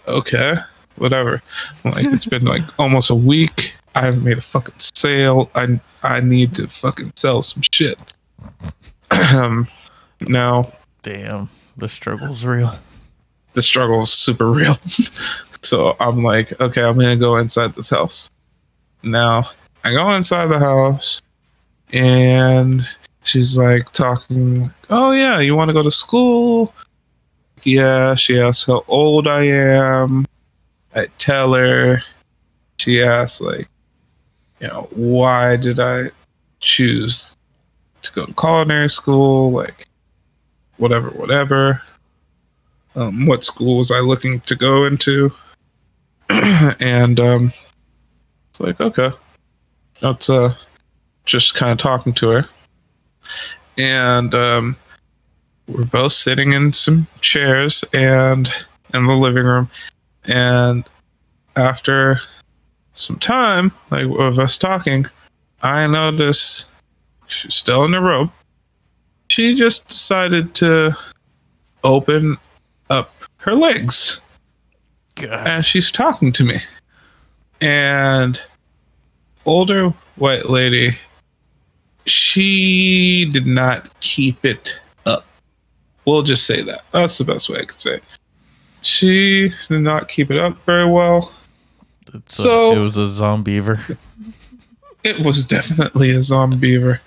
okay, 0.06 0.56
whatever. 0.96 1.42
Like, 1.84 2.04
it's 2.04 2.26
been 2.26 2.44
like 2.44 2.62
almost 2.78 3.10
a 3.10 3.14
week. 3.14 3.74
I 3.94 4.02
haven't 4.02 4.24
made 4.24 4.38
a 4.38 4.42
fucking 4.42 4.74
sale. 4.78 5.50
I, 5.54 5.80
I 6.02 6.20
need 6.20 6.54
to 6.56 6.66
fucking 6.66 7.12
sell 7.16 7.42
some 7.42 7.62
shit. 7.72 7.98
um, 9.32 9.68
now, 10.20 10.72
damn, 11.02 11.48
the 11.76 11.88
struggle's 11.88 12.44
real. 12.44 12.72
The 13.52 13.62
struggle 13.62 14.02
is 14.02 14.12
super 14.12 14.50
real. 14.50 14.76
So 15.64 15.96
I'm 15.98 16.22
like, 16.22 16.58
okay, 16.60 16.82
I'm 16.82 16.98
gonna 16.98 17.16
go 17.16 17.36
inside 17.36 17.74
this 17.74 17.90
house. 17.90 18.30
Now 19.02 19.44
I 19.82 19.92
go 19.92 20.10
inside 20.12 20.46
the 20.46 20.58
house, 20.58 21.22
and 21.92 22.82
she's 23.22 23.56
like 23.56 23.90
talking. 23.92 24.70
Oh 24.90 25.12
yeah, 25.12 25.40
you 25.40 25.54
want 25.56 25.70
to 25.70 25.72
go 25.72 25.82
to 25.82 25.90
school? 25.90 26.74
Yeah. 27.62 28.14
She 28.14 28.40
asks 28.40 28.66
how 28.66 28.84
old 28.88 29.26
I 29.26 29.44
am. 29.44 30.26
I 30.94 31.06
tell 31.18 31.54
her. 31.54 32.02
She 32.76 33.02
asks 33.02 33.40
like, 33.40 33.68
you 34.60 34.68
know, 34.68 34.88
why 34.90 35.56
did 35.56 35.80
I 35.80 36.10
choose 36.60 37.36
to 38.02 38.12
go 38.12 38.26
to 38.26 38.34
culinary 38.34 38.90
school? 38.90 39.50
Like, 39.50 39.86
whatever, 40.76 41.10
whatever. 41.10 41.82
Um, 42.96 43.26
what 43.26 43.44
school 43.44 43.78
was 43.78 43.90
I 43.90 44.00
looking 44.00 44.40
to 44.42 44.54
go 44.54 44.84
into? 44.84 45.32
and 46.80 47.20
um, 47.20 47.52
it's 48.50 48.60
like 48.60 48.80
okay, 48.80 49.10
that's 50.00 50.30
uh, 50.30 50.54
just 51.24 51.54
kind 51.54 51.72
of 51.72 51.78
talking 51.78 52.12
to 52.14 52.28
her, 52.28 52.48
and 53.76 54.34
um, 54.34 54.76
we're 55.68 55.84
both 55.84 56.12
sitting 56.12 56.52
in 56.52 56.72
some 56.72 57.06
chairs 57.20 57.84
and 57.92 58.50
in 58.92 59.06
the 59.06 59.14
living 59.14 59.44
room. 59.44 59.70
And 60.24 60.84
after 61.56 62.20
some 62.94 63.18
time, 63.18 63.72
like 63.90 64.06
of 64.06 64.38
us 64.38 64.56
talking, 64.56 65.06
I 65.62 65.86
noticed 65.86 66.66
she's 67.26 67.54
still 67.54 67.84
in 67.84 67.92
the 67.92 68.00
robe. 68.00 68.30
She 69.28 69.54
just 69.54 69.88
decided 69.88 70.54
to 70.56 70.96
open 71.82 72.38
up 72.90 73.12
her 73.38 73.54
legs 73.54 74.20
God. 75.16 75.46
as 75.46 75.66
she's 75.66 75.90
talking 75.90 76.32
to 76.32 76.44
me. 76.44 76.60
And 77.60 78.40
older 79.46 79.90
white 80.16 80.50
lady, 80.50 80.98
she 82.06 83.28
did 83.30 83.46
not 83.46 83.98
keep 84.00 84.44
it 84.44 84.78
up. 85.06 85.24
We'll 86.04 86.22
just 86.22 86.46
say 86.46 86.62
that. 86.62 86.82
That's 86.92 87.16
the 87.18 87.24
best 87.24 87.48
way 87.48 87.60
I 87.60 87.64
could 87.64 87.80
say. 87.80 87.94
it. 87.96 88.04
She 88.82 89.50
did 89.68 89.80
not 89.80 90.08
keep 90.08 90.30
it 90.30 90.38
up 90.38 90.62
very 90.64 90.86
well. 90.86 91.32
It's 92.12 92.38
a- 92.38 92.42
so- 92.42 92.72
it 92.76 92.80
was 92.80 92.96
a 92.96 93.06
zombiever. 93.06 93.78
It 95.04 95.18
was 95.22 95.44
definitely 95.44 96.12
a 96.12 96.22
zombie 96.22 96.56
beaver. 96.56 96.98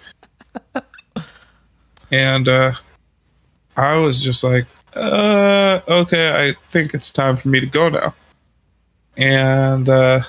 and 2.12 2.48
uh 2.48 2.74
I 3.76 3.96
was 3.96 4.22
just 4.22 4.44
like, 4.44 4.68
uh 4.98 5.82
okay, 5.88 6.50
I 6.50 6.56
think 6.72 6.94
it's 6.94 7.12
time 7.12 7.38
for 7.38 7.50
me 7.50 7.60
to 7.60 7.66
go 7.66 7.90
now. 7.90 8.16
And 9.16 9.88
uh 9.90 10.22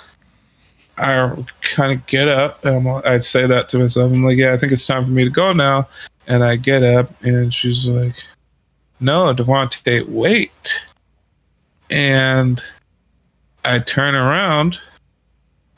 I 0.97 1.45
kind 1.61 1.93
of 1.93 2.05
get 2.07 2.29
up 2.29 2.65
and 2.65 2.89
I'd 2.89 3.25
say 3.25 3.47
that 3.47 3.69
to 3.71 3.79
myself. 3.79 4.13
I'm 4.13 4.25
like, 4.25 4.39
yeah, 4.39 4.53
I 4.53 4.59
think 4.59 4.73
it's 4.73 4.87
time 4.87 5.05
for 5.05 5.13
me 5.13 5.25
to 5.25 5.31
go 5.31 5.53
now. 5.53 5.89
And 6.27 6.45
I 6.45 6.57
get 6.57 6.83
up 6.83 7.11
and 7.23 7.55
she's 7.55 7.87
like, 7.87 8.17
no, 9.01 9.33
Devontae, 9.33 10.09
wait. 10.09 10.85
And 11.89 12.63
I 13.65 13.79
turn 13.79 14.15
around 14.15 14.81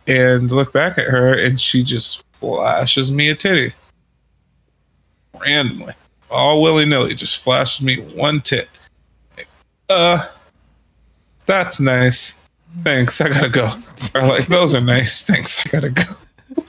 and 0.07 0.51
look 0.51 0.73
back 0.73 0.99
at 0.99 1.07
her 1.07 1.39
and 1.39 1.61
she 1.61 1.85
just 1.85 2.25
flashes 2.33 3.13
me 3.13 3.29
a 3.29 3.35
titty 3.35 3.73
randomly 5.39 5.95
all 6.31 6.63
willy-nilly 6.63 7.15
just 7.15 7.39
flashes 7.39 7.83
me 7.83 8.01
one 8.15 8.41
tit 8.41 8.69
uh 9.91 10.27
that's 11.47 11.81
nice 11.81 12.35
thanks 12.83 13.21
i 13.21 13.29
gotta 13.29 13.49
go 13.49 13.73
or 14.15 14.23
like 14.23 14.47
those 14.47 14.75
are 14.75 14.81
nice 14.81 15.25
thanks 15.25 15.65
i 15.67 15.71
gotta 15.71 15.91
go 15.91 16.03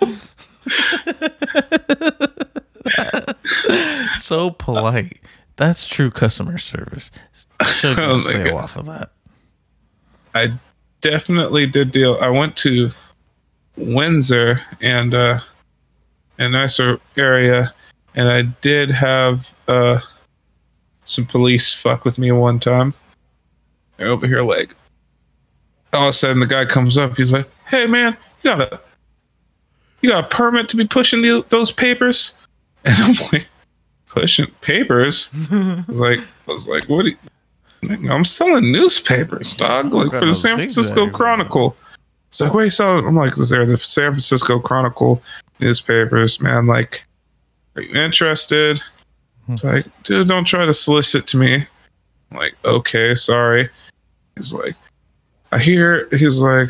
so 4.17 4.51
polite. 4.51 5.19
That's 5.57 5.87
true 5.87 6.09
customer 6.11 6.57
service. 6.57 7.11
Should 7.65 7.99
Oh 7.99 8.19
off 8.55 8.77
of 8.77 8.85
that. 8.85 9.11
i 10.33 10.53
definitely 11.01 11.65
did 11.65 11.91
deal 11.91 12.17
i 12.21 12.29
went 12.29 12.55
to 12.55 12.89
windsor 13.75 14.61
and 14.81 15.13
uh 15.13 15.39
a 16.37 16.49
nicer 16.49 16.99
area 17.17 17.73
and 18.15 18.29
i 18.29 18.43
did 18.61 18.91
have 18.91 19.53
uh 19.67 19.99
some 21.03 21.25
police 21.25 21.73
fuck 21.73 22.05
with 22.05 22.17
me 22.17 22.31
one 22.31 22.59
time 22.59 22.93
they're 24.01 24.09
over 24.09 24.27
here 24.27 24.41
like 24.41 24.75
all 25.93 26.07
of 26.07 26.09
a 26.09 26.13
sudden 26.13 26.39
the 26.39 26.47
guy 26.47 26.65
comes 26.65 26.97
up 26.97 27.15
he's 27.15 27.31
like 27.31 27.47
hey 27.67 27.85
man 27.85 28.17
you 28.43 28.49
got 28.49 28.61
a 28.61 28.79
you 30.01 30.09
got 30.09 30.25
a 30.25 30.27
permit 30.27 30.67
to 30.67 30.75
be 30.75 30.87
pushing 30.87 31.21
the, 31.21 31.45
those 31.49 31.71
papers 31.71 32.33
and 32.85 32.97
i'm 32.97 33.15
like 33.31 33.47
pushing 34.07 34.47
papers 34.61 35.29
I 35.51 35.85
was 35.87 35.99
like 35.99 36.19
I 36.19 36.51
was 36.51 36.67
like 36.67 36.89
what 36.89 37.03
do 37.03 37.09
you, 37.09 37.17
I'm 37.83 38.25
selling 38.25 38.71
newspapers, 38.71 39.55
dog. 39.55 39.91
Like 39.91 40.11
for 40.11 40.25
the 40.25 40.35
San 40.35 40.57
Francisco. 40.57 41.09
Chronicle. 41.09 41.75
It's 42.27 42.39
like, 42.39 42.53
wait, 42.53 42.69
so 42.69 42.99
I'm 42.99 43.15
like, 43.15 43.33
there's 43.35 43.71
a 43.71 43.77
San 43.77 44.11
Francisco 44.11 44.59
Chronicle 44.59 45.21
newspapers, 45.59 46.39
man. 46.39 46.67
Like, 46.67 47.05
are 47.75 47.81
you 47.81 47.99
interested? 47.99 48.81
It's 49.49 49.63
like, 49.63 49.85
dude, 50.03 50.27
don't 50.27 50.45
try 50.45 50.65
to 50.65 50.73
solicit 50.73 51.27
to 51.27 51.37
me. 51.37 51.67
I'm 52.31 52.37
like, 52.37 52.53
okay, 52.63 53.15
sorry. 53.15 53.69
He's 54.41 54.53
like, 54.53 54.75
I 55.51 55.59
hear, 55.59 56.07
he's 56.17 56.39
like, 56.39 56.69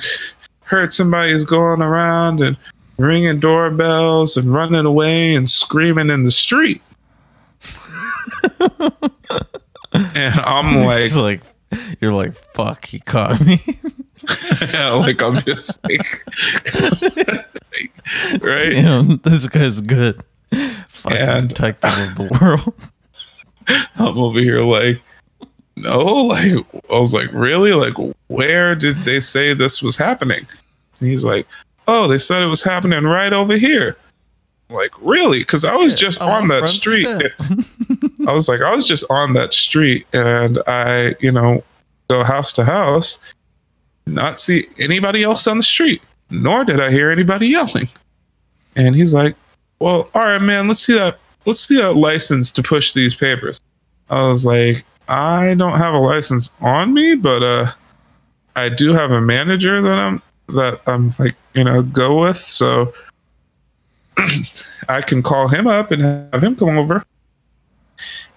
heard 0.63 0.93
somebody's 0.93 1.45
going 1.45 1.81
around 1.81 2.41
and 2.41 2.57
ringing 2.97 3.39
doorbells 3.39 4.35
and 4.35 4.53
running 4.53 4.85
away 4.85 5.35
and 5.35 5.49
screaming 5.49 6.09
in 6.09 6.23
the 6.23 6.31
street. 6.31 6.81
and 8.59 10.35
I'm 10.41 10.83
like, 10.85 11.01
It's 11.05 11.15
like 11.15 11.41
you're 12.01 12.11
like 12.11 12.35
fuck. 12.35 12.83
He 12.85 12.99
caught 12.99 13.39
me. 13.45 13.57
like 14.73 15.21
I'm 15.21 15.37
just 15.37 15.79
like, 15.85 16.25
right? 18.41 18.73
Damn, 18.73 19.17
this 19.23 19.47
guy's 19.47 19.79
good. 19.79 20.21
Fucking 20.89 21.17
And- 21.17 21.47
detective 21.47 21.97
of 21.97 22.15
the 22.15 22.37
world. 22.41 22.73
I'm 23.95 24.17
over 24.17 24.39
here 24.39 24.61
like, 24.63 25.01
no, 25.75 25.99
like 25.99 26.53
I 26.89 26.99
was 26.99 27.13
like, 27.13 27.31
really? 27.31 27.73
Like, 27.73 27.93
where 28.27 28.75
did 28.75 28.97
they 28.97 29.19
say 29.19 29.53
this 29.53 29.81
was 29.81 29.97
happening? 29.97 30.45
And 30.99 31.09
he's 31.09 31.23
like, 31.23 31.47
oh, 31.87 32.07
they 32.07 32.17
said 32.17 32.43
it 32.43 32.47
was 32.47 32.63
happening 32.63 33.03
right 33.03 33.33
over 33.33 33.57
here. 33.57 33.97
I'm 34.69 34.75
like, 34.75 34.93
really? 35.01 35.39
Because 35.39 35.65
I 35.65 35.75
was 35.75 35.93
just 35.93 36.21
on 36.21 36.29
on 36.29 36.47
that 36.49 36.67
street. 36.69 37.07
I 38.27 38.31
was 38.31 38.47
like, 38.47 38.61
I 38.61 38.73
was 38.73 38.87
just 38.87 39.03
on 39.09 39.33
that 39.33 39.53
street, 39.53 40.07
and 40.13 40.59
I, 40.67 41.15
you 41.19 41.31
know, 41.31 41.63
go 42.09 42.23
house 42.23 42.53
to 42.53 42.63
house, 42.63 43.19
not 44.05 44.39
see 44.39 44.67
anybody 44.79 45.23
else 45.23 45.47
on 45.47 45.57
the 45.57 45.63
street, 45.63 46.01
nor 46.29 46.63
did 46.63 46.79
I 46.79 46.91
hear 46.91 47.11
anybody 47.11 47.47
yelling. 47.47 47.89
And 48.75 48.95
he's 48.95 49.13
like, 49.13 49.35
"Well, 49.79 50.09
all 50.13 50.21
right, 50.23 50.41
man, 50.41 50.67
let's 50.67 50.85
see 50.85 50.93
that. 50.93 51.19
Let's 51.45 51.67
see 51.67 51.77
that 51.77 51.95
license 51.95 52.51
to 52.51 52.63
push 52.63 52.93
these 52.93 53.15
papers." 53.15 53.59
I 54.09 54.23
was 54.23 54.45
like, 54.45 54.85
"I 55.11 55.53
don't 55.53 55.77
have 55.77 55.93
a 55.93 55.99
license 55.99 56.51
on 56.61 56.93
me, 56.93 57.15
but 57.15 57.43
uh, 57.43 57.71
I 58.55 58.69
do 58.69 58.93
have 58.93 59.11
a 59.11 59.21
manager 59.21 59.81
that 59.81 59.99
I'm 59.99 60.21
that 60.49 60.81
I'm 60.87 61.13
like, 61.19 61.35
you 61.53 61.63
know, 61.63 61.83
go 61.83 62.21
with, 62.21 62.37
so." 62.37 62.93
I 64.89 65.01
can 65.01 65.23
call 65.23 65.47
him 65.47 65.67
up 65.67 65.91
and 65.91 66.01
have 66.01 66.43
him 66.43 66.55
come 66.55 66.77
over 66.77 67.03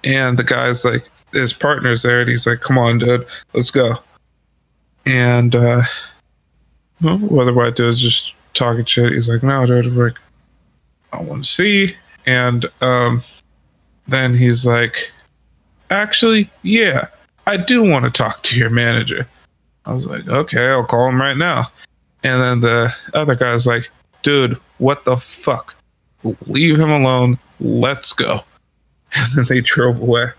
and 0.05 0.39
the 0.39 0.45
guy's 0.45 0.85
like 0.85 1.11
his 1.33 1.53
partner's 1.53 2.03
there 2.03 2.20
and 2.20 2.29
he's 2.29 2.47
like 2.47 2.61
come 2.61 2.79
on 2.79 2.99
dude 2.99 3.27
let's 3.55 3.70
go 3.70 3.97
and 5.07 5.55
uh 5.57 5.83
well, 7.03 7.18
what 7.18 7.53
white 7.55 7.81
is 7.81 7.99
just 7.99 8.35
talking 8.53 8.85
shit 8.85 9.12
he's 9.12 9.29
like 9.29 9.43
no 9.43 9.66
dude 9.66 9.87
I'm 9.87 9.97
like 9.97 10.16
i 11.12 11.20
want 11.20 11.45
to 11.45 11.51
see 11.51 11.97
and 12.27 12.66
um 12.81 13.22
then 14.07 14.35
he's 14.35 14.64
like 14.64 15.11
actually 15.91 16.51
yeah 16.62 17.07
i 17.47 17.57
do 17.57 17.82
want 17.82 18.05
to 18.05 18.11
talk 18.11 18.43
to 18.43 18.59
your 18.59 18.70
manager 18.70 19.26
i 19.87 19.93
was 19.93 20.07
like 20.07 20.26
okay 20.28 20.68
i'll 20.68 20.85
call 20.85 21.09
him 21.09 21.20
right 21.20 21.37
now 21.37 21.64
and 22.22 22.41
then 22.43 22.61
the 22.61 22.93
other 23.12 23.35
guy's 23.35 23.66
like 23.66 23.89
dude 24.22 24.55
what 24.78 25.05
the 25.05 25.16
fuck 25.16 25.74
leave 26.47 26.78
him 26.80 26.91
alone 26.91 27.39
let's 27.61 28.12
go 28.12 28.41
and 29.16 29.32
then 29.35 29.45
they 29.49 29.61
drove 29.61 30.01
away. 30.01 30.30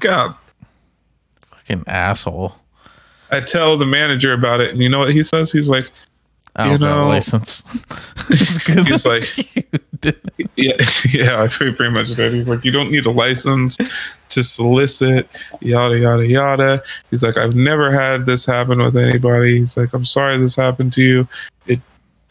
God, 0.00 0.34
Fucking 1.42 1.84
asshole. 1.86 2.56
I 3.30 3.40
tell 3.40 3.76
the 3.78 3.86
manager 3.86 4.32
about 4.32 4.60
it, 4.60 4.70
and 4.72 4.80
you 4.82 4.88
know 4.88 4.98
what 4.98 5.12
he 5.12 5.22
says? 5.22 5.52
He's 5.52 5.68
like, 5.68 5.88
I 6.56 6.64
don't 6.64 6.72
You 6.80 6.86
know- 6.88 7.06
license. 7.08 7.62
He's 8.28 9.06
like-. 9.06 9.28
yeah, 10.56 10.72
yeah, 11.10 11.42
I 11.42 11.48
pretty, 11.48 11.90
much 11.90 12.14
did. 12.14 12.32
He's 12.32 12.48
like, 12.48 12.64
you 12.64 12.70
don't 12.70 12.90
need 12.90 13.06
a 13.06 13.10
license 13.10 13.76
to 14.30 14.42
solicit, 14.42 15.28
yada 15.60 15.98
yada 15.98 16.26
yada. 16.26 16.82
He's 17.10 17.22
like, 17.22 17.36
I've 17.36 17.54
never 17.54 17.92
had 17.92 18.24
this 18.24 18.46
happen 18.46 18.78
with 18.78 18.96
anybody. 18.96 19.58
He's 19.58 19.76
like, 19.76 19.92
I'm 19.92 20.04
sorry 20.04 20.38
this 20.38 20.56
happened 20.56 20.92
to 20.94 21.02
you. 21.02 21.28
It 21.66 21.80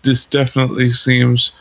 this 0.01 0.25
definitely 0.25 0.91
seems 0.91 1.51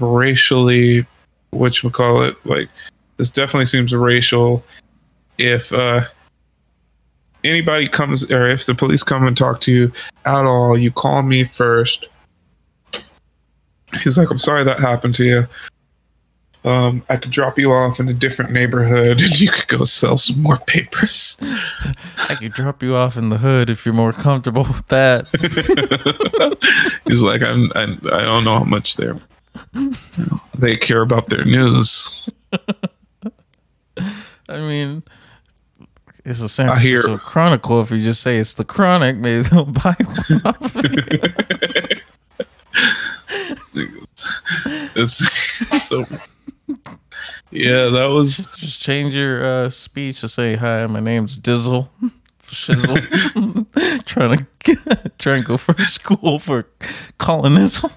racially, 0.00 1.06
which 1.50 1.84
we 1.84 1.90
call 1.90 2.22
it, 2.22 2.36
like 2.44 2.68
this 3.16 3.30
definitely 3.30 3.66
seems 3.66 3.94
racial. 3.94 4.64
If 5.38 5.72
uh, 5.72 6.06
anybody 7.44 7.86
comes 7.86 8.30
or 8.30 8.48
if 8.48 8.66
the 8.66 8.74
police 8.74 9.02
come 9.02 9.26
and 9.26 9.36
talk 9.36 9.60
to 9.62 9.72
you 9.72 9.92
at 10.24 10.44
all, 10.44 10.76
you 10.76 10.90
call 10.90 11.22
me 11.22 11.44
first. 11.44 12.08
He's 14.02 14.16
like, 14.16 14.30
I'm 14.30 14.38
sorry 14.38 14.64
that 14.64 14.80
happened 14.80 15.14
to 15.16 15.24
you. 15.24 15.46
Um, 16.64 17.02
I 17.08 17.16
could 17.16 17.32
drop 17.32 17.58
you 17.58 17.72
off 17.72 17.98
in 17.98 18.08
a 18.08 18.14
different 18.14 18.52
neighborhood 18.52 19.20
and 19.20 19.40
you 19.40 19.50
could 19.50 19.66
go 19.66 19.84
sell 19.84 20.16
some 20.16 20.40
more 20.40 20.58
papers. 20.58 21.36
I 22.28 22.36
could 22.36 22.52
drop 22.52 22.84
you 22.84 22.94
off 22.94 23.16
in 23.16 23.30
the 23.30 23.38
hood 23.38 23.68
if 23.68 23.84
you're 23.84 23.94
more 23.96 24.12
comfortable 24.12 24.62
with 24.62 24.86
that. 24.88 25.26
He's 27.08 27.20
like, 27.22 27.42
I'm, 27.42 27.72
I, 27.74 27.82
I 28.12 28.20
don't 28.22 28.44
know 28.44 28.58
how 28.58 28.64
much 28.64 28.94
they're, 28.94 29.16
you 29.74 29.90
know, 30.18 30.40
they 30.56 30.76
care 30.76 31.02
about 31.02 31.28
their 31.30 31.44
news. 31.44 32.30
I 34.48 34.58
mean, 34.60 35.02
it's 36.24 36.40
a 36.42 36.48
San 36.48 36.68
I 36.68 36.78
hear- 36.78 37.02
Francisco 37.02 37.26
Chronicle. 37.26 37.80
If 37.80 37.90
you 37.90 37.98
just 37.98 38.22
say 38.22 38.36
it's 38.38 38.54
the 38.54 38.64
Chronic, 38.64 39.16
maybe 39.16 39.42
they'll 39.48 39.64
buy 39.84 39.96
one 40.28 40.42
off 40.44 40.76
of 40.76 40.84
you. 40.94 41.98
it's 44.94 45.88
so. 45.88 46.04
Yeah, 47.50 47.88
that 47.88 48.06
was 48.10 48.36
Just 48.58 48.80
change 48.80 49.14
your 49.14 49.44
uh, 49.44 49.70
speech 49.70 50.20
to 50.20 50.28
say, 50.28 50.56
"Hi, 50.56 50.86
my 50.86 51.00
name's 51.00 51.38
Dizzle." 51.38 51.88
Shizzle, 52.52 54.04
trying 54.04 54.36
to 54.36 55.10
try 55.18 55.38
to 55.38 55.42
go 55.42 55.56
for 55.56 55.72
school 55.82 56.38
for 56.38 56.68
colonism. 57.16 57.90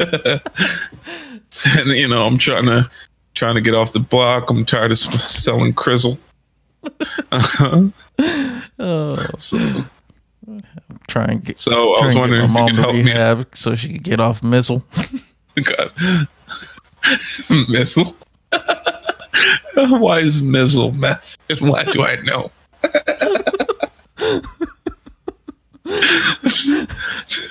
and 0.00 1.90
you 1.90 2.08
know 2.08 2.24
i'm 2.24 2.38
trying 2.38 2.64
to 2.64 2.88
trying 3.34 3.56
to 3.56 3.60
get 3.60 3.74
off 3.74 3.92
the 3.92 3.98
block 3.98 4.48
i'm 4.48 4.64
tired 4.64 4.92
of 4.92 4.98
selling 4.98 5.74
crizzle 5.74 6.16
uh-huh. 7.32 7.88
Oh, 8.78 9.26
so, 9.38 9.84
try 11.08 11.24
and 11.24 11.44
get. 11.44 11.58
so 11.58 11.94
i 11.96 12.06
was 12.06 12.14
wondering 12.14 12.44
if 12.44 12.48
you 12.48 12.54
mom 12.54 12.68
could 12.68 12.76
to 12.76 12.82
help 12.82 12.94
me 12.94 13.02
rehab 13.02 13.48
so 13.54 13.74
she 13.74 13.92
could 13.94 14.02
get 14.02 14.20
off 14.20 14.42
Mizzle. 14.42 14.84
God. 15.64 15.90
mizzle 17.68 18.16
why 19.98 20.20
is 20.20 20.42
mizzle 20.42 20.92
meth 20.92 21.36
and 21.48 21.60
why 21.68 21.82
do 21.84 22.04
i 22.04 22.16
know 22.16 22.50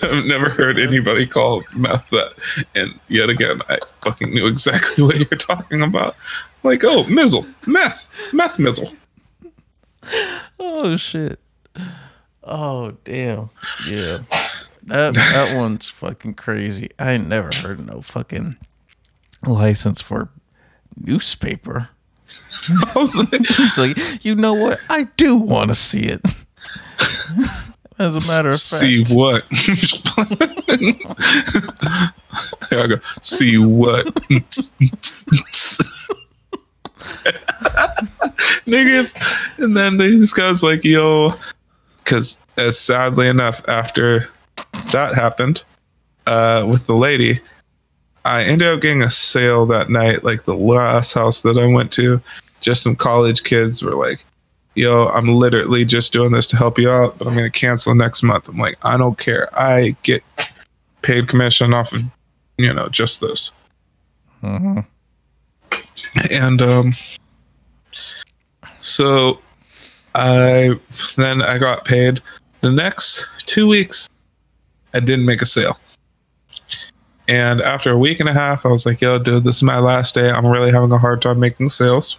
I've 0.04 0.26
never 0.26 0.50
heard 0.50 0.78
anybody 0.78 1.26
call 1.26 1.64
meth 1.76 2.10
that, 2.12 2.32
and 2.76 3.00
yet 3.08 3.30
again, 3.30 3.62
I 3.68 3.80
fucking 4.02 4.32
knew 4.32 4.48
exactly 4.48 5.04
what 5.04 5.18
you're 5.18 5.40
talking 5.40 5.82
about. 5.82 6.16
Like, 6.64 6.84
oh, 6.84 7.04
mizzle, 7.06 7.46
meth, 7.66 8.08
meth 8.32 8.58
mizzle. 8.58 8.96
Oh 10.60 10.96
shit. 10.96 11.40
Oh 12.48 12.92
damn. 13.04 13.50
Yeah. 13.88 14.20
That 14.84 15.16
that 15.16 15.56
one's 15.58 15.88
fucking 15.88 16.36
crazy. 16.36 16.90
I 16.98 17.12
ain't 17.12 17.28
never 17.28 17.50
heard 17.54 17.82
of 17.82 17.86
no 17.86 18.02
fucking 18.02 18.56
license 19.46 20.00
for 20.02 20.30
newspaper. 20.96 21.90
I 22.70 22.92
was 22.96 23.16
like, 23.16 23.46
He's 23.46 23.78
like, 23.78 24.26
you 24.26 24.34
know 24.36 24.54
what? 24.54 24.80
I 24.90 25.04
do 25.18 25.36
want 25.36 25.70
to 25.70 25.76
see 25.76 26.04
it. 26.04 26.22
As 28.00 28.16
a 28.16 28.32
matter 28.32 28.50
of 28.50 28.62
fact, 28.62 28.82
see 28.82 29.04
what? 29.10 29.44
Here 32.70 32.80
I 32.80 32.88
go. 32.88 32.96
See 33.24 33.58
what? 33.58 34.06
Nigga. 38.68 39.12
And 39.58 39.76
then 39.76 39.98
this 39.98 40.32
guy's 40.32 40.62
like, 40.62 40.84
yo, 40.84 41.32
because 42.08 42.38
as 42.56 42.80
sadly 42.80 43.28
enough, 43.28 43.62
after 43.68 44.30
that 44.94 45.14
happened 45.14 45.66
uh, 46.26 46.66
with 46.66 46.88
the 46.88 46.96
lady, 46.96 47.42
I 48.24 48.44
ended 48.44 48.70
up 48.70 48.80
getting 48.80 49.04
a 49.04 49.10
sale 49.10 49.66
that 49.66 49.90
night. 49.90 50.24
Like 50.24 50.46
the 50.46 50.56
last 50.56 51.14
house 51.14 51.42
that 51.42 51.58
I 51.58 51.66
went 51.66 51.92
to, 51.94 52.22
just 52.62 52.82
some 52.82 52.96
college 52.96 53.44
kids 53.44 53.84
were 53.84 53.94
like, 53.94 54.24
yo, 54.74 55.08
I'm 55.10 55.28
literally 55.28 55.84
just 55.84 56.14
doing 56.14 56.32
this 56.32 56.48
to 56.48 56.56
help 56.56 56.80
you 56.80 56.90
out, 56.90 57.18
but 57.18 57.28
I'm 57.28 57.34
going 57.34 57.52
to 57.52 57.60
cancel 57.60 57.94
next 57.94 58.24
month. 58.24 58.48
I'm 58.48 58.58
like, 58.58 58.78
I 58.84 58.96
don't 58.96 59.18
care. 59.18 59.50
I 59.60 59.94
get 60.04 60.24
paid 61.02 61.28
commission 61.28 61.74
off 61.74 61.92
of, 61.92 62.04
you 62.58 62.74
know, 62.74 62.88
just 62.88 63.20
this. 63.20 63.52
Mhm. 64.42 64.86
And 66.32 66.62
um, 66.62 66.94
so 68.80 69.42
I 70.18 70.80
then 71.16 71.44
I 71.44 71.60
got 71.60 71.86
paid 71.86 72.22
the 72.62 72.72
next 72.72 73.28
two 73.46 73.68
weeks. 73.68 74.10
I 74.96 75.00
didn't 75.00 75.26
make 75.26 75.44
a 75.44 75.46
sale. 75.46 75.80
And 77.28 77.62
after 77.62 77.92
a 77.92 77.98
week 77.98 78.20
and 78.20 78.28
a 78.28 78.34
half, 78.34 78.66
I 78.66 78.70
was 78.70 78.86
like, 78.86 79.00
yo, 79.00 79.20
dude, 79.20 79.44
this 79.44 79.58
is 79.58 79.64
my 79.64 79.78
last 79.78 80.16
day. 80.16 80.32
I'm 80.32 80.48
really 80.48 80.72
having 80.72 80.92
a 80.92 80.98
hard 80.98 81.22
time 81.22 81.40
making 81.40 81.70
sales. 81.70 82.18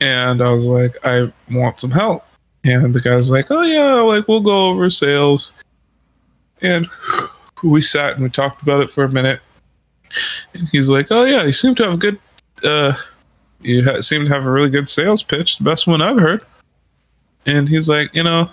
And 0.00 0.42
I 0.42 0.50
was 0.50 0.66
like, 0.66 0.94
I 1.04 1.32
want 1.50 1.80
some 1.80 1.90
help. 1.90 2.24
And 2.64 2.92
the 2.94 3.00
guy's 3.00 3.30
like, 3.30 3.50
oh, 3.50 3.62
yeah, 3.62 3.94
like 3.94 4.28
we'll 4.28 4.40
go 4.40 4.68
over 4.68 4.90
sales. 4.90 5.52
And 6.60 6.86
we 7.62 7.80
sat 7.80 8.14
and 8.14 8.22
we 8.22 8.28
talked 8.28 8.62
about 8.62 8.82
it 8.82 8.90
for 8.90 9.04
a 9.04 9.08
minute. 9.08 9.40
And 10.52 10.68
he's 10.68 10.90
like, 10.90 11.06
oh, 11.10 11.24
yeah, 11.24 11.44
you 11.44 11.52
seem 11.54 11.74
to 11.76 11.84
have 11.84 11.94
a 11.94 11.96
good, 11.96 12.18
uh, 12.62 12.92
you 13.62 13.84
ha- 13.84 14.00
seem 14.00 14.24
to 14.24 14.30
have 14.32 14.46
a 14.46 14.50
really 14.50 14.70
good 14.70 14.88
sales 14.88 15.22
pitch, 15.22 15.58
the 15.58 15.64
best 15.64 15.86
one 15.86 16.02
I've 16.02 16.18
heard. 16.18 16.44
And 17.46 17.68
he's 17.68 17.88
like, 17.88 18.14
you 18.14 18.22
know, 18.22 18.50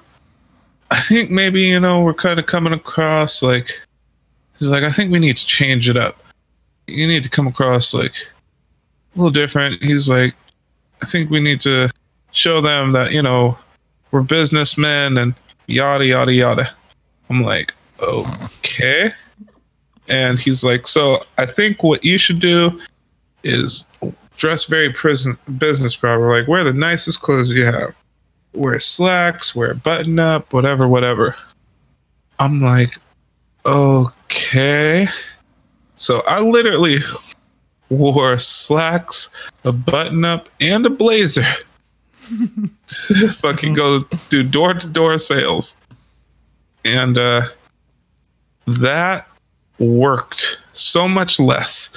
I 0.91 0.99
think 1.01 1.29
maybe, 1.29 1.61
you 1.61 1.79
know, 1.79 2.01
we're 2.01 2.13
kind 2.13 2.39
of 2.39 2.45
coming 2.47 2.73
across 2.73 3.41
like, 3.43 3.79
he's 4.57 4.67
like, 4.67 4.83
I 4.83 4.89
think 4.89 5.11
we 5.11 5.19
need 5.19 5.37
to 5.37 5.45
change 5.45 5.87
it 5.87 5.97
up. 5.97 6.17
You 6.87 7.05
need 7.07 7.23
to 7.23 7.29
come 7.29 7.47
across 7.47 7.93
like 7.93 8.13
a 8.13 9.17
little 9.17 9.31
different. 9.31 9.83
He's 9.83 10.09
like, 10.09 10.35
I 11.01 11.05
think 11.05 11.29
we 11.29 11.39
need 11.39 11.61
to 11.61 11.89
show 12.31 12.61
them 12.61 12.91
that, 12.93 13.11
you 13.11 13.21
know, 13.21 13.57
we're 14.11 14.21
businessmen 14.21 15.17
and 15.17 15.35
yada, 15.67 16.05
yada, 16.05 16.33
yada. 16.33 16.75
I'm 17.29 17.41
like, 17.41 17.75
okay. 18.01 19.13
And 20.07 20.39
he's 20.39 20.63
like, 20.63 20.87
so 20.87 21.23
I 21.37 21.45
think 21.45 21.83
what 21.83 22.03
you 22.03 22.17
should 22.17 22.39
do 22.39 22.81
is 23.43 23.85
dress 24.39 24.63
very 24.63 24.91
prison, 24.91 25.37
business 25.57 25.95
proper. 25.95 26.29
Like, 26.29 26.47
wear 26.47 26.63
the 26.63 26.73
nicest 26.73 27.21
clothes 27.21 27.51
you 27.51 27.65
have. 27.65 27.95
Wear 28.53 28.79
slacks, 28.79 29.53
wear 29.53 29.71
a 29.71 29.75
button 29.75 30.17
up, 30.17 30.53
whatever, 30.53 30.87
whatever. 30.87 31.35
I'm 32.39 32.59
like, 32.59 32.97
okay. 33.65 35.07
So 35.95 36.21
I 36.21 36.39
literally 36.39 36.99
wore 37.89 38.37
slacks, 38.37 39.29
a 39.65 39.71
button 39.71 40.23
up, 40.25 40.49
and 40.59 40.85
a 40.85 40.89
blazer. 40.89 41.45
Fucking 43.37 43.73
go 43.73 43.99
do 44.29 44.41
door 44.41 44.73
to 44.73 44.87
door 44.87 45.17
sales. 45.19 45.75
And 46.85 47.17
uh 47.17 47.47
that 48.67 49.27
worked 49.79 50.59
so 50.73 51.07
much 51.07 51.39
less. 51.39 51.89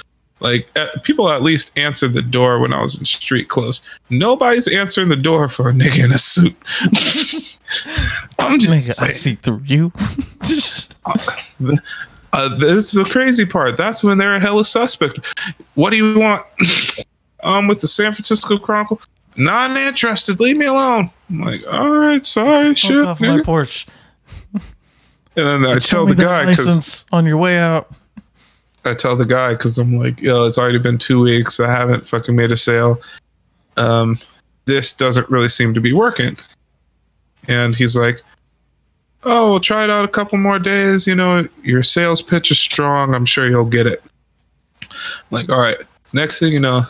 Like 0.43 0.69
uh, 0.75 0.87
people 1.03 1.29
at 1.29 1.41
least 1.41 1.71
answered 1.77 2.13
the 2.13 2.21
door 2.21 2.59
when 2.59 2.73
I 2.73 2.81
was 2.81 2.99
in 2.99 3.05
street 3.05 3.47
clothes. 3.47 3.81
Nobody's 4.09 4.67
answering 4.67 5.07
the 5.07 5.15
door 5.15 5.47
for 5.47 5.69
a 5.69 5.73
nigga 5.73 6.03
in 6.03 6.11
a 6.11 6.17
suit. 6.17 6.55
I'm 8.39 8.59
just 8.59 8.89
Nigga, 8.89 9.03
I 9.03 9.09
see 9.09 9.35
through 9.35 9.61
you. 9.65 9.91
Uh, 12.35 12.57
this 12.57 12.87
is 12.87 12.93
the 12.93 13.03
crazy 13.03 13.45
part. 13.45 13.77
That's 13.77 14.03
when 14.03 14.17
they're 14.17 14.35
a 14.35 14.39
hella 14.39 14.65
suspect. 14.65 15.19
What 15.75 15.91
do 15.91 15.97
you 15.97 16.19
want? 16.19 16.43
um, 17.43 17.67
with 17.67 17.79
the 17.79 17.87
San 17.87 18.11
Francisco 18.11 18.57
Chronicle, 18.57 18.99
not 19.35 19.77
interested. 19.77 20.39
Leave 20.39 20.57
me 20.57 20.65
alone. 20.65 21.11
I'm 21.29 21.41
like, 21.41 21.61
all 21.69 21.91
right, 21.91 22.25
sorry, 22.25 22.69
Fuck 22.69 22.77
shit. 22.77 23.05
off 23.05 23.21
my 23.21 23.39
porch. 23.41 23.85
And 25.35 25.63
then 25.63 25.65
I 25.65 25.77
tell 25.77 26.07
the 26.07 26.15
guy 26.15 26.45
license 26.45 27.05
on 27.11 27.27
your 27.27 27.37
way 27.37 27.59
out. 27.59 27.91
I 28.85 28.93
tell 28.93 29.15
the 29.15 29.25
guy 29.25 29.53
because 29.53 29.77
I'm 29.77 29.97
like, 29.97 30.21
yo, 30.21 30.45
it's 30.45 30.57
already 30.57 30.79
been 30.79 30.97
two 30.97 31.21
weeks. 31.21 31.59
I 31.59 31.71
haven't 31.71 32.07
fucking 32.07 32.35
made 32.35 32.51
a 32.51 32.57
sale. 32.57 32.99
Um, 33.77 34.17
this 34.65 34.93
doesn't 34.93 35.29
really 35.29 35.49
seem 35.49 35.73
to 35.73 35.81
be 35.81 35.93
working. 35.93 36.37
And 37.47 37.75
he's 37.75 37.95
like, 37.95 38.21
oh, 39.23 39.51
we'll 39.51 39.59
try 39.59 39.83
it 39.83 39.89
out 39.89 40.05
a 40.05 40.09
couple 40.09 40.37
more 40.37 40.59
days. 40.59 41.07
You 41.07 41.15
know, 41.15 41.47
your 41.63 41.83
sales 41.83 42.21
pitch 42.21 42.51
is 42.51 42.59
strong. 42.59 43.13
I'm 43.13 43.25
sure 43.25 43.49
you'll 43.49 43.65
get 43.65 43.87
it. 43.87 44.03
I'm 44.81 44.89
like, 45.31 45.49
all 45.49 45.59
right. 45.59 45.77
Next 46.13 46.39
thing 46.39 46.53
you 46.53 46.59
know, 46.59 46.83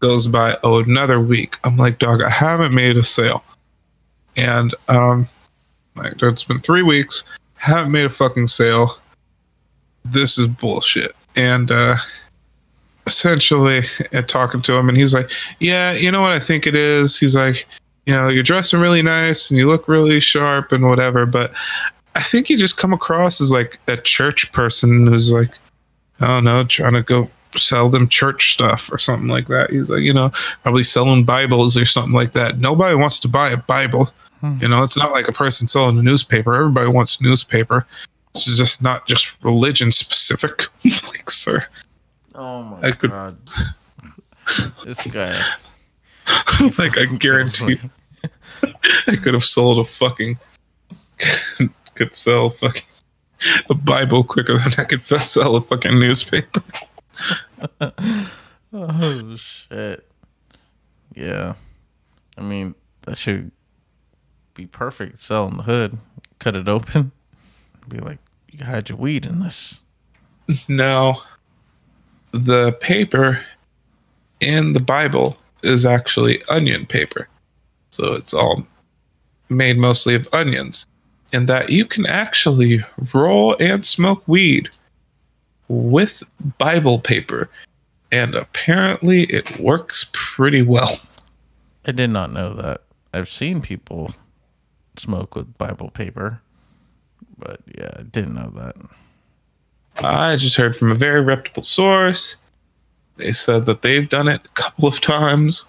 goes 0.00 0.26
by 0.26 0.58
oh 0.62 0.82
another 0.82 1.20
week. 1.20 1.58
I'm 1.64 1.76
like, 1.76 1.98
dog, 1.98 2.22
I 2.22 2.30
haven't 2.30 2.74
made 2.74 2.96
a 2.96 3.02
sale. 3.02 3.42
And 4.36 4.74
um, 4.88 5.28
like, 5.94 6.20
it's 6.20 6.44
been 6.44 6.60
three 6.60 6.82
weeks. 6.82 7.24
Haven't 7.54 7.90
made 7.90 8.04
a 8.04 8.10
fucking 8.10 8.48
sale 8.48 8.98
this 10.10 10.38
is 10.38 10.46
bullshit. 10.46 11.14
And 11.36 11.70
uh, 11.70 11.96
essentially, 13.06 13.82
and 14.12 14.28
talking 14.28 14.62
to 14.62 14.74
him, 14.74 14.88
and 14.88 14.96
he's 14.96 15.14
like, 15.14 15.30
"Yeah, 15.60 15.92
you 15.92 16.10
know 16.10 16.22
what 16.22 16.32
I 16.32 16.40
think 16.40 16.66
it 16.66 16.74
is." 16.74 17.18
He's 17.18 17.36
like, 17.36 17.66
"You 18.06 18.14
know, 18.14 18.28
you're 18.28 18.42
dressing 18.42 18.80
really 18.80 19.02
nice 19.02 19.50
and 19.50 19.58
you 19.58 19.68
look 19.68 19.88
really 19.88 20.20
sharp 20.20 20.72
and 20.72 20.88
whatever, 20.88 21.26
but 21.26 21.52
I 22.14 22.22
think 22.22 22.48
you 22.48 22.56
just 22.56 22.76
come 22.78 22.92
across 22.92 23.40
as 23.40 23.52
like 23.52 23.78
a 23.88 23.96
church 23.96 24.50
person 24.52 25.06
who's 25.06 25.30
like, 25.30 25.50
I 26.20 26.26
don't 26.26 26.44
know, 26.44 26.64
trying 26.64 26.94
to 26.94 27.02
go." 27.02 27.30
sell 27.54 27.88
them 27.88 28.06
church 28.06 28.52
stuff 28.52 28.92
or 28.92 28.98
something 28.98 29.28
like 29.28 29.46
that 29.46 29.70
he's 29.70 29.88
like 29.88 30.02
you 30.02 30.12
know 30.12 30.30
probably 30.62 30.82
selling 30.82 31.24
bibles 31.24 31.74
or 31.74 31.86
something 31.86 32.12
like 32.12 32.34
that 32.34 32.58
nobody 32.58 32.94
wants 32.94 33.18
to 33.18 33.28
buy 33.28 33.48
a 33.48 33.56
bible 33.56 34.10
Hmm. 34.40 34.58
you 34.60 34.68
know 34.68 34.82
it's 34.82 34.96
not 34.96 35.12
like 35.12 35.28
a 35.28 35.32
person 35.32 35.66
selling 35.66 35.98
a 35.98 36.02
newspaper 36.02 36.54
everybody 36.54 36.88
wants 36.88 37.22
newspaper 37.22 37.86
it's 38.46 38.56
just 38.58 38.82
not 38.82 39.06
just 39.06 39.32
religion 39.42 39.92
specific. 39.92 40.64
like, 40.84 41.30
sir, 41.30 41.64
Oh 42.34 42.62
my 42.64 42.88
I 42.88 42.92
could- 42.92 43.10
god. 43.10 43.36
this 44.84 45.04
guy. 45.10 45.38
like 46.78 46.98
I 46.98 47.04
guarantee 47.18 47.78
I 49.06 49.14
could 49.16 49.34
have 49.34 49.44
sold 49.44 49.78
a 49.78 49.84
fucking 49.84 50.38
could 51.94 52.14
sell 52.14 52.50
fucking 52.50 52.82
a 53.70 53.74
Bible 53.74 54.24
quicker 54.24 54.58
than 54.58 54.72
I 54.78 54.84
could 54.84 55.02
sell 55.02 55.54
a 55.56 55.60
fucking 55.60 55.98
newspaper. 55.98 56.62
oh 58.72 59.36
shit. 59.36 60.06
Yeah. 61.14 61.54
I 62.36 62.40
mean, 62.42 62.74
that 63.02 63.16
should 63.16 63.50
be 64.54 64.66
perfect. 64.66 65.18
Sell 65.18 65.46
in 65.48 65.58
the 65.58 65.62
hood, 65.62 65.96
cut 66.38 66.56
it 66.56 66.68
open, 66.68 67.12
be 67.88 67.98
like, 67.98 68.18
you 68.50 68.64
hide 68.64 68.88
your 68.88 68.98
weed 68.98 69.26
in 69.26 69.40
this. 69.40 69.82
No. 70.68 71.20
The 72.32 72.72
paper 72.72 73.44
in 74.40 74.72
the 74.72 74.80
Bible 74.80 75.36
is 75.62 75.86
actually 75.86 76.42
onion 76.48 76.86
paper. 76.86 77.28
So 77.90 78.12
it's 78.14 78.34
all 78.34 78.66
made 79.48 79.78
mostly 79.78 80.14
of 80.14 80.28
onions. 80.32 80.86
And 81.32 81.48
that 81.48 81.70
you 81.70 81.84
can 81.84 82.06
actually 82.06 82.84
roll 83.12 83.56
and 83.58 83.84
smoke 83.84 84.22
weed 84.26 84.70
with 85.68 86.22
Bible 86.58 87.00
paper. 87.00 87.50
And 88.12 88.34
apparently 88.34 89.24
it 89.24 89.58
works 89.58 90.10
pretty 90.12 90.62
well. 90.62 91.00
I 91.84 91.92
did 91.92 92.10
not 92.10 92.32
know 92.32 92.54
that. 92.54 92.82
I've 93.12 93.30
seen 93.30 93.60
people 93.60 94.14
smoke 94.96 95.34
with 95.34 95.58
Bible 95.58 95.90
paper, 95.90 96.40
but 97.38 97.60
yeah, 97.76 97.90
I 97.96 98.02
didn't 98.02 98.34
know 98.34 98.50
that. 98.56 98.76
I 99.98 100.36
just 100.36 100.56
heard 100.56 100.76
from 100.76 100.90
a 100.90 100.94
very 100.94 101.20
reputable 101.20 101.62
source. 101.62 102.36
They 103.16 103.32
said 103.32 103.64
that 103.66 103.82
they've 103.82 104.08
done 104.08 104.28
it 104.28 104.42
a 104.44 104.48
couple 104.48 104.86
of 104.86 105.00
times. 105.00 105.66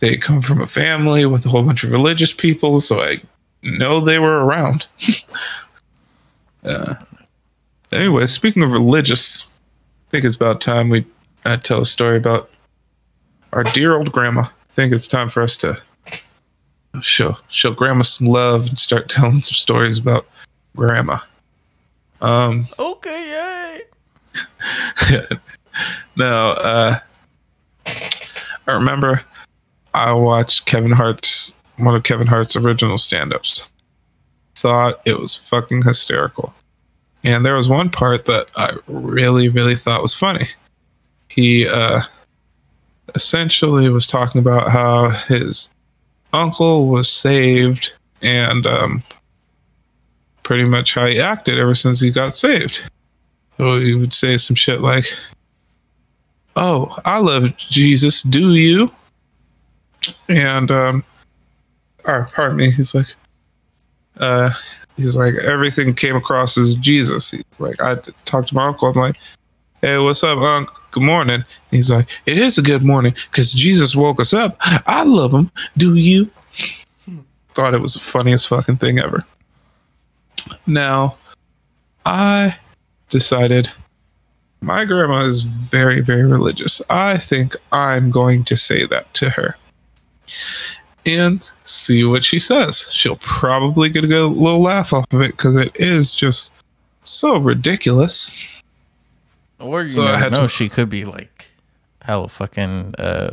They 0.00 0.16
come 0.16 0.42
from 0.42 0.60
a 0.60 0.66
family 0.66 1.26
with 1.26 1.46
a 1.46 1.48
whole 1.48 1.62
bunch 1.62 1.84
of 1.84 1.90
religious 1.90 2.32
people, 2.32 2.80
so 2.80 3.02
I 3.02 3.22
know 3.62 4.00
they 4.00 4.18
were 4.18 4.44
around. 4.44 4.88
uh, 6.64 6.94
anyway, 7.92 8.26
speaking 8.26 8.62
of 8.62 8.72
religious, 8.72 9.46
I 10.08 10.10
think 10.10 10.24
it's 10.24 10.34
about 10.34 10.60
time 10.60 10.88
we 10.90 11.06
uh, 11.44 11.56
tell 11.56 11.82
a 11.82 11.86
story 11.86 12.16
about 12.16 12.50
our 13.52 13.64
dear 13.64 13.96
old 13.96 14.12
grandma. 14.12 14.42
I 14.42 14.72
think 14.72 14.92
it's 14.92 15.08
time 15.08 15.28
for 15.28 15.42
us 15.42 15.56
to 15.58 15.80
show 17.00 17.36
show 17.48 17.72
grandma 17.72 18.02
some 18.02 18.26
love 18.26 18.68
and 18.68 18.78
start 18.78 19.08
telling 19.08 19.42
some 19.42 19.54
stories 19.54 19.98
about 19.98 20.26
grandma. 20.76 21.18
Um, 22.20 22.66
okay, 22.78 23.80
yay. 25.06 25.20
no, 26.16 26.50
uh, 26.50 26.98
I 27.86 28.72
remember 28.72 29.22
I 29.94 30.12
watched 30.12 30.66
Kevin 30.66 30.92
Hart's 30.92 31.52
one 31.76 31.94
of 31.94 32.02
Kevin 32.02 32.26
Hart's 32.26 32.56
original 32.56 32.98
stand-ups. 32.98 33.70
Thought 34.56 35.00
it 35.06 35.18
was 35.18 35.34
fucking 35.34 35.82
hysterical. 35.82 36.54
And 37.24 37.44
there 37.44 37.56
was 37.56 37.68
one 37.68 37.90
part 37.90 38.26
that 38.26 38.50
I 38.56 38.74
really, 38.86 39.48
really 39.48 39.76
thought 39.76 40.02
was 40.02 40.14
funny. 40.14 40.48
He 41.28 41.66
uh, 41.66 42.02
essentially 43.14 43.88
was 43.88 44.06
talking 44.06 44.38
about 44.38 44.70
how 44.70 45.10
his 45.10 45.70
uncle 46.32 46.88
was 46.88 47.10
saved 47.10 47.92
and 48.22 48.66
um, 48.66 49.02
pretty 50.50 50.64
much 50.64 50.94
how 50.94 51.06
he 51.06 51.20
acted 51.20 51.60
ever 51.60 51.76
since 51.76 52.00
he 52.00 52.10
got 52.10 52.34
saved. 52.34 52.82
So 53.56 53.78
he 53.78 53.94
would 53.94 54.12
say 54.12 54.36
some 54.36 54.56
shit 54.56 54.80
like, 54.80 55.06
Oh, 56.56 56.98
I 57.04 57.18
love 57.18 57.56
Jesus, 57.56 58.22
do 58.22 58.54
you? 58.56 58.90
And 60.28 60.72
um 60.72 61.04
or 62.02 62.28
pardon 62.34 62.56
me, 62.56 62.72
he's 62.72 62.96
like 62.96 63.14
uh 64.18 64.50
he's 64.96 65.14
like 65.14 65.36
everything 65.36 65.94
came 65.94 66.16
across 66.16 66.58
as 66.58 66.74
Jesus. 66.74 67.30
He's 67.30 67.44
like 67.60 67.80
I 67.80 67.98
talked 68.24 68.48
to 68.48 68.56
my 68.56 68.66
uncle, 68.66 68.88
I'm 68.88 68.96
like, 68.96 69.18
Hey, 69.82 69.98
what's 69.98 70.24
up, 70.24 70.38
Unc? 70.38 70.68
Good 70.90 71.04
morning. 71.04 71.44
He's 71.70 71.92
like, 71.92 72.08
It 72.26 72.38
is 72.38 72.58
a 72.58 72.62
good 72.62 72.84
morning 72.84 73.14
because 73.30 73.52
Jesus 73.52 73.94
woke 73.94 74.18
us 74.18 74.34
up. 74.34 74.56
I 74.88 75.04
love 75.04 75.32
him. 75.32 75.52
Do 75.76 75.94
you? 75.94 76.28
Thought 77.54 77.74
it 77.74 77.80
was 77.80 77.94
the 77.94 78.00
funniest 78.00 78.48
fucking 78.48 78.78
thing 78.78 78.98
ever. 78.98 79.24
Now, 80.66 81.16
I 82.06 82.56
decided 83.08 83.70
my 84.60 84.84
grandma 84.84 85.24
is 85.26 85.42
very, 85.44 86.00
very 86.00 86.24
religious. 86.24 86.82
I 86.90 87.16
think 87.18 87.56
I'm 87.72 88.10
going 88.10 88.44
to 88.44 88.56
say 88.56 88.86
that 88.86 89.12
to 89.14 89.30
her 89.30 89.56
and 91.06 91.50
see 91.62 92.04
what 92.04 92.22
she 92.24 92.38
says. 92.38 92.90
She'll 92.92 93.16
probably 93.16 93.88
get 93.88 94.04
a 94.04 94.06
good 94.06 94.26
little 94.26 94.60
laugh 94.60 94.92
off 94.92 95.06
of 95.12 95.20
it 95.22 95.32
because 95.32 95.56
it 95.56 95.74
is 95.76 96.14
just 96.14 96.52
so 97.02 97.38
ridiculous. 97.38 98.62
Or 99.58 99.82
you 99.82 99.88
So 99.88 100.02
I 100.02 100.06
never 100.06 100.18
had 100.18 100.32
know, 100.32 100.42
to- 100.42 100.48
she 100.48 100.68
could 100.68 100.88
be 100.90 101.04
like 101.04 101.48
hella 102.02 102.28
fucking 102.28 102.94
uh 102.98 103.30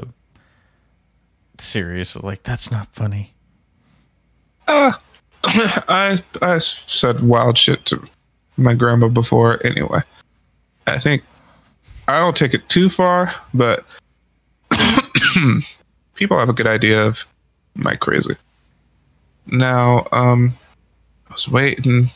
serious. 1.58 2.16
Like 2.16 2.44
that's 2.44 2.72
not 2.72 2.88
funny. 2.94 3.34
Uh, 4.68 4.92
I 5.88 6.22
I 6.42 6.58
said 6.58 7.22
wild 7.22 7.58
shit 7.58 7.86
to 7.86 8.06
my 8.58 8.74
grandma 8.74 9.08
before 9.08 9.66
anyway. 9.66 10.02
I 10.88 10.98
think 10.98 11.24
I 12.08 12.20
don't 12.20 12.36
take 12.36 12.54
it 12.54 12.68
too 12.68 12.90
far, 12.90 13.34
but 13.54 13.86
people 16.16 16.38
have 16.38 16.50
a 16.50 16.54
good 16.54 16.68
idea 16.68 17.06
of 17.06 17.26
my 17.76 17.96
crazy. 17.96 18.36
Now, 19.46 20.06
um, 20.12 20.52
I 21.30 21.34
was 21.34 21.48
waiting, 21.48 22.12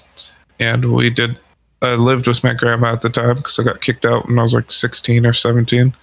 and 0.60 0.94
we 0.94 1.10
did. 1.10 1.40
I 1.82 1.96
lived 1.96 2.28
with 2.28 2.44
my 2.44 2.54
grandma 2.54 2.92
at 2.92 3.02
the 3.02 3.10
time 3.10 3.38
because 3.38 3.58
I 3.60 3.64
got 3.64 3.82
kicked 3.82 4.06
out 4.06 4.28
when 4.28 4.40
I 4.40 4.44
was 4.44 4.54
like 4.54 4.72
sixteen 4.72 5.26
or 5.26 5.34
seventeen, 5.34 5.94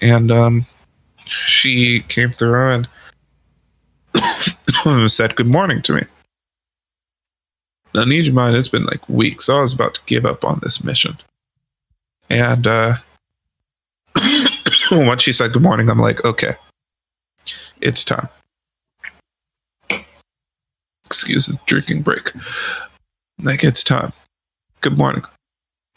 and 0.00 0.32
um, 0.32 0.64
she 1.26 2.00
came 2.08 2.32
through 2.32 2.86
and 4.84 5.10
said 5.10 5.36
good 5.36 5.46
morning 5.46 5.82
to 5.82 5.92
me. 5.92 6.02
Now, 7.94 8.04
need 8.04 8.32
mind, 8.32 8.56
it's 8.56 8.68
been 8.68 8.84
like 8.84 9.06
weeks. 9.08 9.48
I 9.48 9.60
was 9.60 9.72
about 9.72 9.94
to 9.94 10.00
give 10.06 10.24
up 10.24 10.44
on 10.44 10.60
this 10.62 10.82
mission. 10.82 11.18
And 12.30 12.66
uh, 12.66 12.94
once 14.92 15.22
she 15.22 15.32
said 15.32 15.52
good 15.52 15.62
morning, 15.62 15.90
I'm 15.90 15.98
like, 15.98 16.24
okay, 16.24 16.56
it's 17.80 18.04
time. 18.04 18.28
Excuse 21.04 21.46
the 21.46 21.58
drinking 21.66 22.02
break. 22.02 22.32
Like, 23.42 23.62
it's 23.62 23.84
time. 23.84 24.12
Good 24.80 24.96
morning. 24.96 25.24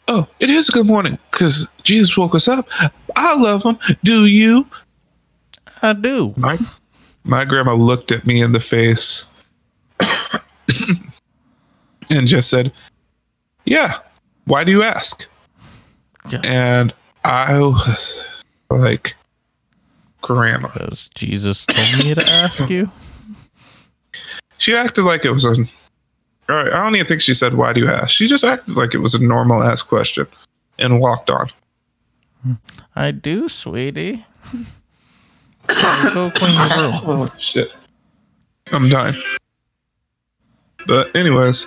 Oh, 0.08 0.28
it 0.38 0.50
is 0.50 0.68
a 0.68 0.72
good 0.72 0.86
morning 0.86 1.18
because 1.30 1.66
Jesus 1.82 2.16
woke 2.16 2.34
us 2.34 2.46
up. 2.46 2.68
I 3.16 3.34
love 3.36 3.62
him. 3.62 3.78
Do 4.04 4.26
you? 4.26 4.68
I 5.82 5.94
do. 5.94 6.32
My 6.36 6.58
my 7.24 7.44
grandma 7.44 7.74
looked 7.74 8.12
at 8.12 8.26
me 8.26 8.40
in 8.40 8.52
the 8.52 8.60
face 8.60 9.24
and 12.10 12.26
just 12.26 12.50
said, 12.50 12.72
"Yeah, 13.64 13.98
why 14.44 14.64
do 14.64 14.72
you 14.72 14.82
ask?" 14.82 15.26
Yeah. 16.30 16.40
And 16.44 16.94
I 17.24 17.58
was 17.58 18.44
like, 18.70 19.14
"Grandma." 20.22 20.68
Because 20.68 21.08
Jesus 21.14 21.64
told 21.66 22.04
me 22.04 22.14
to 22.14 22.26
ask 22.28 22.68
you. 22.70 22.90
She 24.58 24.74
acted 24.74 25.02
like 25.04 25.24
it 25.24 25.30
was 25.30 25.44
a. 25.44 25.50
All 25.50 26.56
right, 26.56 26.72
I 26.72 26.82
don't 26.82 26.94
even 26.94 27.06
think 27.06 27.20
she 27.20 27.34
said, 27.34 27.54
"Why 27.54 27.72
do 27.74 27.80
you 27.80 27.88
ask?" 27.88 28.08
She 28.08 28.26
just 28.26 28.42
acted 28.42 28.74
like 28.74 28.94
it 28.94 28.98
was 28.98 29.14
a 29.14 29.22
normal 29.22 29.62
ass 29.62 29.82
question, 29.82 30.26
and 30.78 30.98
walked 30.98 31.28
on. 31.28 31.50
Hmm. 32.42 32.52
I 32.94 33.10
do, 33.10 33.48
sweetie. 33.50 34.24
Go 35.66 36.30
clean 36.34 36.54
your 36.54 36.68
room. 36.68 37.00
Oh 37.04 37.32
shit! 37.38 37.70
I'm 38.72 38.88
dying. 38.88 39.14
But 40.86 41.14
anyways, 41.14 41.66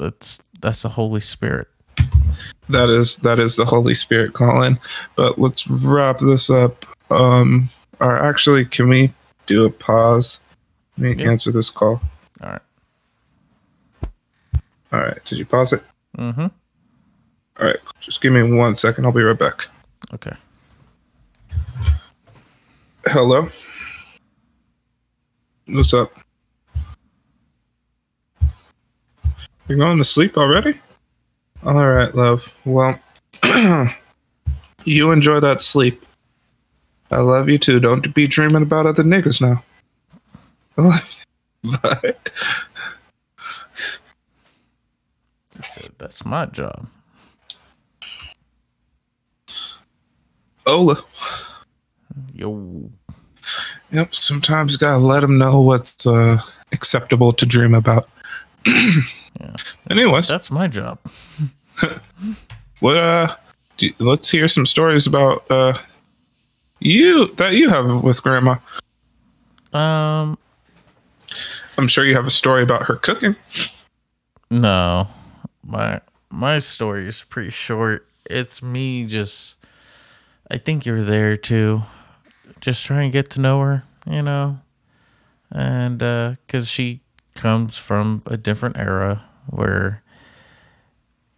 that's 0.00 0.40
that's 0.60 0.82
the 0.82 0.88
Holy 0.88 1.20
Spirit. 1.20 1.68
that 2.68 2.88
is 2.88 3.16
that 3.18 3.38
is 3.38 3.56
the 3.56 3.64
Holy 3.64 3.94
Spirit 3.94 4.32
calling. 4.32 4.78
But 5.16 5.38
let's 5.38 5.68
wrap 5.68 6.18
this 6.18 6.48
up. 6.50 6.86
Um, 7.10 7.68
or 8.00 8.16
actually, 8.16 8.64
can 8.64 8.88
we 8.88 9.12
do 9.46 9.64
a 9.66 9.70
pause? 9.70 10.40
Let 10.98 11.16
me 11.16 11.22
Yeah. 11.24 11.30
answer 11.30 11.52
this 11.52 11.68
call. 11.70 12.00
All 12.42 12.50
right. 12.50 12.62
All 14.92 15.00
right, 15.00 15.24
did 15.24 15.38
you 15.38 15.46
pause 15.46 15.72
it? 15.72 15.82
Mm-hmm. 16.18 16.40
All 16.40 17.66
right, 17.66 17.78
just 18.00 18.20
give 18.20 18.32
me 18.32 18.42
one 18.42 18.74
second. 18.76 19.04
I'll 19.04 19.12
be 19.12 19.22
right 19.22 19.38
back. 19.38 19.66
Okay. 20.14 20.32
Hello. 23.06 23.48
What's 25.66 25.94
up? 25.94 26.12
You're 29.70 29.78
going 29.78 29.98
to 29.98 30.04
sleep 30.04 30.36
already? 30.36 30.80
All 31.62 31.88
right, 31.88 32.12
love. 32.12 32.52
Well, 32.64 32.98
you 34.84 35.12
enjoy 35.12 35.38
that 35.38 35.62
sleep. 35.62 36.04
I 37.12 37.18
love 37.18 37.48
you 37.48 37.56
too. 37.56 37.78
Don't 37.78 38.12
be 38.12 38.26
dreaming 38.26 38.64
about 38.64 38.86
other 38.86 39.04
niggas 39.04 39.40
now. 39.40 39.62
I. 40.76 41.00
Bye. 41.62 42.14
Said, 45.62 45.92
That's 45.98 46.24
my 46.24 46.46
job. 46.46 46.88
Ola. 50.66 51.04
Yo. 52.34 52.90
Yep. 53.92 54.14
Sometimes 54.16 54.72
you 54.72 54.78
gotta 54.78 54.98
let 54.98 55.20
them 55.20 55.38
know 55.38 55.60
what's 55.60 56.04
uh, 56.08 56.40
acceptable 56.72 57.32
to 57.34 57.46
dream 57.46 57.76
about. 57.76 58.08
Yeah. 59.38 59.54
Anyways, 59.90 60.28
That's 60.28 60.50
my 60.50 60.66
job. 60.68 60.98
what? 62.80 62.96
Uh, 62.96 63.36
do, 63.76 63.90
let's 63.98 64.30
hear 64.30 64.48
some 64.48 64.66
stories 64.66 65.06
about 65.06 65.50
uh, 65.50 65.78
you 66.80 67.34
that 67.36 67.54
you 67.54 67.68
have 67.68 68.02
with 68.02 68.22
Grandma. 68.22 68.56
Um, 69.72 70.36
I'm 71.78 71.88
sure 71.88 72.04
you 72.04 72.14
have 72.16 72.26
a 72.26 72.30
story 72.30 72.62
about 72.62 72.84
her 72.84 72.96
cooking. 72.96 73.36
no. 74.50 75.08
My 75.64 76.00
my 76.30 76.58
story 76.58 77.06
is 77.06 77.22
pretty 77.22 77.50
short. 77.50 78.06
It's 78.28 78.62
me 78.62 79.06
just 79.06 79.56
I 80.50 80.56
think 80.58 80.84
you're 80.84 81.02
there 81.04 81.36
too. 81.36 81.82
Just 82.60 82.84
trying 82.84 83.10
to 83.10 83.12
get 83.12 83.30
to 83.30 83.40
know 83.40 83.60
her, 83.60 83.84
you 84.06 84.22
know. 84.22 84.58
And 85.50 86.02
uh 86.02 86.34
cuz 86.48 86.68
she 86.68 87.00
comes 87.34 87.76
from 87.76 88.22
a 88.26 88.36
different 88.36 88.76
era 88.76 89.24
where 89.46 90.02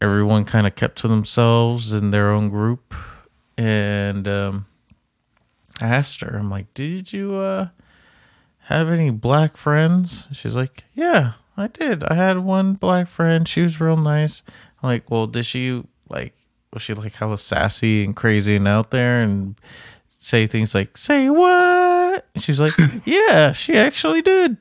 everyone 0.00 0.44
kind 0.44 0.66
of 0.66 0.74
kept 0.74 0.98
to 0.98 1.08
themselves 1.08 1.92
in 1.92 2.10
their 2.10 2.30
own 2.30 2.48
group 2.48 2.94
and 3.56 4.26
um 4.26 4.66
I 5.80 5.86
asked 5.86 6.20
her, 6.20 6.36
I'm 6.36 6.50
like, 6.50 6.72
"Did 6.74 7.12
you 7.12 7.34
uh 7.34 7.68
have 8.66 8.88
any 8.88 9.10
black 9.10 9.56
friends?" 9.56 10.28
She's 10.32 10.54
like, 10.54 10.84
"Yeah, 10.94 11.32
I 11.56 11.66
did. 11.66 12.04
I 12.04 12.14
had 12.14 12.38
one 12.38 12.74
black 12.74 13.08
friend. 13.08 13.48
She 13.48 13.62
was 13.62 13.80
real 13.80 13.96
nice." 13.96 14.42
I'm 14.82 14.88
like, 14.88 15.10
"Well, 15.10 15.26
did 15.26 15.44
she 15.46 15.82
like 16.08 16.34
was 16.72 16.82
she 16.82 16.94
like 16.94 17.14
hella 17.14 17.38
sassy 17.38 18.04
and 18.04 18.14
crazy 18.14 18.56
and 18.56 18.68
out 18.68 18.90
there 18.90 19.22
and 19.22 19.56
say 20.18 20.46
things 20.46 20.74
like, 20.74 20.96
"Say 20.96 21.28
what?" 21.30 22.26
And 22.34 22.44
she's 22.44 22.60
like, 22.60 22.72
"Yeah, 23.04 23.52
she 23.52 23.74
actually 23.74 24.22
did." 24.22 24.58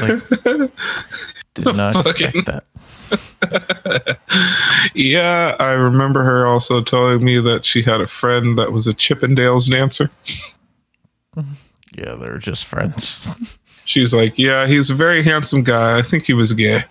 Like, 0.00 0.22
did 1.54 1.76
not 1.76 1.96
expect 2.06 2.46
that. 2.46 2.64
yeah, 4.94 5.56
I 5.58 5.72
remember 5.72 6.22
her 6.22 6.46
also 6.46 6.82
telling 6.82 7.24
me 7.24 7.40
that 7.40 7.64
she 7.64 7.82
had 7.82 8.00
a 8.00 8.06
friend 8.06 8.56
that 8.58 8.70
was 8.72 8.86
a 8.86 8.92
Chippendales 8.92 9.70
dancer. 9.70 10.10
Yeah, 11.92 12.14
they're 12.14 12.38
just 12.38 12.64
friends. 12.66 13.28
She's 13.84 14.14
like, 14.14 14.38
"Yeah, 14.38 14.66
he's 14.68 14.90
a 14.90 14.94
very 14.94 15.24
handsome 15.24 15.64
guy. 15.64 15.98
I 15.98 16.02
think 16.02 16.24
he 16.24 16.32
was 16.32 16.52
gay." 16.52 16.84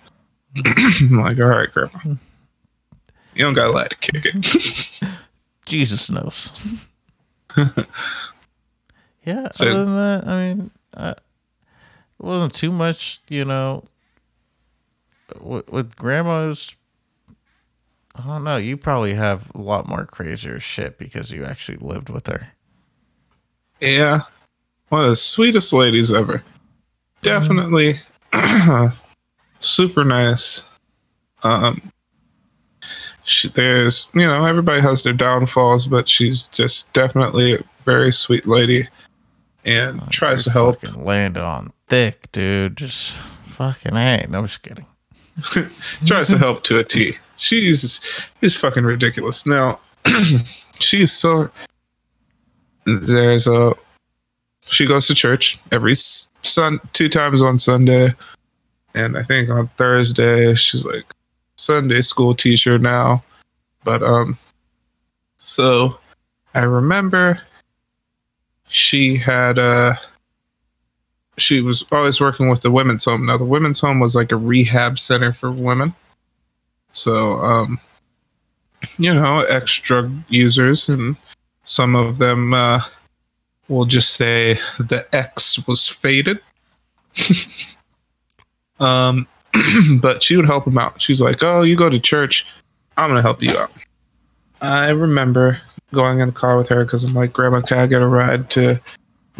I'm 0.66 1.18
like, 1.18 1.40
"All 1.40 1.46
right, 1.48 1.72
grandma, 1.72 1.98
you 2.04 2.16
don't 3.44 3.54
gotta 3.54 3.72
lie 3.72 3.88
to 3.88 3.96
kick 3.96 4.26
it." 4.26 5.00
Jesus 5.64 6.10
knows. 6.10 6.52
yeah. 9.24 9.48
So- 9.52 9.66
other 9.68 9.84
than 9.86 9.94
that, 9.96 10.26
I 10.28 10.48
mean, 10.54 10.70
uh, 10.94 11.14
it 12.20 12.26
wasn't 12.26 12.54
too 12.54 12.70
much, 12.70 13.22
you 13.28 13.46
know. 13.46 13.84
With, 15.40 15.70
with 15.70 15.96
grandmas, 15.96 16.76
I 18.14 18.26
don't 18.26 18.44
know. 18.44 18.58
You 18.58 18.76
probably 18.76 19.14
have 19.14 19.50
a 19.54 19.60
lot 19.60 19.88
more 19.88 20.04
crazier 20.04 20.60
shit 20.60 20.98
because 20.98 21.30
you 21.30 21.44
actually 21.44 21.78
lived 21.78 22.10
with 22.10 22.26
her. 22.26 22.48
yeah, 23.80 24.22
one 24.90 25.04
of 25.04 25.10
the 25.10 25.16
sweetest 25.16 25.72
ladies 25.72 26.12
ever. 26.12 26.42
Definitely 27.22 27.94
super 29.60 30.04
nice. 30.04 30.62
Um, 31.42 31.90
she, 33.24 33.48
there's 33.48 34.08
you 34.14 34.22
know 34.22 34.44
everybody 34.44 34.82
has 34.82 35.04
their 35.04 35.12
downfalls, 35.14 35.86
but 35.86 36.06
she's 36.08 36.44
just 36.44 36.92
definitely 36.92 37.54
a 37.54 37.64
very 37.84 38.12
sweet 38.12 38.46
lady, 38.46 38.88
and 39.64 40.02
tries 40.10 40.44
to 40.44 40.50
help. 40.50 40.82
Landed 40.96 41.42
on 41.42 41.72
thick, 41.90 42.32
dude. 42.32 42.76
Just 42.76 43.18
fucking 43.42 43.94
hey. 43.94 44.24
No, 44.30 44.38
I'm 44.38 44.46
just 44.46 44.62
kidding. 44.62 44.86
tries 46.06 46.30
to 46.30 46.38
help 46.38 46.64
to 46.64 46.78
a 46.78 46.84
T. 46.84 47.14
She's 47.36 48.00
she's 48.40 48.56
fucking 48.56 48.84
ridiculous. 48.84 49.44
Now 49.44 49.80
she's 50.78 51.12
so 51.12 51.50
there's 52.86 53.46
a 53.46 53.74
she 54.64 54.86
goes 54.86 55.06
to 55.08 55.14
church 55.14 55.58
every 55.72 55.94
sun 55.94 56.80
two 56.92 57.08
times 57.08 57.42
on 57.42 57.58
Sunday, 57.58 58.14
and 58.94 59.18
I 59.18 59.22
think 59.22 59.50
on 59.50 59.68
Thursday 59.76 60.54
she's 60.54 60.84
like 60.84 61.04
Sunday 61.56 62.02
school 62.02 62.34
teacher 62.34 62.78
now. 62.78 63.24
But 63.82 64.02
um, 64.02 64.38
so 65.38 65.98
I 66.54 66.62
remember 66.62 67.40
she 68.68 69.16
had 69.16 69.58
uh 69.58 69.94
she 71.40 71.60
was 71.60 71.84
always 71.90 72.20
working 72.20 72.48
with 72.48 72.60
the 72.60 72.70
women's 72.70 73.04
home. 73.04 73.26
Now 73.26 73.36
the 73.36 73.44
women's 73.44 73.80
home 73.80 74.00
was 74.00 74.14
like 74.14 74.32
a 74.32 74.36
rehab 74.36 74.98
center 74.98 75.32
for 75.32 75.50
women. 75.50 75.94
So 76.92 77.40
um 77.40 77.80
you 78.98 79.12
know, 79.12 79.40
ex 79.40 79.78
drug 79.78 80.12
users 80.28 80.88
and 80.88 81.16
some 81.64 81.94
of 81.94 82.18
them 82.18 82.54
uh 82.54 82.80
will 83.68 83.84
just 83.84 84.14
say 84.14 84.54
the 84.78 85.06
X 85.12 85.66
was 85.66 85.88
faded. 85.88 86.40
um 88.80 89.26
but 90.00 90.22
she 90.22 90.36
would 90.36 90.46
help 90.46 90.64
them 90.64 90.78
out. 90.78 91.00
She's 91.02 91.20
like, 91.20 91.42
"Oh, 91.42 91.62
you 91.62 91.76
go 91.76 91.88
to 91.88 91.98
church. 91.98 92.46
I'm 92.96 93.14
to 93.14 93.22
help 93.22 93.42
you 93.42 93.56
out." 93.56 93.72
I 94.60 94.90
remember 94.90 95.60
going 95.92 96.20
in 96.20 96.28
the 96.28 96.34
car 96.34 96.56
with 96.56 96.68
her 96.68 96.84
cuz 96.84 97.02
I'm 97.02 97.14
like, 97.14 97.32
"Grandma, 97.32 97.60
can 97.60 97.78
I 97.78 97.86
get 97.86 98.02
a 98.02 98.06
ride 98.06 98.48
to 98.50 98.80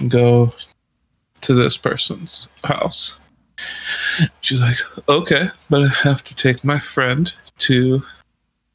go 0.08 0.52
to 1.42 1.54
this 1.54 1.76
person's 1.76 2.48
house. 2.64 3.18
She's 4.40 4.60
like, 4.60 4.78
okay, 5.08 5.50
but 5.68 5.82
I 5.82 5.88
have 5.88 6.24
to 6.24 6.34
take 6.34 6.64
my 6.64 6.78
friend 6.78 7.32
to 7.58 8.02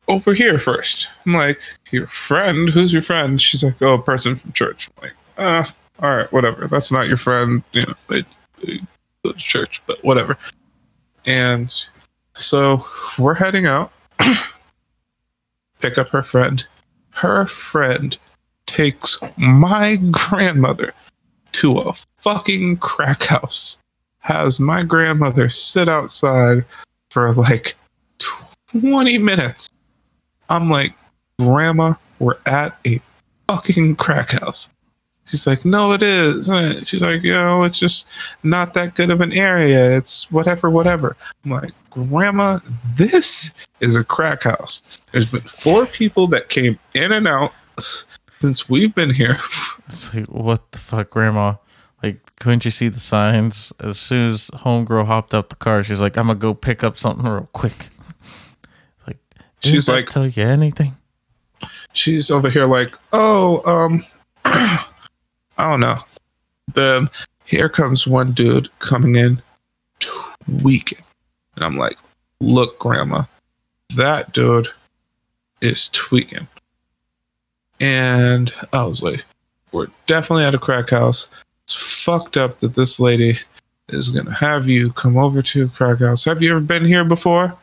over 0.08 0.34
here 0.34 0.60
first. 0.60 1.08
I'm 1.26 1.34
like, 1.34 1.60
your 1.92 2.08
friend? 2.08 2.70
Who's 2.70 2.94
your 2.94 3.02
friend? 3.02 3.42
She's 3.42 3.64
like, 3.64 3.82
oh, 3.82 3.96
a 3.96 4.02
person 4.02 4.36
from 4.36 4.52
church. 4.54 4.90
I'm 4.98 5.04
like, 5.04 5.16
ah, 5.38 5.76
all 6.00 6.16
right, 6.16 6.32
whatever. 6.32 6.68
That's 6.68 6.92
not 6.92 7.08
your 7.08 7.18
friend. 7.18 7.64
You 7.72 7.86
know, 7.88 7.94
they, 8.10 8.24
they 8.64 8.80
go 9.24 9.32
to 9.32 9.38
church, 9.38 9.82
but 9.88 10.04
whatever. 10.04 10.38
And 11.26 11.74
so 12.34 12.86
we're 13.18 13.34
heading 13.34 13.66
out, 13.66 13.92
pick 15.80 15.98
up 15.98 16.10
her 16.10 16.24
friend. 16.24 16.66
Her 17.12 17.46
friend 17.46 18.18
takes 18.66 19.18
my 19.38 19.96
grandmother 20.12 20.94
to 21.56 21.80
a 21.80 21.94
fucking 22.18 22.76
crack 22.78 23.24
house. 23.24 23.78
Has 24.20 24.60
my 24.60 24.84
grandmother 24.84 25.48
sit 25.48 25.88
outside 25.88 26.66
for 27.12 27.34
like 27.34 27.76
20 28.68 29.18
minutes. 29.20 29.70
I'm 30.50 30.70
like, 30.70 30.94
Grandma, 31.40 31.94
we're 32.20 32.38
at 32.46 32.78
a 32.86 33.00
fucking 33.48 33.96
crack 33.96 34.32
house. 34.32 34.68
She's 35.26 35.48
like, 35.48 35.64
No, 35.64 35.94
it 35.94 36.04
is. 36.04 36.52
She's 36.88 37.02
like, 37.02 37.24
You 37.24 37.32
know, 37.32 37.64
it's 37.64 37.80
just 37.80 38.06
not 38.44 38.74
that 38.74 38.96
good 38.96 39.10
of 39.10 39.22
an 39.22 39.32
area. 39.32 39.96
It's 39.96 40.30
whatever, 40.32 40.70
whatever. 40.70 41.16
I'm 41.46 41.52
like, 41.52 41.72
Grandma, 41.90 42.60
this 42.96 43.50
is 43.80 43.96
a 43.96 44.04
crack 44.04 44.44
house. 44.44 44.84
There's 45.14 45.32
been 45.32 45.42
four 45.42 45.86
people 45.86 46.28
that 46.28 46.50
came 46.50 46.78
in 46.94 47.14
and 47.14 47.28
out 47.30 47.54
since 48.42 48.70
we've 48.70 48.94
been 48.96 49.12
here. 49.12 49.38
It's 49.88 50.16
like, 50.16 50.26
what 50.30 50.72
the 50.72 50.80
fuck, 50.80 51.12
grandma? 51.12 51.58
Like, 52.02 52.18
couldn't 52.40 52.66
you 52.66 52.72
see 52.72 52.88
the 52.90 53.00
signs? 53.00 53.72
As 53.80 54.00
soon 54.00 54.32
as 54.32 54.50
homegirl 54.50 55.06
hopped 55.06 55.36
out 55.36 55.52
the 55.52 55.56
car, 55.56 55.84
she's 55.84 56.02
like, 56.02 56.18
I'm 56.18 56.26
gonna 56.26 56.40
go 56.40 56.56
pick 56.56 56.84
up 56.84 56.98
something 56.98 57.24
real 57.26 57.50
quick. 57.54 57.90
Like, 59.08 59.20
She's 59.60 59.88
like- 59.88 60.10
tell 60.10 60.26
you 60.28 60.44
anything? 60.44 60.98
she's 61.94 62.30
over 62.32 62.50
here 62.50 62.66
like, 62.66 62.98
oh, 63.14 63.62
um, 63.72 64.04
I 64.46 64.86
don't 65.58 65.80
know. 65.80 66.00
Then 66.74 67.10
here 67.46 67.70
comes 67.70 68.06
one 68.08 68.34
dude 68.34 68.70
coming 68.80 69.16
in 69.16 69.42
tweaking. 70.00 71.04
And 71.56 71.64
I'm 71.64 71.78
like, 71.78 71.98
look, 72.42 72.78
grandma, 72.80 73.24
that 73.96 74.34
dude 74.34 74.68
is 75.62 75.90
tweaking. 75.90 76.48
And 77.80 78.54
I 78.74 78.84
was 78.84 79.02
like, 79.02 79.26
we're 79.72 79.88
definitely 80.08 80.46
at 80.46 80.56
a 80.56 80.60
crack 80.60 80.90
house. 80.90 81.28
It's 81.64 81.74
fucked 81.74 82.38
up 82.38 82.60
that 82.60 82.76
this 82.76 83.00
lady 83.00 83.38
is 83.90 84.10
going 84.10 84.26
to 84.26 84.34
have 84.34 84.68
you 84.68 84.92
come 84.94 85.18
over 85.18 85.42
to 85.42 85.66
a 85.66 85.68
crack 85.68 86.00
house. 86.00 86.26
Have 86.26 86.42
you 86.42 86.52
ever 86.52 86.62
been 86.62 86.86
here 86.86 87.04
before? 87.04 87.56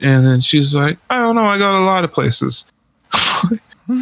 And 0.00 0.24
then 0.24 0.40
she's 0.40 0.74
like, 0.74 0.98
I 1.10 1.20
don't 1.20 1.34
know. 1.34 1.44
I 1.44 1.58
got 1.58 1.80
a 1.80 1.84
lot 1.84 2.04
of 2.04 2.12
places. 2.12 2.64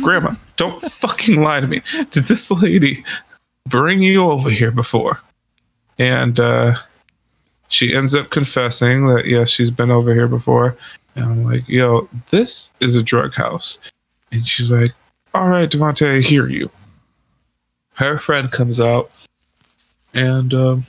Grandma, 0.02 0.34
don't 0.56 0.82
fucking 0.92 1.42
lie 1.42 1.60
to 1.60 1.66
me. 1.66 1.82
Did 2.10 2.26
this 2.26 2.50
lady 2.50 3.04
bring 3.66 4.00
you 4.00 4.24
over 4.24 4.50
here 4.50 4.70
before? 4.70 5.20
And 5.98 6.38
uh, 6.38 6.76
she 7.68 7.94
ends 7.94 8.14
up 8.14 8.30
confessing 8.30 9.06
that 9.06 9.26
yes, 9.26 9.48
she's 9.48 9.70
been 9.70 9.90
over 9.90 10.14
here 10.14 10.28
before. 10.28 10.76
And 11.16 11.24
I'm 11.24 11.44
like, 11.44 11.68
yo, 11.68 12.08
this 12.30 12.72
is 12.80 12.94
a 12.94 13.02
drug 13.02 13.34
house. 13.34 13.78
And 14.30 14.46
she's 14.46 14.70
like, 14.70 14.92
all 15.34 15.48
right, 15.48 15.68
Devontae, 15.68 16.18
I 16.18 16.20
hear 16.20 16.48
you. 16.48 16.70
Her 17.94 18.18
friend 18.18 18.50
comes 18.50 18.80
out 18.80 19.10
and 20.14 20.54
um, 20.54 20.86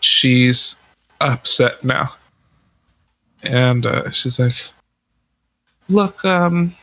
she's 0.00 0.76
upset 1.20 1.82
now. 1.84 2.12
And 3.42 3.86
uh, 3.86 4.10
she's 4.10 4.38
like, 4.38 4.56
look, 5.88 6.24
um, 6.24 6.74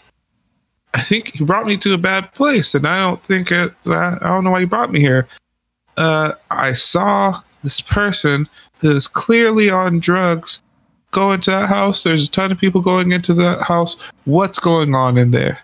I 0.93 1.01
think 1.01 1.39
you 1.39 1.45
brought 1.45 1.68
me 1.68 1.78
to 1.78 1.93
a 1.93 1.97
bad 1.97 2.34
place, 2.34 2.74
and 2.74 2.88
I 2.88 2.97
don't 2.99 3.22
think 3.22 3.51
it, 3.51 3.74
I, 3.86 4.18
don't 4.20 4.43
know 4.43 4.51
why 4.51 4.62
you 4.62 4.68
brought 4.68 4.91
me 4.91 4.99
here. 4.99 5.28
Uh, 5.95 6.34
I 6.49 6.74
saw 6.74 7.41
this 7.64 7.82
person 7.82 8.49
who's 8.80 9.08
clearly 9.08 9.70
on 9.70 9.99
drugs 9.99 10.62
go 11.12 11.32
into 11.32 11.51
that 11.51 11.70
house. 11.70 12.03
There's 12.03 12.28
a 12.28 12.32
ton 12.32 12.51
of 12.51 12.58
people 12.58 12.82
going 12.82 13.12
into 13.12 13.34
that 13.36 13.62
house. 13.62 13.95
What's 14.26 14.60
going 14.60 14.95
on 14.95 15.18
in 15.18 15.32
there? 15.32 15.60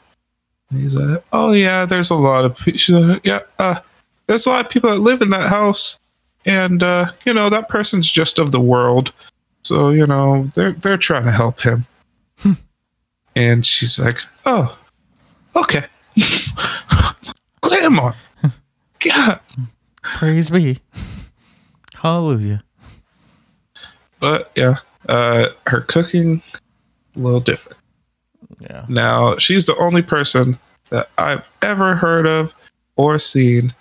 And 0.74 0.82
he's 0.82 0.96
like, 0.96 1.24
Oh 1.32 1.52
yeah, 1.52 1.86
there's 1.86 2.10
a 2.10 2.16
lot 2.16 2.46
of 2.46 2.58
people. 2.58 3.20
Yeah, 3.24 3.42
uh, 3.60 3.80
there's 4.26 4.48
a 4.48 4.50
lot 4.50 4.66
of 4.66 4.72
people 4.72 4.90
that 4.90 4.98
live 4.98 5.22
in 5.22 5.30
that 5.30 5.50
house, 5.50 6.00
and 6.46 6.82
uh, 6.82 7.12
you 7.26 7.34
know 7.34 7.50
that 7.50 7.70
person's 7.70 8.10
just 8.10 8.40
of 8.40 8.52
the 8.52 8.60
world. 8.60 9.14
So 9.62 9.92
you 9.92 10.08
know 10.08 10.52
they're 10.56 10.72
they're 10.72 10.98
trying 10.98 11.26
to 11.26 11.32
help 11.32 11.62
him. 11.62 11.86
and 13.36 13.64
she's 13.66 14.00
like, 14.00 14.18
Oh, 14.48 14.76
okay, 15.56 15.86
Grandma. 17.62 18.14
God. 19.00 19.40
Praise 20.02 20.50
be. 20.50 20.80
Hallelujah. 21.94 22.64
But 24.20 24.52
yeah, 24.56 24.78
uh, 25.08 25.50
her 25.68 25.82
cooking 25.82 26.42
a 27.16 27.20
little 27.20 27.40
different. 27.40 27.78
Yeah. 28.64 28.86
Now 28.88 29.38
she's 29.38 29.66
the 29.66 29.76
only 29.78 30.02
person 30.02 30.58
that 30.90 31.10
I've 31.18 31.44
ever 31.62 31.96
heard 31.96 32.26
of 32.26 32.56
or 32.96 33.20
seen 33.20 33.74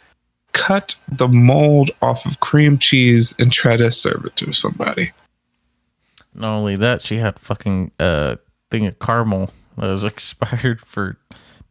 cut 0.53 0.97
the 1.11 1.29
mold 1.29 1.91
off 2.03 2.27
of 2.27 2.41
cream 2.41 2.79
cheese 2.79 3.35
and 3.39 3.53
try 3.53 3.77
to 3.77 3.91
serve 3.91 4.25
it 4.27 4.37
to 4.37 4.53
somebody. 4.53 5.13
Not 6.35 6.57
only 6.57 6.77
that, 6.77 7.03
she 7.03 7.19
had 7.19 7.39
fucking 7.39 7.93
uh 8.01 8.37
thing 8.71 8.87
of 8.87 8.99
caramel 8.99 9.51
that 9.77 9.89
was 9.89 10.05
expired 10.13 10.81
for 10.81 11.19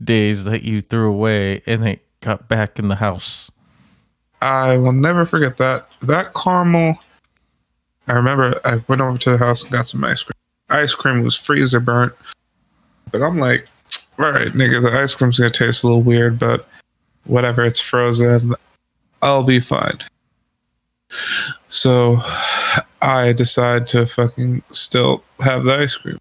days 0.02 0.46
that 0.46 0.64
you 0.64 0.82
threw 0.82 1.12
away 1.12 1.62
and 1.66 1.88
it 1.88 2.06
got 2.22 2.48
back 2.48 2.80
in 2.80 2.88
the 2.88 2.96
house. 2.96 3.52
I 4.42 4.78
will 4.78 4.94
never 4.94 5.26
forget 5.26 5.58
that. 5.58 5.88
That 6.02 6.34
caramel. 6.34 6.98
I 8.08 8.14
remember 8.14 8.60
I 8.66 8.82
went 8.88 9.02
over 9.02 9.18
to 9.20 9.32
the 9.32 9.38
house 9.38 9.64
and 9.64 9.72
got 9.72 9.86
some 9.86 10.04
ice 10.04 10.24
cream. 10.24 10.34
Ice 10.70 10.94
cream 10.94 11.22
was 11.22 11.38
freezer 11.38 11.80
burnt, 11.80 12.14
but 13.12 13.22
I'm 13.22 13.38
like, 13.38 13.68
all 14.20 14.32
right, 14.32 14.50
nigga, 14.50 14.82
the 14.82 14.92
ice 14.92 15.16
cream's 15.16 15.40
gonna 15.40 15.52
taste 15.52 15.84
a 15.84 15.88
little 15.88 16.02
weird, 16.02 16.38
but 16.40 16.68
whatever, 17.26 17.66
it's 17.66 17.80
frozen. 17.80 18.56
I'll 19.22 19.44
be 19.44 19.60
fine. 19.60 20.00
So 21.70 22.22
I 23.02 23.34
decide 23.34 23.88
to 23.90 24.06
fucking 24.06 24.64
still 24.72 25.24
have 25.40 25.64
the 25.64 25.76
ice 25.76 25.96
cream. 25.96 26.18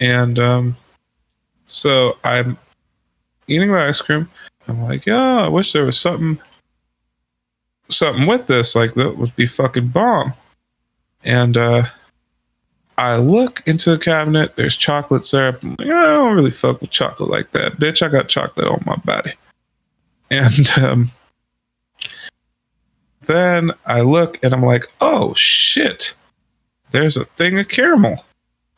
And 0.00 0.38
um 0.38 0.76
so 1.66 2.16
I'm 2.24 2.58
eating 3.46 3.70
the 3.70 3.78
ice 3.78 4.00
cream. 4.00 4.28
I'm 4.68 4.82
like, 4.82 5.06
yeah, 5.06 5.44
I 5.44 5.48
wish 5.48 5.72
there 5.72 5.84
was 5.84 5.98
something 5.98 6.40
something 7.88 8.26
with 8.26 8.46
this. 8.46 8.74
Like 8.74 8.94
that 8.94 9.16
would 9.16 9.34
be 9.36 9.46
fucking 9.46 9.88
bomb. 9.88 10.32
And 11.24 11.56
uh 11.56 11.84
I 13.00 13.16
look 13.16 13.62
into 13.64 13.92
the 13.92 13.98
cabinet, 13.98 14.56
there's 14.56 14.76
chocolate 14.76 15.24
syrup. 15.24 15.62
I'm 15.62 15.70
like, 15.78 15.88
I 15.88 16.04
don't 16.04 16.34
really 16.34 16.50
fuck 16.50 16.82
with 16.82 16.90
chocolate 16.90 17.30
like 17.30 17.50
that. 17.52 17.78
Bitch, 17.78 18.02
I 18.02 18.08
got 18.08 18.28
chocolate 18.28 18.68
on 18.68 18.82
my 18.84 18.96
body. 18.96 19.32
And 20.32 20.70
um 20.78 21.10
then 23.22 23.72
I 23.84 24.02
look 24.02 24.38
and 24.44 24.52
I'm 24.52 24.62
like, 24.62 24.86
oh 25.00 25.34
shit. 25.34 26.14
There's 26.92 27.16
a 27.16 27.24
thing 27.24 27.58
of 27.58 27.68
caramel. 27.68 28.24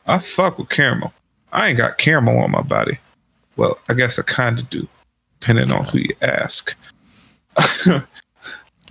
I 0.07 0.17
fuck 0.17 0.57
with 0.57 0.69
caramel. 0.69 1.13
I 1.51 1.67
ain't 1.67 1.77
got 1.77 1.99
caramel 1.99 2.39
on 2.39 2.49
my 2.49 2.63
body. 2.63 2.97
Well, 3.57 3.77
I 3.89 3.93
guess 3.93 4.17
I 4.17 4.23
kind 4.23 4.57
of 4.57 4.67
do, 4.69 4.87
depending 5.39 5.71
on 5.71 5.83
who 5.85 5.99
you 5.99 6.15
ask. 6.21 6.75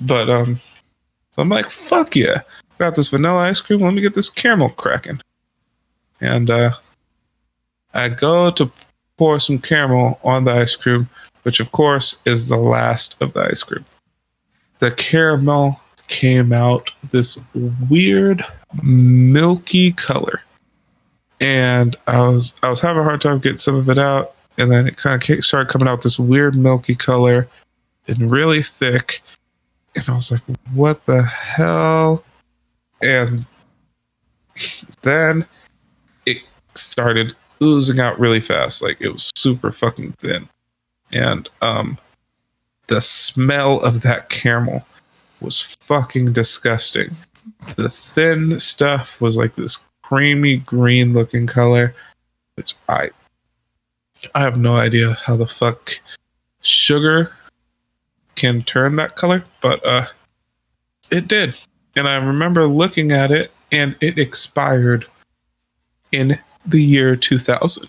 but 0.01 0.31
um, 0.31 0.61
so 1.31 1.43
I'm 1.43 1.49
like, 1.49 1.71
fuck 1.71 2.15
yeah, 2.15 2.43
got 2.83 2.95
this 2.95 3.09
vanilla 3.09 3.49
ice 3.49 3.61
cream. 3.61 3.81
Let 3.81 3.95
me 3.95 4.03
get 4.03 4.15
this 4.15 4.31
caramel 4.31 4.71
cracking. 4.71 5.21
And 6.21 6.51
uh, 6.51 6.73
I 7.95 8.09
go 8.09 8.51
to 8.53 8.71
pour 9.17 9.39
some 9.39 9.59
caramel 9.59 10.19
on 10.25 10.45
the 10.45 10.53
ice 10.53 10.77
cream, 10.77 11.09
which 11.43 11.61
of 11.61 11.73
course 11.73 12.19
is 12.25 12.49
the 12.49 12.57
last 12.57 13.17
of 13.21 13.33
the 13.33 13.45
ice 13.45 13.63
cream. 13.63 13.85
The 14.81 14.91
caramel 14.91 15.81
came 16.09 16.53
out 16.53 16.91
this 17.11 17.39
weird 17.89 18.45
milky 18.83 19.93
color 19.93 20.43
and 21.43 21.97
I 22.07 22.19
was 22.29 22.55
I 22.63 22.71
was 22.71 22.81
having 22.81 23.01
a 23.01 23.05
hard 23.05 23.21
time 23.21 23.41
getting 23.41 23.59
some 23.59 23.75
of 23.75 23.91
it 23.91 23.99
out, 23.99 24.37
and 24.59 24.71
then 24.71 24.87
it 24.87 24.97
kind 24.97 25.21
of 25.21 25.45
started 25.45 25.71
coming 25.71 25.89
out 25.89 26.03
this 26.03 26.19
weird 26.19 26.55
milky 26.55 26.95
color 26.95 27.49
and 28.07 28.31
really 28.31 28.63
thick, 28.63 29.23
and 29.97 30.09
I 30.09 30.15
was 30.15 30.31
like, 30.31 30.43
"What 30.73 31.05
the 31.05 31.23
hell?" 31.25 32.25
And 33.03 33.45
then 35.03 35.47
it 36.25 36.39
started 36.75 37.35
oozing 37.63 38.01
out 38.01 38.19
really 38.19 38.41
fast, 38.41 38.83
like 38.83 39.01
it 39.01 39.09
was 39.09 39.31
super 39.37 39.73
fucking 39.73 40.13
thin, 40.13 40.49
and 41.13 41.49
um, 41.61 41.99
the 42.87 43.01
smell 43.01 43.81
of 43.81 44.03
that 44.03 44.29
caramel 44.29 44.87
was 45.41 45.61
fucking 45.81 46.33
disgusting. 46.33 47.17
The 47.77 47.89
thin 47.89 48.59
stuff 48.61 49.21
was 49.21 49.37
like 49.37 49.55
this 49.55 49.79
creamy 50.03 50.59
green 50.59 51.13
looking 51.13 51.47
color, 51.47 51.95
which 52.55 52.75
I 52.89 53.11
I 54.35 54.43
have 54.43 54.59
no 54.59 54.77
idea 54.77 55.15
how 55.25 55.37
the 55.37 55.47
fuck 55.47 55.99
sugar 56.61 57.33
can 58.37 58.63
turn 58.63 58.97
that 58.97 59.17
color, 59.17 59.45
but 59.61 59.85
uh 59.85 60.07
it 61.11 61.29
did. 61.29 61.57
And 61.97 62.09
I 62.09 62.17
remember 62.17 62.67
looking 62.67 63.13
at 63.13 63.31
it 63.31 63.51
and 63.71 63.97
it 64.01 64.19
expired 64.19 65.07
in 66.11 66.39
the 66.67 66.83
year 66.83 67.17
2000. 67.17 67.89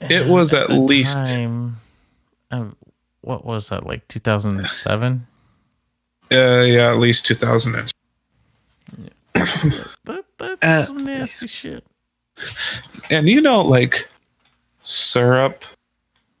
It 0.00 0.26
was 0.26 0.54
at 0.54 0.68
the 0.68 0.78
least- 0.78 1.14
time, 1.14 1.76
uh, 2.50 2.66
what 3.20 3.44
was 3.44 3.68
that 3.68 3.86
like 3.86 4.06
2007? 4.08 5.26
Uh 6.30 6.36
yeah, 6.62 6.90
at 6.92 6.98
least 6.98 7.26
2000. 7.26 7.74
and- 7.74 7.92
That, 10.04 10.24
that's 10.38 10.62
Uh, 10.62 10.82
some 10.84 10.98
nasty 10.98 11.46
shit. 11.46 11.84
And 13.10 13.28
you 13.28 13.40
know 13.40 13.62
like 13.62 14.08
syrup, 14.82 15.64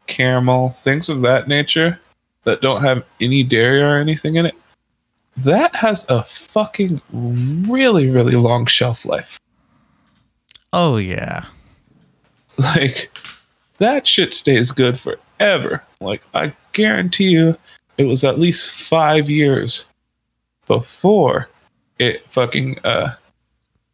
caramel, 0.06 0.70
things 0.82 1.08
of 1.08 1.20
that 1.22 1.48
nature 1.48 1.98
that 2.44 2.60
don't 2.62 2.82
have 2.82 3.04
any 3.20 3.42
dairy 3.42 3.80
or 3.82 3.98
anything 3.98 4.36
in 4.36 4.46
it. 4.46 4.54
That 5.38 5.74
has 5.76 6.04
a 6.08 6.22
fucking 6.24 7.00
really 7.12 8.10
really 8.10 8.34
long 8.34 8.66
shelf 8.66 9.04
life. 9.04 9.38
Oh 10.72 10.96
yeah. 10.96 11.44
like 12.58 13.10
that 13.78 14.06
shit 14.06 14.34
stays 14.34 14.72
good 14.72 14.98
forever. 14.98 15.82
Like 16.00 16.22
I 16.34 16.52
guarantee 16.72 17.30
you, 17.30 17.56
it 17.96 18.04
was 18.04 18.24
at 18.24 18.38
least 18.38 18.72
five 18.72 19.30
years 19.30 19.84
before 20.66 21.48
it 21.98 22.28
fucking 22.30 22.78
uh, 22.84 23.14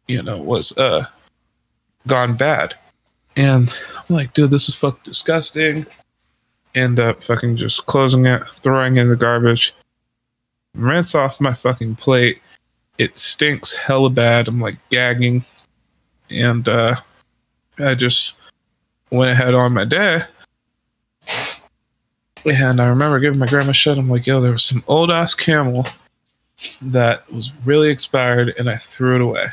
you 0.07 0.21
know, 0.21 0.37
was 0.37 0.75
uh 0.77 1.05
gone 2.07 2.35
bad. 2.35 2.75
And 3.35 3.71
I'm 3.97 4.15
like, 4.15 4.33
dude, 4.33 4.51
this 4.51 4.69
is 4.69 4.75
fucking 4.75 5.01
disgusting. 5.03 5.85
End 6.73 6.99
up 6.99 7.23
fucking 7.23 7.57
just 7.57 7.85
closing 7.85 8.25
it, 8.25 8.47
throwing 8.47 8.97
in 8.97 9.09
the 9.09 9.15
garbage, 9.15 9.73
rinse 10.75 11.15
off 11.15 11.41
my 11.41 11.53
fucking 11.53 11.95
plate. 11.95 12.41
It 12.97 13.17
stinks 13.17 13.73
hella 13.73 14.09
bad. 14.09 14.47
I'm 14.47 14.61
like 14.61 14.77
gagging, 14.89 15.43
and 16.29 16.67
uh, 16.67 16.95
I 17.79 17.95
just 17.95 18.33
went 19.11 19.31
ahead 19.31 19.53
on 19.53 19.73
my 19.73 19.85
day. 19.85 20.21
And 22.45 22.79
I 22.79 22.87
remember 22.87 23.19
giving 23.19 23.39
my 23.39 23.47
grandma 23.47 23.71
shit. 23.71 23.97
I'm 23.97 24.09
like, 24.09 24.27
yo, 24.27 24.39
there 24.39 24.51
was 24.51 24.63
some 24.63 24.83
old 24.87 25.09
ass 25.09 25.33
camel 25.33 25.87
that 26.81 27.31
was 27.31 27.51
really 27.65 27.89
expired 27.89 28.53
and 28.57 28.69
I 28.69 28.77
threw 28.77 29.15
it 29.15 29.21
away. 29.21 29.47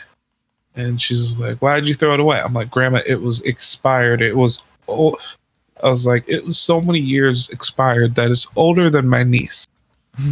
And 0.75 1.01
she's 1.01 1.37
like, 1.37 1.59
why'd 1.59 1.87
you 1.87 1.95
throw 1.95 2.15
it 2.15 2.21
away? 2.21 2.41
I'm 2.41 2.55
like, 2.55 2.71
grandma, 2.71 3.01
it 3.07 3.21
was 3.21 3.41
expired. 3.43 4.23
It 4.23 4.37
was 4.37 4.63
old. 4.89 5.21
I 5.83 5.89
was 5.89 6.07
like, 6.07 6.25
it 6.29 6.45
was 6.45 6.59
so 6.59 6.81
many 6.81 6.99
years 6.99 7.49
expired 7.51 8.15
that 8.15 8.31
it's 8.31 8.47
older 8.57 8.89
than 8.89 9.09
my 9.09 9.25
niece. 9.25 9.67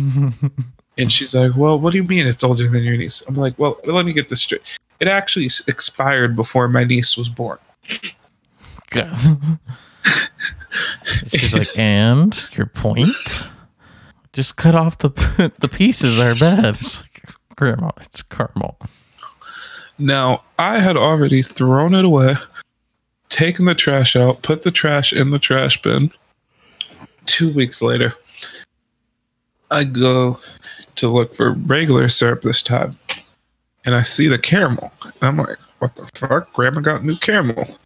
And 1.01 1.13
she's 1.13 1.35
like, 1.35 1.57
Well, 1.57 1.79
what 1.79 1.93
do 1.93 1.99
you 1.99 2.05
mean 2.05 2.27
it's 2.27 2.45
older 2.45 2.69
than 2.69 2.83
your 2.83 2.97
niece? 2.97 3.23
I'm 3.27 3.35
like, 3.35 3.59
Well, 3.59 3.81
let 3.85 4.05
me 4.05 4.13
get 4.13 4.29
this 4.29 4.43
straight. 4.43 4.63
It 5.01 5.09
actually 5.09 5.51
expired 5.67 6.37
before 6.37 6.69
my 6.69 6.85
niece 6.85 7.17
was 7.17 7.29
born. 7.29 7.59
God. 8.91 9.17
She's 11.27 11.55
like, 11.55 11.77
and 11.77 12.49
your 12.53 12.67
point? 12.67 13.49
Just 14.33 14.57
cut 14.57 14.75
off 14.75 14.99
the 14.99 15.09
the 15.59 15.69
pieces 15.69 16.21
are 16.21 16.35
bad. 16.35 16.65
It's 16.65 17.01
like, 17.01 17.23
grandma, 17.57 17.91
it's 17.99 18.23
caramel. 18.23 18.79
Now, 19.99 20.45
I 20.59 20.81
had 20.81 20.97
already 20.97 21.43
thrown 21.43 21.95
it 21.95 22.05
away, 22.05 22.35
taken 23.29 23.65
the 23.65 23.75
trash 23.75 24.17
out, 24.17 24.43
put 24.43 24.63
the 24.63 24.71
trash 24.71 25.13
in 25.13 25.31
the 25.31 25.39
trash 25.39 25.81
bin. 25.83 26.11
Two 27.27 27.53
weeks 27.53 27.83
later, 27.83 28.15
I 29.71 29.85
go 29.85 30.41
to 30.97 31.09
look 31.09 31.35
for 31.35 31.53
regular 31.53 32.09
syrup 32.09 32.43
this 32.43 32.63
time, 32.63 32.99
and 33.85 33.95
I 33.95 34.03
see 34.03 34.29
the 34.29 34.39
caramel. 34.39 34.93
And 35.05 35.15
I'm 35.23 35.37
like, 35.37 35.59
what 35.79 35.97
the 35.97 36.07
fuck? 36.15 36.53
Grandma 36.53 36.81
got 36.81 37.05
new 37.05 37.17
caramel. 37.17 37.79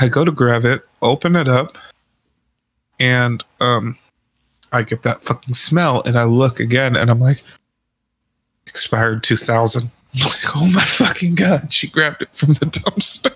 I 0.00 0.08
go 0.08 0.24
to 0.24 0.32
grab 0.32 0.64
it, 0.64 0.86
open 1.02 1.36
it 1.36 1.48
up, 1.48 1.78
and 2.98 3.44
um, 3.60 3.98
I 4.72 4.82
get 4.82 5.02
that 5.02 5.24
fucking 5.24 5.54
smell, 5.54 6.02
and 6.06 6.18
I 6.18 6.24
look 6.24 6.60
again, 6.60 6.96
and 6.96 7.10
I'm 7.10 7.20
like, 7.20 7.42
expired 8.66 9.22
2000. 9.22 9.82
I'm 10.14 10.20
like, 10.20 10.56
oh 10.56 10.66
my 10.66 10.84
fucking 10.84 11.34
god! 11.34 11.72
She 11.72 11.88
grabbed 11.88 12.22
it 12.22 12.30
from 12.32 12.54
the 12.54 12.66
dumpster, 12.66 13.32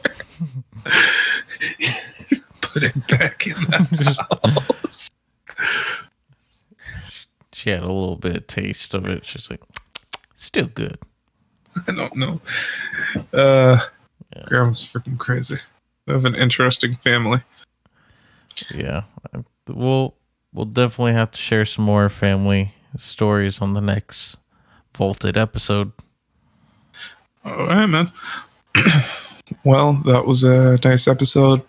put 2.61 2.83
it 2.83 3.07
back 3.09 3.47
in 3.47 3.55
the 3.55 4.27
house. 4.31 4.77
She 7.61 7.69
had 7.69 7.83
a 7.83 7.93
little 7.93 8.17
bit 8.17 8.37
of 8.37 8.47
taste 8.47 8.95
of 8.95 9.05
it. 9.05 9.27
She's 9.27 9.51
like, 9.51 9.61
still 10.35 10.69
good. 10.69 10.99
I 11.87 11.93
don't 11.93 12.17
know. 12.17 12.41
Uh, 13.35 13.79
Yeah. 14.35 14.45
grandma's 14.47 14.83
freaking 14.87 15.19
crazy. 15.19 15.57
I 16.09 16.13
have 16.13 16.25
an 16.25 16.35
interesting 16.35 16.97
family. 16.97 17.43
Yeah. 18.75 19.03
We'll 19.69 20.15
we'll 20.55 20.65
definitely 20.65 21.13
have 21.13 21.33
to 21.33 21.39
share 21.39 21.67
some 21.67 21.85
more 21.85 22.09
family 22.09 22.73
stories 22.97 23.61
on 23.61 23.75
the 23.75 23.83
next 23.83 24.39
Vaulted 24.97 25.37
episode. 25.37 25.93
All 27.45 27.67
right, 27.67 27.87
man. 27.87 28.11
well, 29.65 29.95
that 30.07 30.25
was 30.27 30.45
a 30.45 30.79
nice 30.83 31.07
episode. 31.07 31.61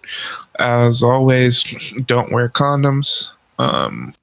As 0.57 1.03
always, 1.03 1.63
don't 2.05 2.31
wear 2.31 2.47
condoms. 2.47 3.31
Um, 3.59 4.13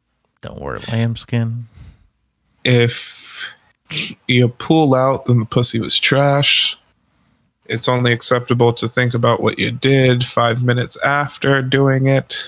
Don't 0.40 0.60
wear 0.60 0.78
lambskin. 0.92 1.66
if 2.64 3.50
you 4.26 4.48
pull 4.48 4.94
out, 4.94 5.24
then 5.24 5.40
the 5.40 5.46
pussy 5.46 5.80
was 5.80 5.98
trash. 5.98 6.76
It's 7.66 7.88
only 7.88 8.12
acceptable 8.12 8.72
to 8.74 8.88
think 8.88 9.14
about 9.14 9.42
what 9.42 9.58
you 9.58 9.70
did 9.70 10.24
five 10.24 10.62
minutes 10.62 10.96
after 11.04 11.60
doing 11.62 12.06
it. 12.06 12.42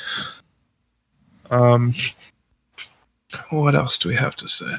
Um, 1.50 1.92
what 3.50 3.74
else 3.74 3.98
do 3.98 4.08
we 4.08 4.16
have 4.16 4.36
to 4.36 4.48
say? 4.48 4.72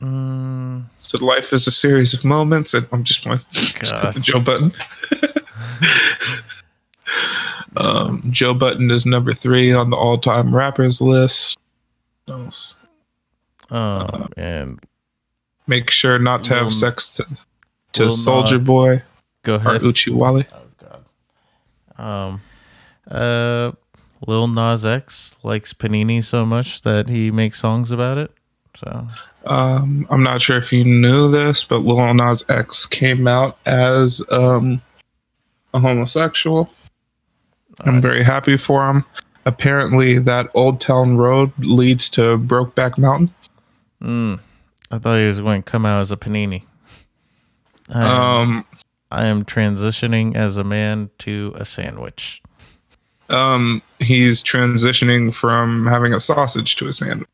Mm, 0.00 0.84
So 0.96 1.24
life 1.24 1.52
is 1.52 1.66
a 1.66 1.70
series 1.70 2.14
of 2.14 2.24
moments, 2.24 2.74
and 2.74 2.86
I'm 2.92 3.04
just 3.04 3.22
playing. 3.22 3.40
Joe 4.22 4.40
Budden. 4.42 4.72
um, 7.76 8.22
Joe 8.30 8.54
Budden 8.54 8.90
is 8.90 9.06
number 9.06 9.32
three 9.32 9.72
on 9.72 9.90
the 9.90 9.96
all-time 9.96 10.54
rappers 10.54 11.00
list. 11.00 11.58
Else? 12.28 12.78
um, 13.70 14.28
and 14.36 14.80
Make 15.66 15.90
sure 15.90 16.18
not 16.18 16.42
to 16.44 16.54
have 16.54 16.72
sex 16.72 17.08
to, 17.16 17.26
to 17.92 18.10
Soldier 18.10 18.58
Nas- 18.58 18.66
Boy 18.66 19.02
go 19.42 19.54
ahead. 19.56 19.82
Uchi 19.82 20.10
Wally. 20.10 20.46
Oh 20.52 20.58
god. 21.98 22.04
Um 22.04 22.40
uh 23.10 23.72
Lil 24.26 24.48
Nas 24.48 24.84
X 24.86 25.36
likes 25.42 25.72
Panini 25.72 26.22
so 26.22 26.44
much 26.44 26.82
that 26.82 27.08
he 27.08 27.30
makes 27.30 27.58
songs 27.60 27.90
about 27.90 28.18
it. 28.18 28.30
So 28.76 29.06
Um, 29.44 30.06
I'm 30.10 30.22
not 30.22 30.40
sure 30.42 30.56
if 30.58 30.72
you 30.72 30.84
knew 30.84 31.30
this, 31.30 31.64
but 31.64 31.78
Lil 31.78 32.14
Nas 32.14 32.44
X 32.48 32.86
came 32.86 33.26
out 33.28 33.58
as 33.66 34.22
um, 34.30 34.80
a 35.74 35.78
homosexual. 35.80 36.70
I'm 37.80 38.00
very 38.00 38.22
happy 38.22 38.56
for 38.56 38.88
him. 38.88 39.04
Apparently, 39.44 40.18
that 40.18 40.48
Old 40.54 40.80
Town 40.80 41.16
Road 41.16 41.52
leads 41.58 42.08
to 42.10 42.38
Brokeback 42.38 42.96
Mountain. 42.98 43.34
mm, 44.02 44.38
I 44.90 44.98
thought 44.98 45.18
he 45.18 45.26
was 45.26 45.40
going 45.40 45.62
to 45.62 45.70
come 45.70 45.84
out 45.84 46.00
as 46.00 46.12
a 46.12 46.16
Panini. 46.16 46.62
I 47.88 48.04
am, 48.04 48.10
Um, 48.48 48.64
I 49.10 49.26
am 49.26 49.44
transitioning 49.44 50.36
as 50.36 50.56
a 50.56 50.64
man 50.64 51.10
to 51.18 51.52
a 51.56 51.64
sandwich. 51.64 52.40
um, 53.30 53.82
he's 53.98 54.42
transitioning 54.42 55.34
from 55.34 55.86
having 55.86 56.12
a 56.14 56.20
sausage 56.20 56.76
to 56.76 56.86
a 56.88 56.92
sandwich. 56.92 57.28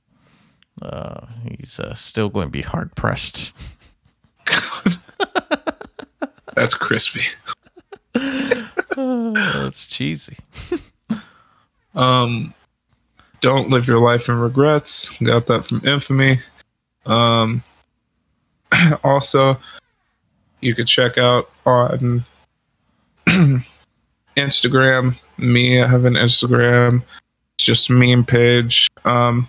Uh, 0.81 1.27
he's 1.45 1.79
uh, 1.81 1.93
still 1.95 2.29
going 2.29 2.47
to 2.47 2.51
be 2.53 2.63
hard 2.63 2.95
pressed. 2.95 3.55
That's 6.55 6.75
crispy. 6.75 7.23
That's 8.97 9.87
cheesy. 9.87 10.37
Um, 11.95 12.55
don't 13.41 13.71
live 13.71 13.87
your 13.87 14.01
life 14.01 14.29
in 14.29 14.37
regrets. 14.37 15.17
Got 15.21 15.47
that 15.47 15.65
from 15.65 15.87
Infamy. 15.87 16.41
Um, 17.07 17.63
also, 19.05 19.59
you 20.61 20.75
could 20.75 20.87
check 20.87 21.19
out 21.19 21.51
on 21.65 22.25
Instagram. 24.37 25.21
Me, 25.39 25.81
I 25.81 25.87
have 25.87 26.05
an 26.05 26.15
Instagram. 26.15 27.03
It's 27.55 27.65
just 27.65 27.91
meme 27.91 28.25
page 28.25 28.89
um, 29.05 29.47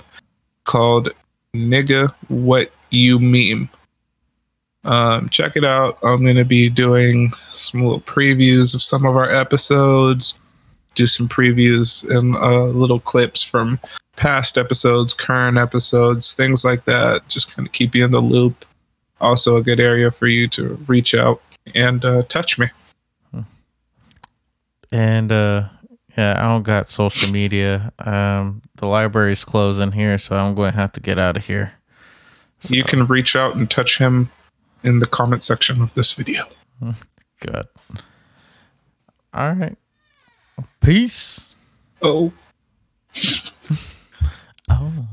called 0.66 1.10
Nigga 1.56 2.14
What 2.28 2.72
You 2.92 3.20
Meme. 3.20 3.70
Um, 4.86 5.30
check 5.30 5.56
it 5.56 5.66
out. 5.66 5.98
I'm 6.04 6.24
going 6.24 6.38
to 6.38 6.46
be 6.46 6.70
doing 6.70 7.32
some 7.52 7.82
little 7.82 8.02
previews 8.02 8.74
of 8.74 8.82
some 8.82 9.06
of 9.06 9.16
our 9.16 9.30
episodes 9.30 10.36
do 11.00 11.08
some 11.08 11.30
previews 11.30 12.08
and 12.10 12.36
uh, 12.36 12.66
little 12.66 13.00
clips 13.00 13.42
from 13.42 13.80
past 14.18 14.58
episodes, 14.58 15.14
current 15.14 15.58
episodes, 15.58 16.34
things 16.34 16.66
like 16.66 16.84
that. 16.84 17.26
Just 17.30 17.56
kind 17.56 17.66
of 17.66 17.72
keep 17.72 17.96
you 17.96 18.04
in 18.04 18.12
the 18.12 18.20
loop. 18.20 18.66
Also, 19.22 19.56
a 19.56 19.64
good 19.64 19.80
area 19.80 20.12
for 20.12 20.28
you 20.28 20.48
to 20.50 20.76
reach 20.88 21.16
out 21.16 21.42
and 21.74 22.04
uh, 22.04 22.24
touch 22.24 22.60
me. 22.60 22.68
And 24.92 25.32
uh 25.32 25.70
yeah, 26.18 26.34
I 26.38 26.48
don't 26.48 26.64
got 26.64 26.88
social 26.88 27.32
media. 27.32 27.94
Um 28.00 28.62
the 28.76 28.88
library's 28.88 29.46
closing 29.46 29.92
here, 29.92 30.18
so 30.18 30.36
I'm 30.36 30.56
going 30.56 30.72
to 30.72 30.78
have 30.78 30.92
to 30.94 31.00
get 31.00 31.20
out 31.20 31.38
of 31.38 31.46
here. 31.46 31.74
You 32.68 32.84
can 32.84 33.06
reach 33.06 33.36
out 33.36 33.56
and 33.56 33.70
touch 33.70 34.00
him 34.00 34.32
in 34.84 35.00
the 35.00 35.06
comment 35.06 35.44
section 35.44 35.82
of 35.82 35.94
this 35.94 36.14
video. 36.14 36.44
Good. 37.40 37.68
All 39.34 39.54
right. 39.54 39.78
Peace. 40.82 41.54
Oh. 42.02 42.32
oh. 44.70 45.09